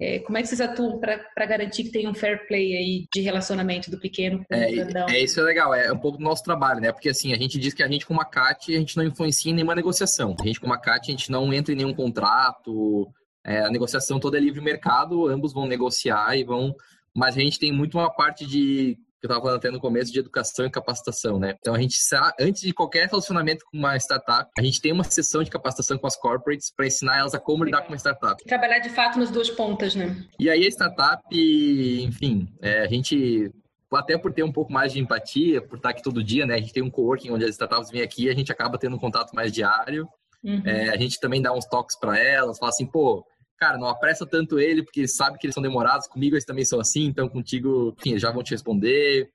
É, 0.00 0.18
como 0.20 0.36
é 0.36 0.42
que 0.42 0.48
vocês 0.48 0.60
atuam 0.60 0.98
para 0.98 1.46
garantir 1.46 1.84
que 1.84 1.90
tem 1.90 2.08
um 2.08 2.14
fair 2.14 2.46
play 2.48 2.76
aí 2.76 3.06
de 3.14 3.20
relacionamento 3.20 3.90
do 3.90 3.98
pequeno 3.98 4.44
com 4.44 4.54
é, 4.54 4.68
o 4.68 4.72
grandão? 4.72 5.06
É, 5.08 5.20
isso 5.20 5.38
é 5.40 5.42
legal, 5.44 5.72
é 5.72 5.92
um 5.92 5.98
pouco 5.98 6.18
do 6.18 6.24
nosso 6.24 6.42
trabalho, 6.42 6.80
né? 6.80 6.90
Porque 6.90 7.08
assim, 7.08 7.32
a 7.32 7.36
gente 7.36 7.58
diz 7.58 7.72
que 7.72 7.82
a 7.82 7.88
gente 7.88 8.04
com 8.04 8.12
uma 8.12 8.24
CAT, 8.24 8.74
a 8.74 8.78
gente 8.78 8.96
não 8.96 9.04
influencia 9.04 9.52
em 9.52 9.54
nenhuma 9.54 9.74
negociação. 9.74 10.34
A 10.40 10.44
gente 10.44 10.60
com 10.60 10.66
uma 10.66 10.80
CAT, 10.80 11.08
a 11.08 11.10
gente 11.12 11.30
não 11.30 11.52
entra 11.52 11.72
em 11.72 11.76
nenhum 11.76 11.94
contrato, 11.94 13.08
é, 13.44 13.60
a 13.60 13.70
negociação 13.70 14.18
toda 14.18 14.36
é 14.36 14.40
livre 14.40 14.60
mercado, 14.60 15.28
ambos 15.28 15.52
vão 15.52 15.66
negociar 15.66 16.36
e 16.36 16.44
vão... 16.44 16.74
Mas 17.14 17.36
a 17.36 17.40
gente 17.40 17.60
tem 17.60 17.70
muito 17.70 17.96
uma 17.96 18.10
parte 18.10 18.44
de 18.44 18.98
que 19.24 19.26
eu 19.26 19.30
estava 19.30 19.40
falando 19.40 19.56
até 19.56 19.70
no 19.70 19.80
começo, 19.80 20.12
de 20.12 20.18
educação 20.18 20.66
e 20.66 20.70
capacitação, 20.70 21.38
né? 21.38 21.54
Então, 21.58 21.74
a 21.74 21.80
gente, 21.80 21.96
antes 22.38 22.60
de 22.60 22.74
qualquer 22.74 23.08
relacionamento 23.08 23.64
com 23.64 23.78
uma 23.78 23.96
startup, 23.96 24.50
a 24.56 24.62
gente 24.62 24.80
tem 24.80 24.92
uma 24.92 25.04
sessão 25.04 25.42
de 25.42 25.50
capacitação 25.50 25.96
com 25.96 26.06
as 26.06 26.14
corporates 26.14 26.70
para 26.70 26.86
ensinar 26.86 27.18
elas 27.18 27.34
a 27.34 27.38
como 27.38 27.64
lidar 27.64 27.82
com 27.82 27.88
uma 27.88 27.96
startup. 27.96 28.44
Trabalhar 28.44 28.80
de 28.80 28.90
fato 28.90 29.18
nas 29.18 29.30
duas 29.30 29.48
pontas, 29.48 29.94
né? 29.94 30.14
E 30.38 30.50
aí, 30.50 30.66
a 30.66 30.68
startup, 30.68 31.22
enfim, 31.32 32.48
é, 32.60 32.80
a 32.80 32.86
gente 32.86 33.50
até 33.92 34.18
por 34.18 34.32
ter 34.32 34.42
um 34.42 34.50
pouco 34.52 34.72
mais 34.72 34.92
de 34.92 34.98
empatia, 34.98 35.62
por 35.62 35.76
estar 35.76 35.90
aqui 35.90 36.02
todo 36.02 36.22
dia, 36.22 36.44
né? 36.44 36.56
A 36.56 36.58
gente 36.58 36.72
tem 36.72 36.82
um 36.82 36.90
coworking 36.90 37.30
onde 37.30 37.44
as 37.44 37.50
startups 37.50 37.90
vêm 37.90 38.02
aqui, 38.02 38.28
a 38.28 38.34
gente 38.34 38.50
acaba 38.50 38.76
tendo 38.76 38.96
um 38.96 38.98
contato 38.98 39.32
mais 39.32 39.52
diário. 39.52 40.08
Uhum. 40.42 40.62
É, 40.66 40.90
a 40.90 40.96
gente 40.96 41.18
também 41.18 41.40
dá 41.40 41.52
uns 41.52 41.64
toques 41.64 41.98
para 41.98 42.18
elas, 42.18 42.58
fala 42.58 42.70
assim, 42.70 42.84
pô, 42.84 43.24
cara, 43.58 43.78
não 43.78 43.88
apressa 43.88 44.26
tanto 44.26 44.58
ele, 44.58 44.82
porque 44.82 45.06
sabe 45.06 45.38
que 45.38 45.46
eles 45.46 45.54
são 45.54 45.62
demorados, 45.62 46.06
comigo 46.06 46.34
eles 46.34 46.44
também 46.44 46.64
são 46.64 46.80
assim, 46.80 47.04
então 47.04 47.28
contigo, 47.28 47.94
enfim, 47.98 48.18
já 48.18 48.30
vão 48.30 48.42
te 48.42 48.52
responder. 48.52 49.28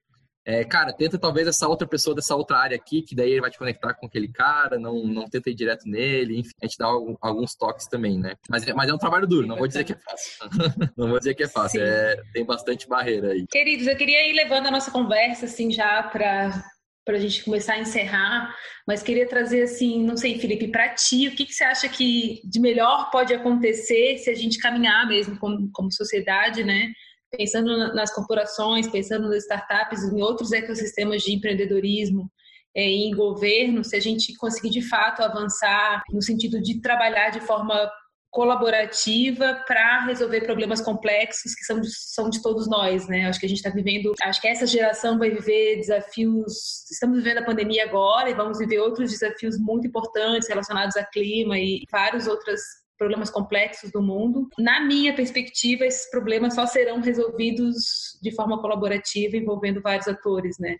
É, 0.45 0.63
cara, 0.63 0.91
tenta 0.93 1.19
talvez 1.19 1.47
essa 1.47 1.67
outra 1.67 1.87
pessoa 1.87 2.15
dessa 2.15 2.35
outra 2.35 2.57
área 2.57 2.75
aqui, 2.75 3.03
que 3.03 3.13
daí 3.13 3.31
ele 3.31 3.41
vai 3.41 3.51
te 3.51 3.57
conectar 3.57 3.93
com 3.93 4.07
aquele 4.07 4.27
cara, 4.27 4.79
não, 4.79 5.05
não 5.05 5.25
tenta 5.25 5.49
ir 5.49 5.53
direto 5.53 5.87
nele, 5.87 6.39
enfim, 6.39 6.51
a 6.61 6.65
gente 6.65 6.77
dá 6.77 6.87
alguns 7.21 7.55
toques 7.55 7.87
também, 7.87 8.17
né? 8.17 8.33
Mas, 8.49 8.65
mas 8.73 8.89
é 8.89 8.93
um 8.93 8.97
trabalho 8.97 9.27
duro, 9.27 9.45
não 9.45 9.57
vou 9.57 9.67
dizer 9.67 9.83
que 9.83 9.93
é 9.93 9.97
fácil. 9.97 10.31
não 10.97 11.09
vou 11.09 11.19
dizer 11.19 11.35
que 11.35 11.43
é 11.43 11.47
fácil, 11.47 11.83
é, 11.83 12.15
tem 12.33 12.45
bastante 12.45 12.87
barreira 12.87 13.33
aí. 13.33 13.45
Queridos, 13.47 13.85
eu 13.85 13.95
queria 13.95 14.27
ir 14.27 14.33
levando 14.33 14.67
a 14.67 14.71
nossa 14.71 14.89
conversa, 14.89 15.45
assim, 15.45 15.69
já 15.69 16.01
para 16.03 16.63
para 17.09 17.17
a 17.17 17.19
gente 17.19 17.43
começar 17.43 17.73
a 17.73 17.79
encerrar, 17.79 18.55
mas 18.85 19.01
queria 19.01 19.27
trazer 19.27 19.63
assim, 19.63 20.05
não 20.05 20.15
sei, 20.15 20.37
Felipe, 20.37 20.67
para 20.67 20.89
ti, 20.89 21.27
o 21.27 21.35
que, 21.35 21.43
que 21.43 21.53
você 21.53 21.63
acha 21.63 21.89
que 21.89 22.39
de 22.43 22.59
melhor 22.59 23.09
pode 23.09 23.33
acontecer 23.33 24.19
se 24.19 24.29
a 24.29 24.35
gente 24.35 24.59
caminhar 24.59 25.07
mesmo 25.07 25.35
como, 25.39 25.71
como 25.73 25.91
sociedade, 25.91 26.63
né? 26.63 26.91
Pensando 27.35 27.95
nas 27.95 28.13
corporações, 28.13 28.87
pensando 28.87 29.27
nas 29.27 29.41
startups, 29.41 30.03
em 30.03 30.21
outros 30.21 30.51
ecossistemas 30.51 31.23
de 31.23 31.33
empreendedorismo, 31.33 32.29
é, 32.75 32.83
em 32.83 33.09
governo, 33.15 33.83
se 33.83 33.95
a 33.95 33.99
gente 33.99 34.35
conseguir 34.37 34.69
de 34.69 34.87
fato 34.87 35.23
avançar 35.23 36.03
no 36.11 36.21
sentido 36.21 36.61
de 36.61 36.79
trabalhar 36.79 37.31
de 37.31 37.41
forma 37.41 37.91
colaborativa 38.31 39.63
para 39.65 40.05
resolver 40.05 40.41
problemas 40.41 40.81
complexos 40.81 41.55
que 41.55 41.63
são 41.63 41.79
de, 41.79 41.89
são 41.89 42.29
de 42.29 42.41
todos 42.41 42.69
nós, 42.69 43.07
né? 43.07 43.25
Acho 43.25 43.39
que 43.39 43.45
a 43.45 43.49
gente 43.49 43.57
está 43.57 43.69
vivendo, 43.69 44.13
acho 44.21 44.39
que 44.39 44.47
essa 44.47 44.67
geração 44.67 45.17
vai 45.17 45.31
viver 45.31 45.77
desafios. 45.77 46.89
Estamos 46.91 47.17
vivendo 47.17 47.39
a 47.39 47.45
pandemia 47.45 47.85
agora 47.85 48.29
e 48.29 48.35
vamos 48.35 48.59
viver 48.59 48.79
outros 48.79 49.11
desafios 49.11 49.57
muito 49.59 49.87
importantes 49.87 50.47
relacionados 50.47 50.95
a 50.95 51.03
clima 51.03 51.57
e 51.57 51.83
vários 51.91 52.27
outros 52.27 52.61
problemas 52.99 53.29
complexos 53.29 53.91
do 53.91 54.01
mundo. 54.01 54.47
Na 54.59 54.81
minha 54.81 55.15
perspectiva, 55.15 55.85
esses 55.85 56.11
problemas 56.11 56.53
só 56.53 56.67
serão 56.67 56.99
resolvidos 56.99 58.19
de 58.21 58.35
forma 58.35 58.61
colaborativa, 58.61 59.37
envolvendo 59.37 59.81
vários 59.81 60.07
atores, 60.07 60.57
né? 60.59 60.75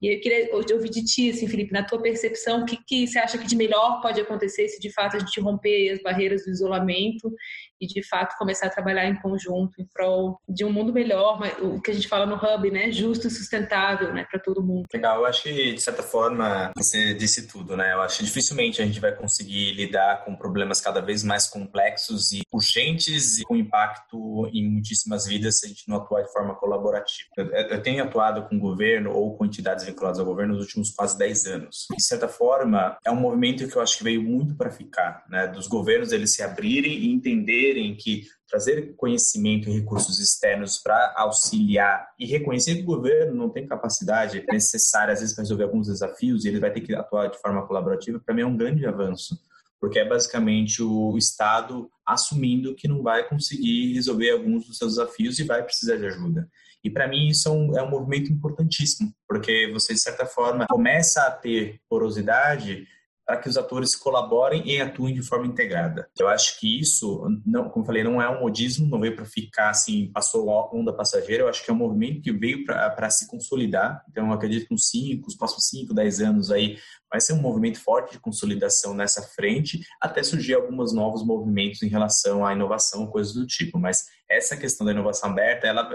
E 0.00 0.14
eu 0.14 0.20
queria 0.20 0.54
ouvir 0.54 0.90
de 0.90 1.04
ti, 1.04 1.30
assim, 1.30 1.48
Felipe, 1.48 1.72
na 1.72 1.82
tua 1.82 2.00
percepção, 2.00 2.62
o 2.62 2.66
que, 2.66 2.78
que 2.86 3.06
você 3.06 3.18
acha 3.18 3.38
que 3.38 3.46
de 3.46 3.56
melhor 3.56 4.00
pode 4.02 4.20
acontecer 4.20 4.68
se 4.68 4.78
de 4.78 4.92
fato 4.92 5.16
a 5.16 5.18
gente 5.18 5.40
romper 5.40 5.90
as 5.90 6.02
barreiras 6.02 6.44
do 6.44 6.50
isolamento 6.50 7.32
e 7.80 7.86
de 7.86 8.02
fato 8.02 8.36
começar 8.38 8.66
a 8.66 8.70
trabalhar 8.70 9.06
em 9.06 9.20
conjunto 9.20 9.80
em 9.80 9.86
prol 9.86 10.38
de 10.48 10.64
um 10.64 10.72
mundo 10.72 10.92
melhor, 10.92 11.40
o 11.60 11.80
que 11.80 11.90
a 11.90 11.94
gente 11.94 12.08
fala 12.08 12.26
no 12.26 12.36
Hub, 12.36 12.70
né, 12.70 12.90
justo 12.90 13.26
e 13.26 13.30
sustentável, 13.30 14.12
né, 14.12 14.26
para 14.30 14.40
todo 14.40 14.62
mundo. 14.62 14.86
Legal, 14.92 15.20
eu 15.20 15.26
acho 15.26 15.42
que 15.42 15.74
de 15.74 15.80
certa 15.80 16.02
forma 16.02 16.72
você 16.76 17.14
disse 17.14 17.46
tudo, 17.46 17.76
né? 17.76 17.92
Eu 17.92 18.00
acho 18.00 18.18
que 18.18 18.24
dificilmente 18.24 18.80
a 18.80 18.86
gente 18.86 19.00
vai 19.00 19.14
conseguir 19.14 19.72
lidar 19.72 20.24
com 20.24 20.36
problemas 20.36 20.80
cada 20.80 21.00
vez 21.00 21.22
mais 21.22 21.46
complexos 21.46 22.32
e 22.32 22.40
urgentes 22.52 23.38
e 23.38 23.44
com 23.44 23.56
impacto 23.56 24.48
em 24.52 24.68
muitíssimas 24.68 25.26
vidas 25.26 25.58
se 25.58 25.66
a 25.66 25.68
gente 25.68 25.88
não 25.88 25.96
atuar 25.96 26.22
de 26.22 26.32
forma 26.32 26.54
colaborativa. 26.54 27.28
Eu, 27.36 27.46
eu 27.46 27.82
tenho 27.82 28.02
atuado 28.02 28.48
com 28.48 28.56
o 28.56 28.60
governo 28.60 29.12
ou 29.12 29.36
com 29.36 29.44
entidades 29.44 29.85
vinculadas 29.86 30.18
ao 30.18 30.26
governo 30.26 30.54
nos 30.54 30.64
últimos 30.64 30.90
quase 30.90 31.16
10 31.16 31.46
anos. 31.46 31.86
De 31.96 32.02
certa 32.02 32.28
forma, 32.28 32.98
é 33.04 33.10
um 33.10 33.16
movimento 33.16 33.66
que 33.66 33.76
eu 33.76 33.82
acho 33.82 33.98
que 33.98 34.04
veio 34.04 34.22
muito 34.22 34.54
para 34.56 34.70
ficar, 34.70 35.24
né? 35.28 35.46
Dos 35.46 35.66
governos 35.66 36.12
eles 36.12 36.34
se 36.34 36.42
abrirem 36.42 36.98
e 36.98 37.12
entender 37.12 37.46
entenderem 37.46 37.94
que 37.94 38.26
trazer 38.48 38.94
conhecimento 38.96 39.68
e 39.68 39.72
recursos 39.72 40.18
externos 40.20 40.78
para 40.78 41.14
auxiliar 41.16 42.08
e 42.18 42.26
reconhecer 42.26 42.76
que 42.76 42.82
o 42.82 42.86
governo 42.86 43.34
não 43.34 43.50
tem 43.50 43.66
capacidade 43.66 44.44
necessária, 44.50 45.12
às 45.12 45.20
vezes, 45.20 45.34
para 45.34 45.42
resolver 45.42 45.64
alguns 45.64 45.88
desafios 45.88 46.44
e 46.44 46.48
ele 46.48 46.60
vai 46.60 46.72
ter 46.72 46.80
que 46.80 46.94
atuar 46.94 47.28
de 47.28 47.38
forma 47.38 47.66
colaborativa, 47.66 48.20
para 48.24 48.34
mim 48.34 48.42
é 48.42 48.46
um 48.46 48.56
grande 48.56 48.86
avanço, 48.86 49.38
porque 49.80 49.98
é 49.98 50.08
basicamente 50.08 50.82
o 50.82 51.16
Estado 51.18 51.90
assumindo 52.06 52.74
que 52.74 52.86
não 52.86 53.02
vai 53.02 53.28
conseguir 53.28 53.92
resolver 53.94 54.30
alguns 54.30 54.66
dos 54.66 54.78
seus 54.78 54.94
desafios 54.94 55.38
e 55.38 55.44
vai 55.44 55.62
precisar 55.62 55.96
de 55.96 56.06
ajuda. 56.06 56.48
E 56.86 56.90
para 56.90 57.08
mim 57.08 57.28
isso 57.28 57.48
é 57.48 57.52
um, 57.52 57.78
é 57.78 57.82
um 57.82 57.90
movimento 57.90 58.32
importantíssimo, 58.32 59.12
porque 59.28 59.70
você, 59.72 59.92
de 59.94 60.00
certa 60.00 60.26
forma, 60.26 60.66
começa 60.68 61.22
a 61.22 61.30
ter 61.30 61.80
porosidade 61.88 62.86
para 63.26 63.38
que 63.38 63.48
os 63.48 63.56
atores 63.58 63.96
colaborem 63.96 64.62
e 64.64 64.80
atuem 64.80 65.12
de 65.12 65.20
forma 65.20 65.46
integrada. 65.46 66.08
Eu 66.16 66.28
acho 66.28 66.60
que 66.60 66.80
isso, 66.80 67.26
não, 67.44 67.68
como 67.68 67.84
falei, 67.84 68.04
não 68.04 68.22
é 68.22 68.30
um 68.30 68.40
modismo, 68.40 68.86
não 68.86 69.00
veio 69.00 69.16
para 69.16 69.24
ficar 69.24 69.70
assim, 69.70 70.12
passou 70.14 70.48
onda 70.72 70.92
passageira, 70.92 71.42
eu 71.42 71.48
acho 71.48 71.64
que 71.64 71.70
é 71.70 71.74
um 71.74 71.78
movimento 71.78 72.22
que 72.22 72.32
veio 72.32 72.64
para 72.64 73.10
se 73.10 73.26
consolidar. 73.26 74.04
Então, 74.08 74.28
eu 74.28 74.32
acredito 74.32 74.68
que 74.68 74.72
nos 74.72 74.88
5, 74.90 75.26
os 75.26 75.34
próximos 75.34 75.66
5, 75.68 75.92
10 75.92 76.20
anos 76.20 76.50
aí, 76.52 76.78
vai 77.16 77.20
ser 77.20 77.32
um 77.32 77.40
movimento 77.40 77.80
forte 77.80 78.12
de 78.12 78.20
consolidação 78.20 78.94
nessa 78.94 79.22
frente, 79.22 79.80
até 80.00 80.22
surgir 80.22 80.54
alguns 80.54 80.92
novos 80.92 81.24
movimentos 81.24 81.82
em 81.82 81.88
relação 81.88 82.44
à 82.44 82.52
inovação, 82.52 83.06
coisas 83.06 83.32
do 83.32 83.46
tipo. 83.46 83.78
Mas 83.78 84.04
essa 84.28 84.56
questão 84.56 84.84
da 84.84 84.92
inovação 84.92 85.30
aberta, 85.30 85.66
ela 85.66 85.88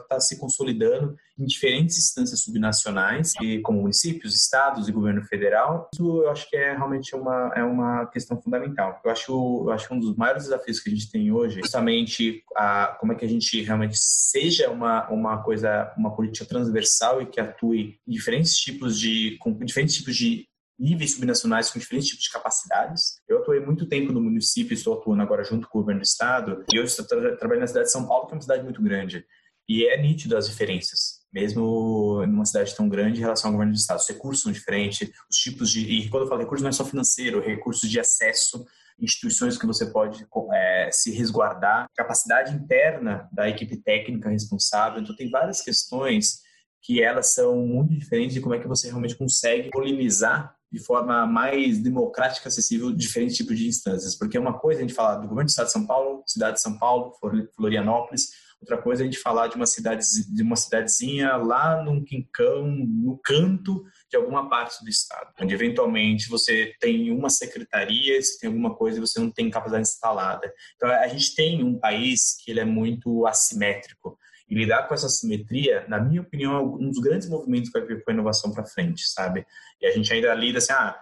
está 0.00 0.20
se 0.20 0.38
consolidando 0.38 1.16
em 1.38 1.44
diferentes 1.44 1.98
instâncias 1.98 2.40
subnacionais, 2.40 3.34
e 3.42 3.60
como 3.60 3.82
municípios, 3.82 4.34
estados 4.34 4.88
e 4.88 4.92
governo 4.92 5.22
federal. 5.22 5.88
Isso 5.92 6.22
eu 6.22 6.30
acho 6.30 6.48
que 6.48 6.56
é 6.56 6.74
realmente 6.74 7.14
uma 7.14 7.52
é 7.54 7.62
uma 7.62 8.06
questão 8.06 8.40
fundamental. 8.40 9.00
Eu 9.04 9.10
acho 9.10 9.64
eu 9.66 9.70
acho 9.70 9.92
um 9.92 10.00
dos 10.00 10.16
maiores 10.16 10.44
desafios 10.44 10.80
que 10.80 10.88
a 10.88 10.94
gente 10.94 11.10
tem 11.10 11.30
hoje, 11.30 11.60
justamente 11.60 12.42
a 12.56 12.96
como 12.98 13.12
é 13.12 13.16
que 13.16 13.24
a 13.24 13.28
gente 13.28 13.60
realmente 13.62 13.98
seja 13.98 14.70
uma 14.70 15.08
uma 15.10 15.42
coisa 15.42 15.92
uma 15.96 16.14
política 16.14 16.46
transversal 16.46 17.20
e 17.20 17.26
que 17.26 17.40
atue 17.40 17.98
em 18.06 18.12
diferentes 18.12 18.56
tipos 18.56 18.98
de 18.98 19.36
com 19.40 19.52
diferentes 19.52 19.96
tipos 19.96 20.16
de 20.16 20.45
níveis 20.78 21.14
subnacionais 21.14 21.70
com 21.70 21.78
diferentes 21.78 22.08
tipos 22.08 22.24
de 22.24 22.30
capacidades. 22.30 23.20
Eu 23.28 23.38
atuei 23.38 23.60
muito 23.60 23.86
tempo 23.86 24.12
no 24.12 24.20
município, 24.20 24.74
estou 24.74 24.94
atuando 24.94 25.22
agora 25.22 25.44
junto 25.44 25.68
com 25.68 25.78
o 25.78 25.80
governo 25.82 26.02
do 26.02 26.04
estado, 26.04 26.64
e 26.72 26.78
hoje 26.78 26.90
estou 26.90 27.06
tra 27.06 27.36
trabalhando 27.36 27.62
na 27.62 27.66
cidade 27.68 27.86
de 27.86 27.92
São 27.92 28.06
Paulo, 28.06 28.26
que 28.26 28.32
é 28.32 28.36
uma 28.36 28.42
cidade 28.42 28.62
muito 28.62 28.82
grande. 28.82 29.24
E 29.68 29.86
é 29.86 30.00
nítido 30.00 30.36
as 30.36 30.48
diferenças, 30.48 31.22
mesmo 31.32 32.24
numa 32.26 32.44
cidade 32.44 32.74
tão 32.74 32.88
grande 32.88 33.18
em 33.18 33.22
relação 33.22 33.48
ao 33.48 33.52
governo 33.52 33.72
do 33.72 33.78
estado. 33.78 33.98
Os 33.98 34.06
recursos 34.06 34.42
são 34.42 34.52
diferentes, 34.52 35.10
os 35.28 35.36
tipos 35.38 35.70
de. 35.70 35.80
E 35.80 36.08
quando 36.08 36.22
eu 36.22 36.28
falo 36.28 36.40
recursos, 36.40 36.62
não 36.62 36.68
é 36.68 36.72
só 36.72 36.84
financeiro, 36.84 37.40
recursos 37.40 37.90
de 37.90 37.98
acesso, 37.98 38.64
instituições 38.98 39.58
que 39.58 39.66
você 39.66 39.86
pode 39.86 40.24
é, 40.52 40.90
se 40.92 41.10
resguardar, 41.10 41.88
capacidade 41.96 42.54
interna 42.54 43.28
da 43.32 43.48
equipe 43.48 43.76
técnica 43.76 44.30
responsável. 44.30 45.00
Então, 45.00 45.16
tem 45.16 45.28
várias 45.28 45.60
questões 45.60 46.42
que 46.80 47.02
elas 47.02 47.34
são 47.34 47.56
muito 47.66 47.92
diferentes 47.98 48.34
de 48.34 48.40
como 48.40 48.54
é 48.54 48.60
que 48.60 48.68
você 48.68 48.86
realmente 48.86 49.16
consegue 49.16 49.70
polinizar 49.70 50.54
de 50.70 50.80
forma 50.84 51.26
mais 51.26 51.78
democrática, 51.78 52.48
acessível, 52.48 52.92
diferentes 52.92 53.36
tipos 53.36 53.58
de 53.58 53.68
instâncias. 53.68 54.16
Porque 54.16 54.38
uma 54.38 54.58
coisa 54.58 54.80
é 54.80 54.84
a 54.84 54.86
gente 54.86 54.96
falar 54.96 55.16
do 55.16 55.28
governo 55.28 55.46
do 55.46 55.50
estado 55.50 55.66
de 55.66 55.72
São 55.72 55.86
Paulo, 55.86 56.22
cidade 56.26 56.56
de 56.56 56.62
São 56.62 56.78
Paulo, 56.78 57.12
Florianópolis, 57.54 58.30
outra 58.60 58.80
coisa 58.80 59.02
é 59.02 59.04
a 59.04 59.06
gente 59.06 59.20
falar 59.20 59.48
de 59.48 59.56
uma, 59.56 59.66
cidade, 59.66 60.04
de 60.28 60.42
uma 60.42 60.56
cidadezinha 60.56 61.36
lá 61.36 61.82
num 61.82 62.02
quincão, 62.02 62.66
no 62.66 63.18
canto 63.22 63.84
de 64.10 64.16
alguma 64.16 64.48
parte 64.48 64.82
do 64.82 64.88
estado, 64.88 65.32
onde 65.40 65.54
eventualmente 65.54 66.28
você 66.28 66.72
tem 66.80 67.10
uma 67.10 67.30
secretaria, 67.30 68.20
você 68.20 68.38
tem 68.38 68.48
alguma 68.48 68.74
coisa 68.74 68.98
e 68.98 69.00
você 69.00 69.20
não 69.20 69.30
tem 69.30 69.50
capacidade 69.50 69.88
instalada. 69.88 70.52
Então 70.74 70.88
a 70.88 71.08
gente 71.08 71.34
tem 71.34 71.62
um 71.62 71.78
país 71.78 72.36
que 72.42 72.50
ele 72.50 72.60
é 72.60 72.64
muito 72.64 73.26
assimétrico. 73.26 74.18
E 74.48 74.54
lidar 74.54 74.86
com 74.86 74.94
essa 74.94 75.08
simetria, 75.08 75.84
na 75.88 76.00
minha 76.00 76.22
opinião, 76.22 76.56
é 76.56 76.60
um 76.60 76.88
dos 76.88 77.00
grandes 77.00 77.28
movimentos 77.28 77.70
que 77.70 77.78
vai 77.78 77.88
vir 77.88 78.04
com 78.04 78.10
a 78.10 78.14
inovação 78.14 78.52
para 78.52 78.64
frente, 78.64 79.08
sabe? 79.08 79.44
E 79.80 79.86
a 79.86 79.90
gente 79.90 80.12
ainda 80.12 80.32
lida 80.34 80.58
assim, 80.58 80.72
ah, 80.72 80.96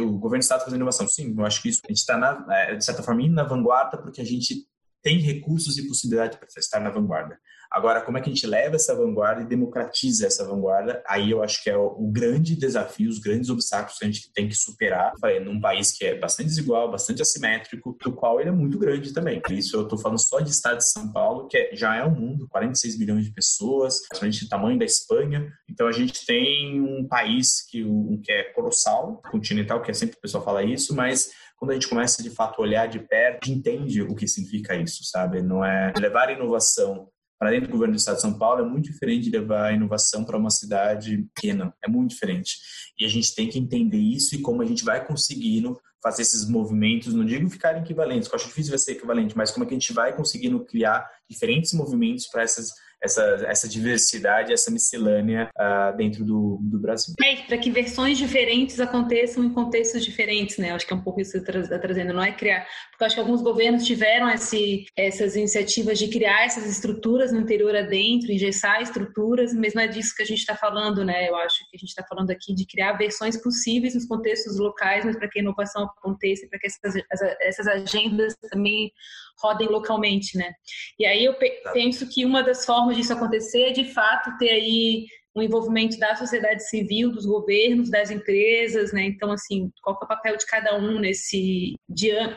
o 0.00 0.18
governo 0.18 0.40
está 0.40 0.58
fazendo 0.58 0.76
inovação. 0.76 1.08
Sim, 1.08 1.34
eu 1.36 1.44
acho 1.44 1.62
que 1.62 1.68
isso, 1.68 1.80
a 1.84 1.88
gente 1.88 1.98
está, 1.98 2.46
é, 2.50 2.74
de 2.76 2.84
certa 2.84 3.02
forma, 3.02 3.22
indo 3.22 3.34
na 3.34 3.44
vanguarda 3.44 3.98
porque 3.98 4.20
a 4.20 4.24
gente 4.24 4.66
tem 5.02 5.18
recursos 5.18 5.76
e 5.76 5.86
possibilidade 5.86 6.38
para 6.38 6.48
estar 6.56 6.80
na 6.80 6.90
vanguarda. 6.90 7.38
Agora, 7.70 8.00
como 8.00 8.18
é 8.18 8.20
que 8.20 8.30
a 8.30 8.32
gente 8.32 8.46
leva 8.46 8.76
essa 8.76 8.94
vanguarda 8.94 9.42
e 9.42 9.46
democratiza 9.46 10.26
essa 10.26 10.46
vanguarda? 10.46 11.02
Aí 11.06 11.30
eu 11.30 11.42
acho 11.42 11.62
que 11.62 11.70
é 11.70 11.76
o, 11.76 12.10
grande 12.12 12.56
desafio, 12.56 13.08
os 13.08 13.18
grandes 13.18 13.50
obstáculos 13.50 13.98
que 13.98 14.04
a 14.04 14.08
gente 14.08 14.32
tem 14.32 14.48
que 14.48 14.54
superar. 14.54 15.12
Falei, 15.20 15.40
num 15.40 15.60
país 15.60 15.92
que 15.92 16.04
é 16.04 16.18
bastante 16.18 16.48
desigual, 16.48 16.90
bastante 16.90 17.22
assimétrico, 17.22 17.96
do 18.02 18.12
qual 18.12 18.40
ele 18.40 18.50
é 18.50 18.52
muito 18.52 18.78
grande 18.78 19.12
também. 19.12 19.40
Por 19.40 19.52
isso 19.52 19.76
eu 19.76 19.82
estou 19.82 19.98
falando 19.98 20.18
só 20.18 20.40
de 20.40 20.50
estado 20.50 20.78
de 20.78 20.88
São 20.88 21.10
Paulo, 21.12 21.48
que 21.48 21.56
é, 21.56 21.74
já 21.74 21.96
é 21.96 22.04
um 22.04 22.14
mundo, 22.14 22.46
46 22.48 22.98
milhões 22.98 23.24
de 23.24 23.32
pessoas, 23.32 24.00
praticamente 24.08 24.44
o 24.44 24.48
tamanho 24.48 24.78
da 24.78 24.84
Espanha. 24.84 25.52
Então 25.68 25.86
a 25.86 25.92
gente 25.92 26.24
tem 26.26 26.80
um 26.80 27.06
país 27.06 27.64
que, 27.68 27.84
um, 27.84 28.20
que 28.22 28.30
é 28.30 28.44
colossal, 28.52 29.20
continental, 29.30 29.82
que 29.82 29.90
é 29.90 29.94
sempre 29.94 30.16
o 30.16 30.20
pessoal 30.20 30.44
fala 30.44 30.62
isso, 30.62 30.94
mas 30.94 31.30
quando 31.56 31.70
a 31.70 31.74
gente 31.74 31.88
começa 31.88 32.22
de 32.22 32.30
fato 32.30 32.60
a 32.60 32.62
olhar 32.62 32.86
de 32.86 32.98
perto, 32.98 33.50
entende 33.50 34.02
o 34.02 34.14
que 34.14 34.28
significa 34.28 34.76
isso, 34.76 35.04
sabe? 35.04 35.40
Não 35.40 35.64
é 35.64 35.92
levar 35.98 36.30
inovação 36.30 37.08
para 37.38 37.50
dentro 37.50 37.68
do 37.68 37.72
governo 37.72 37.94
do 37.94 37.98
estado 37.98 38.16
de 38.16 38.22
São 38.22 38.38
Paulo 38.38 38.64
é 38.64 38.68
muito 38.68 38.90
diferente 38.90 39.24
de 39.24 39.30
levar 39.30 39.66
a 39.66 39.72
inovação 39.72 40.24
para 40.24 40.38
uma 40.38 40.50
cidade 40.50 41.28
pequena, 41.34 41.74
é 41.84 41.88
muito 41.88 42.10
diferente. 42.10 42.58
E 42.98 43.04
a 43.04 43.08
gente 43.08 43.34
tem 43.34 43.48
que 43.48 43.58
entender 43.58 43.98
isso 43.98 44.34
e 44.34 44.40
como 44.40 44.62
a 44.62 44.64
gente 44.64 44.84
vai 44.84 45.04
conseguindo 45.04 45.78
fazer 46.02 46.22
esses 46.22 46.46
movimentos, 46.46 47.14
não 47.14 47.24
digo 47.24 47.48
ficarem 47.48 47.82
equivalentes, 47.82 48.28
eu 48.28 48.34
acho 48.34 48.48
difícil 48.48 48.70
vai 48.70 48.78
ser 48.78 48.92
equivalente, 48.92 49.34
mas 49.36 49.50
como 49.50 49.64
é 49.64 49.66
que 49.66 49.74
a 49.74 49.78
gente 49.78 49.92
vai 49.92 50.14
conseguindo 50.14 50.62
criar 50.64 51.08
diferentes 51.28 51.72
movimentos 51.72 52.26
para 52.26 52.42
essas 52.42 52.68
essa, 53.04 53.22
essa 53.46 53.68
diversidade, 53.68 54.52
essa 54.52 54.70
miscelânea 54.70 55.50
uh, 55.56 55.96
dentro 55.96 56.24
do, 56.24 56.58
do 56.62 56.78
Brasil. 56.80 57.14
É, 57.22 57.36
para 57.42 57.58
que 57.58 57.70
versões 57.70 58.16
diferentes 58.16 58.80
aconteçam 58.80 59.44
em 59.44 59.52
contextos 59.52 60.02
diferentes, 60.04 60.56
né? 60.56 60.70
Acho 60.70 60.86
que 60.86 60.92
é 60.92 60.96
um 60.96 61.02
pouco 61.02 61.20
isso 61.20 61.32
que 61.32 61.52
você 61.52 61.58
está 61.60 61.78
trazendo, 61.78 62.14
não 62.14 62.22
é 62.22 62.32
criar. 62.32 62.66
Porque 62.90 63.04
acho 63.04 63.14
que 63.14 63.20
alguns 63.20 63.42
governos 63.42 63.84
tiveram 63.84 64.30
esse, 64.30 64.86
essas 64.96 65.36
iniciativas 65.36 65.98
de 65.98 66.08
criar 66.08 66.46
essas 66.46 66.66
estruturas 66.66 67.32
no 67.32 67.40
interior 67.40 67.76
adentro, 67.76 68.32
engessar 68.32 68.80
estruturas, 68.80 69.52
mas 69.52 69.74
não 69.74 69.82
é 69.82 69.86
disso 69.86 70.14
que 70.16 70.22
a 70.22 70.26
gente 70.26 70.38
está 70.38 70.56
falando, 70.56 71.04
né? 71.04 71.28
Eu 71.28 71.36
acho 71.36 71.58
que 71.70 71.76
a 71.76 71.78
gente 71.78 71.90
está 71.90 72.04
falando 72.08 72.30
aqui 72.30 72.54
de 72.54 72.66
criar 72.66 72.94
versões 72.94 73.36
possíveis 73.36 73.94
nos 73.94 74.06
contextos 74.06 74.58
locais, 74.58 75.04
mas 75.04 75.16
para 75.16 75.28
que 75.28 75.38
a 75.38 75.42
inovação 75.42 75.84
aconteça, 75.84 76.46
para 76.48 76.58
que 76.58 76.66
essas, 76.66 76.94
essas 77.42 77.66
agendas 77.66 78.34
também 78.50 78.90
rodem 79.38 79.68
localmente, 79.68 80.36
né? 80.36 80.52
E 80.98 81.06
aí 81.06 81.24
eu 81.24 81.34
penso 81.72 82.08
que 82.08 82.24
uma 82.24 82.42
das 82.42 82.64
formas 82.64 82.96
disso 82.96 83.12
acontecer 83.12 83.68
é, 83.68 83.72
de 83.72 83.92
fato, 83.92 84.36
ter 84.38 84.50
aí 84.50 85.06
o 85.34 85.42
envolvimento 85.42 85.98
da 85.98 86.14
sociedade 86.14 86.62
civil, 86.68 87.10
dos 87.10 87.26
governos, 87.26 87.90
das 87.90 88.10
empresas, 88.10 88.92
né? 88.92 89.02
Então, 89.02 89.32
assim, 89.32 89.70
qual 89.82 89.98
é 90.00 90.04
o 90.04 90.08
papel 90.08 90.36
de 90.36 90.46
cada 90.46 90.76
um 90.78 91.00
nesse 91.00 91.74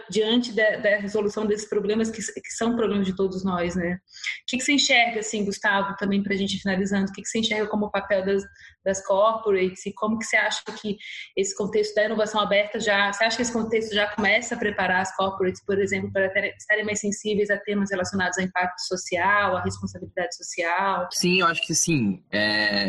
diante 0.09 0.51
da, 0.53 0.77
da 0.77 0.97
resolução 0.97 1.45
desses 1.45 1.69
problemas 1.69 2.09
que, 2.09 2.19
que, 2.19 2.51
são 2.51 2.75
problemas 2.75 3.05
de 3.05 3.15
todos 3.15 3.43
nós, 3.43 3.75
né? 3.75 3.93
O 3.93 4.45
que, 4.47 4.57
que 4.57 4.63
você 4.63 4.73
enxerga, 4.73 5.19
assim, 5.19 5.45
Gustavo, 5.45 5.95
também 5.97 6.23
para 6.23 6.33
a 6.33 6.37
gente 6.37 6.59
finalizando, 6.59 7.09
o 7.09 7.13
que, 7.13 7.21
que 7.21 7.27
você 7.27 7.37
enxerga 7.37 7.67
como 7.67 7.85
o 7.85 7.91
papel 7.91 8.25
das, 8.25 8.43
das 8.83 9.05
corporates 9.05 9.85
e 9.85 9.93
como 9.93 10.17
que 10.17 10.25
você 10.25 10.37
acha 10.37 10.63
que 10.81 10.97
esse 11.35 11.55
contexto 11.55 11.93
da 11.93 12.05
inovação 12.05 12.41
aberta 12.41 12.79
já, 12.79 13.13
você 13.13 13.25
acha 13.25 13.35
que 13.35 13.43
esse 13.43 13.53
contexto 13.53 13.93
já 13.93 14.07
começa 14.15 14.55
a 14.55 14.57
preparar 14.57 15.01
as 15.01 15.15
corporates, 15.15 15.63
por 15.63 15.79
exemplo, 15.79 16.11
para 16.11 16.29
ter, 16.29 16.55
estarem 16.55 16.83
mais 16.83 16.99
sensíveis 16.99 17.51
a 17.51 17.57
temas 17.57 17.91
relacionados 17.91 18.39
ao 18.39 18.43
impacto 18.43 18.79
social, 18.87 19.57
à 19.57 19.61
responsabilidade 19.61 20.35
social? 20.35 21.07
Sim, 21.11 21.41
eu 21.41 21.45
acho 21.45 21.61
que 21.61 21.75
sim. 21.75 22.23
É 22.31 22.86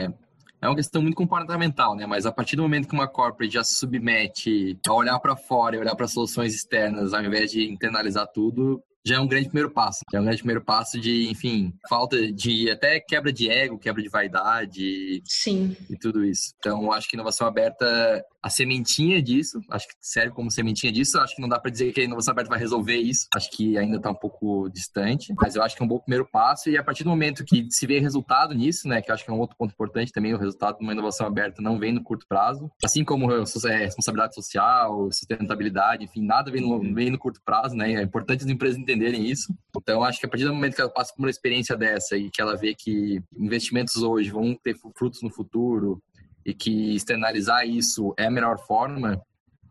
é 0.61 0.69
uma 0.69 0.77
questão 0.77 1.01
muito 1.01 1.15
comportamental, 1.15 1.95
né? 1.95 2.05
Mas 2.07 2.27
a 2.27 2.33
partir 2.33 2.57
do 2.57 2.63
momento 2.63 2.89
que 2.89 2.95
uma 2.95 3.07
corporate 3.07 3.55
já 3.55 3.63
se 3.63 3.77
submete 3.77 4.79
a 4.87 4.93
olhar 4.93 5.19
para 5.21 5.37
fora 5.37 5.77
e 5.77 5.79
olhar 5.79 5.95
para 5.95 6.09
soluções 6.09 6.55
externas, 6.55 7.15
ao 7.15 7.23
invés 7.23 7.51
de 7.51 7.71
internalizar 7.71 8.27
tudo, 8.27 8.83
já 9.05 9.17
é 9.17 9.21
um 9.21 9.27
grande 9.27 9.47
primeiro 9.47 9.71
passo. 9.71 10.01
Já 10.13 10.19
é 10.19 10.21
um 10.21 10.25
grande 10.25 10.39
primeiro 10.39 10.65
passo 10.65 11.01
de, 11.01 11.29
enfim, 11.31 11.73
falta 11.89 12.31
de 12.33 12.71
até 12.71 13.01
quebra 13.01 13.33
de 13.33 13.49
ego, 13.49 13.79
quebra 13.79 14.03
de 14.03 14.09
vaidade. 14.09 15.23
Sim. 15.25 15.77
E 15.89 15.97
tudo 15.97 16.25
isso. 16.25 16.53
Então, 16.59 16.93
acho 16.93 17.09
que 17.09 17.17
inovação 17.17 17.47
aberta, 17.47 18.25
a 18.43 18.51
sementinha 18.51 19.23
disso, 19.23 19.61
acho 19.71 19.89
que 19.89 19.95
serve 20.01 20.33
como 20.33 20.51
sementinha 20.51 20.93
disso. 20.93 21.19
Acho 21.19 21.35
que 21.35 21.43
não 21.43 21.49
dá 21.49 21.59
para 21.59 21.71
dizer 21.71 21.93
que 21.93 22.01
a 22.01 22.05
inovação 22.05 22.33
aberta 22.33 22.51
vai 22.51 22.59
resolver 22.59 22.97
isso. 22.97 23.27
Acho 23.35 23.51
que 23.51 23.79
ainda 23.79 23.97
está 23.97 24.11
um 24.11 24.15
pouco 24.15 24.69
distante, 24.69 25.33
mas 25.41 25.57
eu 25.57 25.63
acho 25.63 25.75
que 25.75 25.83
é 25.83 25.85
um 25.85 25.89
bom 25.89 25.99
primeiro 25.99 26.27
passo. 26.27 26.69
E 26.69 26.77
a 26.77 26.85
partir 26.85 27.05
do 27.05 27.11
momento 27.11 27.45
que 27.45 27.67
se 27.71 27.87
vê 27.87 27.99
resultado 27.99 28.55
nisso, 28.55 28.87
né, 28.87 29.01
que 29.01 29.11
acho 29.11 29.25
que 29.25 29.31
é 29.31 29.35
um 29.35 29.39
outro 29.39 29.57
ponto 29.57 29.73
importante 29.73 30.13
também, 30.13 30.35
o 30.35 30.39
resultado 30.39 30.79
de 30.79 30.85
uma 30.85 30.93
inovação 30.93 31.27
aberta 31.27 31.63
não 31.63 31.79
vem 31.79 31.93
no 31.93 32.03
curto 32.03 32.27
prazo. 32.29 32.71
Assim 32.85 33.05
como 33.05 33.31
é, 33.33 33.39
responsabilidade 33.85 34.35
social, 34.35 35.11
sustentabilidade, 35.11 36.05
enfim, 36.05 36.23
nada 36.25 36.51
vem 36.51 36.61
no, 36.61 36.95
vem 36.95 37.11
no 37.11 37.19
curto 37.19 37.41
prazo, 37.45 37.75
né? 37.75 37.95
É 37.95 38.03
importante 38.03 38.45
as 38.45 38.51
empresas 38.51 38.79
entenderem 38.79 38.98
isso. 39.07 39.55
Então, 39.77 40.03
acho 40.03 40.21
que 40.21 40.27
a 40.27 40.29
partir 40.29 40.45
do 40.45 40.55
momento 40.55 40.75
que 40.75 40.81
ela 40.81 40.91
passa 40.91 41.13
por 41.15 41.23
uma 41.23 41.31
experiência 41.31 41.77
dessa 41.77 42.17
e 42.17 42.31
que 42.31 42.41
ela 42.41 42.57
vê 42.57 42.75
que 42.75 43.23
investimentos 43.37 43.97
hoje 43.97 44.31
vão 44.31 44.55
ter 44.55 44.77
frutos 44.97 45.23
no 45.23 45.31
futuro 45.31 46.03
e 46.45 46.55
que 46.55 46.95
externalizar 46.95 47.67
isso 47.67 48.15
é 48.19 48.27
a 48.27 48.31
melhor 48.31 48.59
forma, 48.59 49.21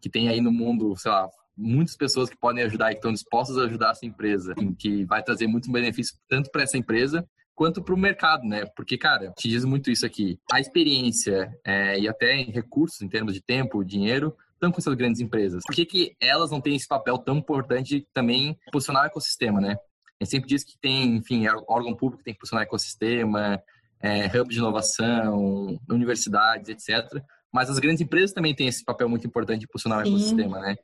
que 0.02 0.10
tem 0.10 0.30
aí 0.30 0.40
no 0.40 0.52
mundo, 0.52 0.96
sei 0.98 1.12
lá, 1.12 1.30
muitas 1.58 1.96
pessoas 1.96 2.30
que 2.30 2.38
podem 2.38 2.64
ajudar 2.64 2.92
e 2.92 2.96
que 2.96 3.00
estão 3.00 3.12
dispostas 3.12 3.58
a 3.58 3.64
ajudar 3.64 3.92
essa 3.92 4.06
empresa, 4.06 4.54
que 4.78 5.04
vai 5.06 5.24
trazer 5.24 5.48
muito 5.48 5.72
benefício 5.72 6.16
tanto 6.30 6.52
para 6.52 6.64
essa 6.64 6.78
empresa 6.78 7.28
quanto 7.56 7.82
para 7.82 7.96
o 7.96 7.98
mercado, 7.98 8.44
né? 8.48 8.66
Porque, 8.76 8.96
cara, 9.00 9.34
te 9.36 9.50
diz 9.50 9.66
muito 9.66 9.90
isso 9.90 10.06
aqui. 10.06 10.40
A 10.52 10.60
experiência 10.60 11.52
é, 11.66 12.00
e 12.00 12.08
até 12.08 12.36
recursos, 12.44 13.02
em 13.02 13.10
termos 13.10 13.34
de 13.34 13.42
tempo, 13.42 13.84
dinheiro, 13.84 14.36
estão 14.58 14.72
com 14.72 14.80
essas 14.80 14.94
grandes 14.96 15.22
empresas. 15.22 15.64
Por 15.66 15.76
que, 15.76 15.86
que 15.86 16.16
elas 16.20 16.52
não 16.52 16.60
têm 16.60 16.76
esse 16.76 16.88
papel 16.88 17.18
tão 17.18 17.38
importante 17.38 18.00
de 18.00 18.08
também 18.14 18.58
posicionar 18.72 19.04
o 19.04 19.08
ecossistema, 19.08 19.62
né? 19.62 19.78
A 20.20 20.24
gente 20.24 20.32
sempre 20.32 20.50
diz 20.50 20.64
que 20.64 20.78
tem, 20.80 21.16
enfim, 21.16 21.46
órgão 21.68 21.96
público 21.96 22.18
que 22.18 22.24
tem 22.24 22.34
que 22.34 22.40
posicionar 22.40 22.66
o 22.66 22.68
ecossistema, 22.68 23.62
é, 24.02 24.26
hub 24.28 24.50
de 24.50 24.58
inovação, 24.58 25.80
universidades, 25.90 26.70
etc. 26.70 27.22
Mas 27.54 27.70
as 27.70 27.80
grandes 27.80 28.02
empresas 28.02 28.34
também 28.34 28.54
têm 28.54 28.68
esse 28.68 28.84
papel 28.84 29.08
muito 29.08 29.28
importante 29.28 29.62
de 29.62 29.68
posicionar 29.68 30.06
Sim. 30.06 30.12
o 30.12 30.16
ecossistema, 30.16 30.60
né? 30.60 30.76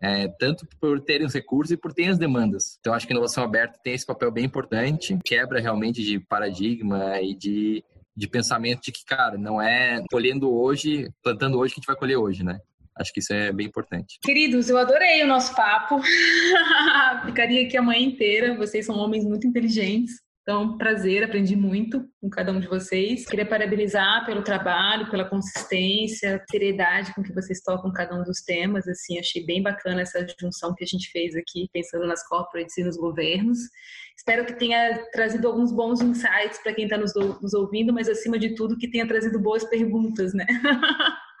É, 0.00 0.28
tanto 0.38 0.66
por 0.78 1.00
terem 1.00 1.26
os 1.26 1.32
recursos 1.32 1.72
e 1.72 1.76
por 1.78 1.92
terem 1.94 2.10
as 2.10 2.18
demandas. 2.18 2.76
Então, 2.78 2.92
acho 2.92 3.06
que 3.06 3.12
a 3.12 3.16
inovação 3.16 3.42
aberta 3.42 3.78
tem 3.82 3.94
esse 3.94 4.04
papel 4.04 4.30
bem 4.30 4.44
importante, 4.44 5.18
quebra 5.24 5.60
realmente 5.60 6.02
de 6.02 6.20
paradigma 6.20 7.20
e 7.22 7.34
de, 7.34 7.82
de 8.14 8.28
pensamento 8.28 8.82
de 8.82 8.92
que, 8.92 9.02
cara, 9.04 9.38
não 9.38 9.62
é 9.62 10.02
colhendo 10.10 10.52
hoje, 10.52 11.10
plantando 11.22 11.58
hoje 11.58 11.72
que 11.72 11.78
a 11.78 11.80
gente 11.80 11.86
vai 11.86 11.96
colher 11.96 12.18
hoje, 12.18 12.44
né? 12.44 12.60
Acho 12.98 13.12
que 13.12 13.20
isso 13.20 13.32
é 13.32 13.52
bem 13.52 13.66
importante. 13.66 14.18
Queridos, 14.22 14.68
eu 14.68 14.78
adorei 14.78 15.22
o 15.22 15.26
nosso 15.26 15.54
papo. 15.54 16.00
Ficaria 17.26 17.66
aqui 17.66 17.76
a 17.76 17.82
manhã 17.82 18.00
inteira. 18.00 18.56
Vocês 18.56 18.86
são 18.86 18.96
homens 18.96 19.24
muito 19.24 19.46
inteligentes. 19.46 20.24
Então, 20.44 20.76
prazer, 20.76 21.24
aprendi 21.24 21.56
muito 21.56 22.06
com 22.20 22.28
cada 22.28 22.52
um 22.52 22.60
de 22.60 22.68
vocês. 22.68 23.24
Queria 23.24 23.46
parabenizar 23.46 24.26
pelo 24.26 24.42
trabalho, 24.42 25.10
pela 25.10 25.24
consistência, 25.24 26.44
seriedade 26.50 27.14
com 27.14 27.22
que 27.22 27.32
vocês 27.32 27.62
tocam 27.62 27.90
cada 27.90 28.14
um 28.14 28.22
dos 28.22 28.42
temas. 28.42 28.86
Assim, 28.86 29.18
achei 29.18 29.44
bem 29.46 29.62
bacana 29.62 30.02
essa 30.02 30.24
junção 30.38 30.74
que 30.74 30.84
a 30.84 30.86
gente 30.86 31.10
fez 31.10 31.34
aqui, 31.34 31.70
pensando 31.72 32.06
nas 32.06 32.28
corporates 32.28 32.76
e 32.76 32.84
nos 32.84 32.98
governos. 32.98 33.58
Espero 34.18 34.44
que 34.44 34.52
tenha 34.52 35.02
trazido 35.12 35.48
alguns 35.48 35.72
bons 35.72 36.02
insights 36.02 36.62
para 36.62 36.74
quem 36.74 36.84
está 36.84 36.98
nos, 36.98 37.14
nos 37.14 37.54
ouvindo, 37.54 37.90
mas 37.90 38.06
acima 38.06 38.38
de 38.38 38.54
tudo 38.54 38.76
que 38.76 38.90
tenha 38.90 39.08
trazido 39.08 39.40
boas 39.40 39.64
perguntas, 39.64 40.34
né? 40.34 40.46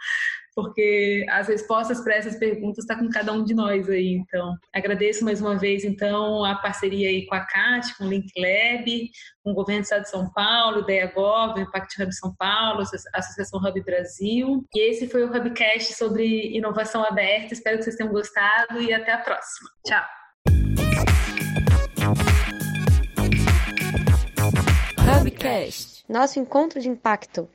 porque 0.54 1.26
as 1.28 1.48
respostas 1.48 2.00
para 2.00 2.14
essas 2.14 2.36
perguntas 2.36 2.84
estão 2.84 2.96
tá 2.96 3.02
com 3.02 3.10
cada 3.10 3.32
um 3.32 3.44
de 3.44 3.54
nós 3.54 3.88
aí. 3.88 4.12
Então, 4.12 4.54
agradeço 4.72 5.24
mais 5.24 5.40
uma 5.40 5.58
vez 5.58 5.84
então 5.84 6.44
a 6.44 6.54
parceria 6.54 7.08
aí 7.08 7.26
com 7.26 7.34
a 7.34 7.40
CAT, 7.40 7.96
com 7.98 8.04
o 8.04 8.08
Link 8.08 8.30
Lab, 8.36 9.10
com 9.42 9.50
o 9.50 9.54
Governo 9.54 9.82
do 9.82 9.84
Estado 9.84 10.02
de 10.02 10.10
São 10.10 10.30
Paulo, 10.32 10.82
DEA 10.82 11.12
Gov, 11.12 11.60
Impact 11.60 12.02
Hub 12.02 12.12
São 12.14 12.34
Paulo, 12.36 12.80
a 12.80 13.18
Associação 13.18 13.60
Hub 13.60 13.82
Brasil. 13.82 14.64
E 14.74 14.90
esse 14.90 15.08
foi 15.08 15.24
o 15.24 15.34
Hubcast 15.34 15.94
sobre 15.94 16.56
inovação 16.56 17.04
aberta. 17.04 17.52
Espero 17.52 17.78
que 17.78 17.84
vocês 17.84 17.96
tenham 17.96 18.12
gostado 18.12 18.80
e 18.80 18.92
até 18.92 19.12
a 19.12 19.18
próxima. 19.18 19.70
Tchau. 19.84 20.04
Hubcast, 25.20 26.04
nosso 26.08 26.38
encontro 26.38 26.80
de 26.80 26.88
impacto. 26.88 27.48